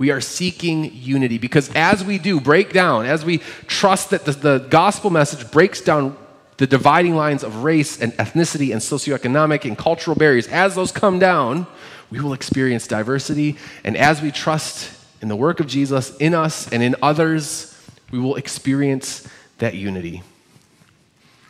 We 0.03 0.11
are 0.11 0.20
seeking 0.20 0.92
unity 0.92 1.38
because 1.38 1.70
as 1.76 2.03
we 2.03 2.18
do 2.18 2.40
break 2.40 2.72
down, 2.72 3.07
as 3.07 3.24
we 3.24 3.38
trust 3.68 4.11
that 4.11 4.24
the, 4.24 4.32
the, 4.32 4.59
gospel 4.68 5.11
message 5.11 5.48
breaks 5.53 5.80
down 5.80 6.16
the 6.57 6.66
dividing 6.66 7.14
lines 7.14 7.44
of 7.44 7.62
race 7.62 8.00
and 8.00 8.12
ethnicity 8.14 8.72
and 8.72 8.80
socioeconomic 8.80 9.64
and 9.64 9.78
cultural 9.78 10.16
barriers, 10.16 10.48
as 10.48 10.74
those 10.74 10.90
come 10.90 11.20
down, 11.20 11.68
we 12.11 12.18
will 12.18 12.32
experience 12.32 12.88
diversity. 12.88 13.57
And 13.84 13.96
as 13.96 14.20
we 14.20 14.32
trust 14.32 14.90
in 15.20 15.28
the 15.28 15.36
work 15.36 15.61
of 15.61 15.68
Jesus 15.68 16.16
in 16.16 16.34
us 16.34 16.68
and 16.72 16.82
in 16.82 16.96
others, 17.00 17.72
we 18.11 18.18
will 18.18 18.34
experience 18.34 19.28
that 19.59 19.74
unity. 19.74 20.24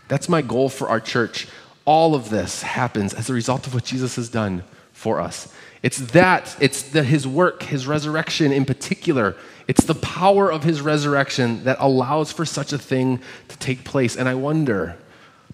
That's 0.08 0.28
my 0.28 0.42
goal 0.42 0.68
for 0.68 0.90
our 0.90 1.00
church. 1.00 1.48
All 1.86 2.14
of 2.14 2.28
this 2.28 2.60
happens 2.60 3.14
as 3.14 3.30
a 3.30 3.32
result 3.32 3.66
of 3.66 3.72
what 3.72 3.84
Jesus 3.84 4.16
has 4.16 4.28
done 4.28 4.62
for 4.92 5.22
us. 5.22 5.50
It's 5.82 5.98
that, 5.98 6.56
it's 6.60 6.82
the, 6.82 7.02
his 7.02 7.26
work, 7.26 7.64
his 7.64 7.86
resurrection 7.86 8.52
in 8.52 8.64
particular. 8.64 9.34
It's 9.66 9.84
the 9.84 9.96
power 9.96 10.50
of 10.50 10.62
his 10.62 10.80
resurrection 10.80 11.64
that 11.64 11.76
allows 11.80 12.30
for 12.30 12.44
such 12.44 12.72
a 12.72 12.78
thing 12.78 13.20
to 13.48 13.58
take 13.58 13.84
place. 13.84 14.16
And 14.16 14.28
I 14.28 14.34
wonder, 14.34 14.96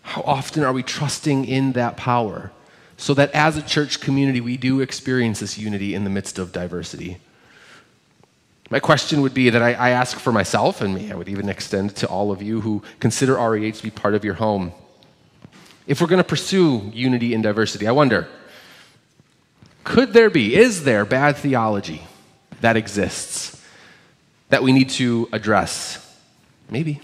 how 0.03 0.23
often 0.23 0.65
are 0.65 0.73
we 0.73 0.83
trusting 0.83 1.47
in 1.47 1.73
that 1.73 1.97
power 1.97 2.53
so 2.99 3.15
that 3.15 3.31
as 3.33 3.57
a 3.57 3.63
church 3.63 4.01
community 4.01 4.41
we 4.41 4.57
do 4.57 4.81
experience 4.81 5.41
this 5.41 5.57
unity 5.57 5.95
in 5.95 6.05
the 6.05 6.11
midst 6.11 6.39
of 6.39 6.53
diversity? 6.53 7.19
My 8.71 8.81
question 8.81 9.23
would 9.23 9.33
be 9.33 9.49
that 9.49 9.63
I, 9.63 9.73
I 9.73 9.91
ask 9.91 10.19
for 10.19 10.31
myself, 10.31 10.83
and 10.83 10.95
me, 10.95 11.11
I 11.11 11.15
would 11.15 11.31
even 11.31 11.49
extend 11.49 11.97
to 11.97 12.07
all 12.07 12.31
of 12.31 12.43
you 12.43 12.61
who 12.61 12.83
consider 13.01 13.37
REH 13.37 13.77
to 13.77 13.83
be 13.83 13.91
part 13.91 14.13
of 14.13 14.27
your 14.27 14.35
home. 14.35 14.73
If 15.87 16.03
we're 16.03 16.07
going 16.07 16.23
to 16.23 16.29
pursue 16.29 16.91
unity 16.93 17.33
and 17.33 17.43
diversity, 17.43 17.87
I 17.87 17.93
wonder 17.93 18.29
could 19.89 20.13
there 20.13 20.31
be, 20.31 20.55
is 20.55 20.85
there 20.85 21.05
bad 21.05 21.37
theology 21.37 22.03
that 22.61 22.77
exists 22.77 23.63
that 24.51 24.63
we 24.63 24.73
need 24.73 24.91
to 24.91 25.29
address? 25.33 26.05
Maybe. 26.71 27.01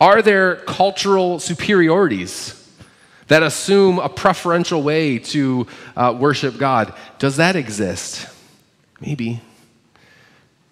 Are 0.00 0.20
there 0.20 0.56
cultural 0.56 1.38
superiorities 1.38 2.52
that 3.28 3.42
assume 3.42 3.98
a 3.98 4.08
preferential 4.08 4.82
way 4.82 5.18
to 5.18 5.66
uh, 5.96 6.14
worship 6.18 6.58
God? 6.58 6.92
Does 7.18 7.36
that 7.36 7.56
exist? 7.56 8.28
Maybe 9.00 9.40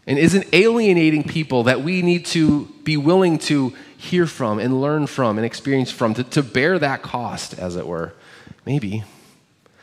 and 0.07 0.19
isn't 0.19 0.47
alienating 0.53 1.25
people 1.25 1.65
that 1.65 1.83
we 1.83 2.03
need 2.03 2.27
to 2.27 2.67
be 2.85 2.97
willing 2.97 3.39
to 3.39 3.73
hear 3.97 4.27
from 4.27 4.59
and 4.59 4.81
learn 4.81 5.07
from 5.07 5.39
and 5.39 5.47
experience 5.47 5.91
from, 5.91 6.15
to, 6.15 6.25
to 6.25 6.43
bear 6.43 6.79
that 6.79 7.03
cost, 7.03 7.59
as 7.59 7.77
it 7.77 7.87
were? 7.87 8.12
Maybe. 8.67 9.05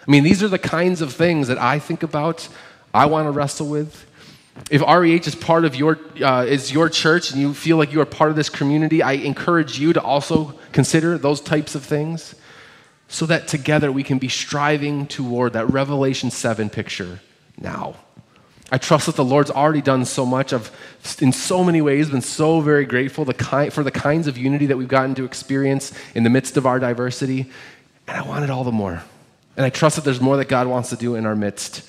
I 0.08 0.12
mean, 0.12 0.24
these 0.24 0.42
are 0.42 0.48
the 0.48 0.60
kinds 0.60 1.02
of 1.02 1.14
things 1.14 1.48
that 1.48 1.58
I 1.58 1.80
think 1.80 2.04
about, 2.04 2.48
I 2.94 3.06
want 3.06 3.28
to 3.28 3.32
wrestle 3.32 3.68
with. 3.68 4.06
If 4.70 4.82
REH 4.82 5.28
is 5.28 5.36
part 5.36 5.64
of 5.64 5.76
your, 5.76 6.00
uh, 6.22 6.46
is 6.46 6.72
your 6.74 6.90
church 6.90 7.32
and 7.32 7.40
you 7.40 7.54
feel 7.54 7.78
like 7.78 7.94
you 7.94 8.02
are 8.02 8.06
part 8.06 8.30
of 8.30 8.36
this 8.36 8.50
community, 8.50 9.02
I 9.02 9.14
encourage 9.14 9.80
you 9.80 9.94
to 9.94 10.02
also 10.02 10.60
consider 10.72 11.18
those 11.18 11.40
types 11.40 11.76
of 11.76 11.84
things 11.84 12.36
so 13.08 13.26
that 13.26 13.48
together 13.48 13.92
we 13.92 14.04
can 14.04 14.18
be 14.18 14.28
striving 14.28 15.08
toward 15.08 15.54
that 15.54 15.70
Revelation 15.72 16.32
7 16.32 16.70
picture 16.70 17.20
now. 17.60 17.96
I 18.72 18.78
trust 18.78 19.08
that 19.08 19.18
the 19.18 19.26
Lord's 19.26 19.52
already 19.52 19.82
done 19.82 20.06
so 20.06 20.26
much. 20.26 20.54
I've, 20.54 20.72
in 21.20 21.34
so 21.34 21.62
many 21.62 21.82
ways, 21.82 22.10
been 22.10 22.22
so 22.22 22.62
very 22.62 22.86
grateful 22.86 23.26
the 23.26 23.34
ki- 23.34 23.70
for 23.70 23.84
the 23.84 23.92
kinds 23.92 24.28
of 24.28 24.38
unity 24.38 24.68
that 24.68 24.78
we've 24.78 24.88
gotten 24.88 25.14
to 25.16 25.26
experience 25.26 25.92
in 26.16 26.24
the 26.24 26.30
midst 26.30 26.56
of 26.56 26.66
our 26.66 26.80
diversity. 26.80 27.52
And 28.08 28.18
I 28.18 28.22
want 28.22 28.46
it 28.46 28.50
all 28.50 28.64
the 28.64 28.72
more. 28.72 29.04
And 29.62 29.68
I 29.68 29.70
trust 29.70 29.96
that 29.98 30.04
there's 30.04 30.20
more 30.20 30.38
that 30.38 30.48
God 30.48 30.66
wants 30.66 30.90
to 30.90 30.96
do 30.96 31.14
in 31.14 31.28
our 31.28 31.36
midst. 31.36 31.88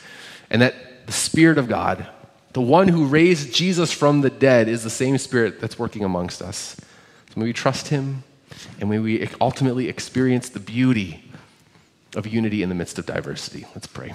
And 0.51 0.61
that 0.61 1.07
the 1.07 1.12
Spirit 1.12 1.57
of 1.57 1.68
God, 1.68 2.07
the 2.53 2.61
one 2.61 2.87
who 2.87 3.07
raised 3.07 3.55
Jesus 3.55 3.91
from 3.91 4.20
the 4.20 4.29
dead, 4.29 4.68
is 4.68 4.85
the 4.85 4.91
same 4.91 5.16
Spirit 5.16 5.59
that's 5.59 5.79
working 5.79 6.05
amongst 6.05 6.43
us. 6.43 6.77
So 7.33 7.41
may 7.41 7.45
we 7.47 7.55
trust 7.55 7.89
Him 7.89 8.25
and 8.79 8.91
may 8.91 8.99
we 8.99 9.27
ultimately 9.41 9.89
experience 9.89 10.51
the 10.51 10.61
beauty 10.61 11.25
of 12.14 12.27
unity 12.27 12.62
in 12.62 12.68
the 12.68 12.75
midst 12.75 12.99
of 12.99 13.07
diversity. 13.07 13.64
Let's 13.75 13.87
pray. 13.87 14.12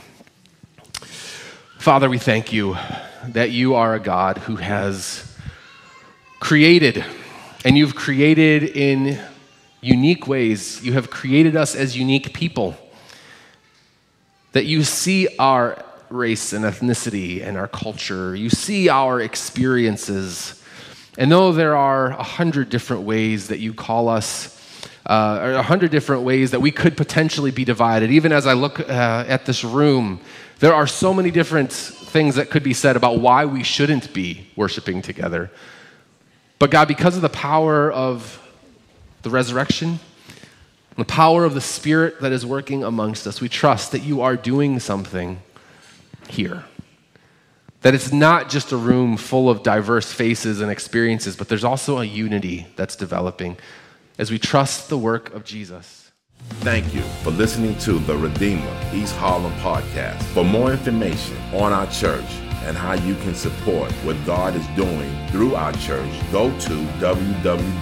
Father, 1.80 2.12
we 2.12 2.20
thank 2.20 2.54
you 2.54 2.78
that 3.30 3.50
you 3.50 3.74
are 3.74 3.96
a 3.96 4.00
God 4.00 4.38
who 4.38 4.58
has 4.58 5.36
created, 6.40 7.04
and 7.66 7.76
you've 7.76 7.96
created 7.96 8.66
in 8.66 9.20
unique 9.82 10.28
ways. 10.28 10.86
You 10.86 10.94
have 10.94 11.10
created 11.10 11.56
us 11.56 11.74
as 11.74 11.98
unique 11.98 12.36
people. 12.36 12.78
That 14.58 14.66
you 14.66 14.84
see 14.84 15.28
our 15.38 15.86
race 16.10 16.52
and 16.52 16.66
ethnicity 16.66 17.46
and 17.46 17.58
our 17.58 17.68
culture, 17.68 18.36
you 18.36 18.50
see 18.50 18.90
our 18.90 19.22
experiences. 19.22 20.60
And 21.16 21.32
though 21.32 21.52
there 21.52 21.76
are 21.78 22.08
a 22.08 22.24
hundred 22.24 22.72
different 22.72 23.04
ways 23.04 23.50
that 23.50 23.60
you 23.60 23.76
call 23.76 24.10
us, 24.10 24.60
uh, 25.06 25.58
a 25.58 25.62
hundred 25.62 25.92
different 25.92 26.24
ways 26.24 26.50
that 26.50 26.60
we 26.60 26.72
could 26.72 26.98
potentially 26.98 27.52
be 27.52 27.66
divided, 27.66 28.10
even 28.10 28.32
as 28.32 28.48
I 28.48 28.54
look 28.54 28.80
uh, 28.80 29.26
at 29.28 29.46
this 29.46 29.64
room, 29.64 30.22
there 30.58 30.74
are 30.74 30.88
so 30.88 31.14
many 31.14 31.30
different 31.30 31.72
things 31.72 32.34
that 32.34 32.50
could 32.50 32.64
be 32.64 32.74
said 32.74 32.96
about 32.96 33.20
why 33.20 33.46
we 33.46 33.62
shouldn't 33.62 34.12
be 34.12 34.48
worshiping 34.56 35.04
together. 35.04 35.52
But 36.58 36.72
God, 36.72 36.88
because 36.88 37.16
of 37.16 37.22
the 37.22 37.30
power 37.30 37.92
of 37.92 38.42
the 39.22 39.30
resurrection, 39.30 40.00
the 40.98 41.06
power 41.06 41.46
of 41.46 41.54
the 41.54 41.62
Spirit 41.62 42.20
that 42.22 42.32
is 42.32 42.46
working 42.46 42.84
amongst 42.84 43.28
us, 43.28 43.40
we 43.40 43.48
trust 43.48 43.92
that 43.92 44.02
you 44.02 44.22
are 44.22 44.36
doing 44.36 44.80
something 44.80 45.40
here. 46.28 46.66
That 47.82 47.94
it's 47.94 48.12
not 48.12 48.50
just 48.50 48.72
a 48.72 48.78
room 48.78 49.16
full 49.16 49.50
of 49.50 49.62
diverse 49.62 50.12
faces 50.12 50.60
and 50.60 50.72
experiences, 50.72 51.36
but 51.36 51.48
there's 51.48 51.64
also 51.64 52.00
a 52.00 52.04
unity 52.04 52.68
that's 52.76 52.96
developing 52.96 53.58
as 54.18 54.32
we 54.32 54.40
trust 54.40 54.90
the 54.90 54.98
work 54.98 55.34
of 55.34 55.46
Jesus. 55.46 56.12
Thank 56.62 56.94
you 56.94 57.02
for 57.24 57.30
listening 57.30 57.78
to 57.80 58.00
the 58.00 58.18
Redeemer 58.18 58.76
East 58.94 59.16
Harlem 59.18 59.54
podcast. 59.54 60.22
For 60.34 60.44
more 60.44 60.72
information 60.72 61.38
on 61.54 61.72
our 61.72 61.88
church 61.88 62.26
and 62.68 62.78
how 62.78 62.94
you 62.94 63.16
can 63.16 63.34
support 63.34 63.92
what 64.04 64.18
God 64.26 64.56
is 64.56 64.68
doing 64.76 65.10
through 65.30 65.56
our 65.56 65.72
church, 65.74 66.12
go 66.32 66.50
to 66.60 66.76
www.reh.nyc. 67.00 67.78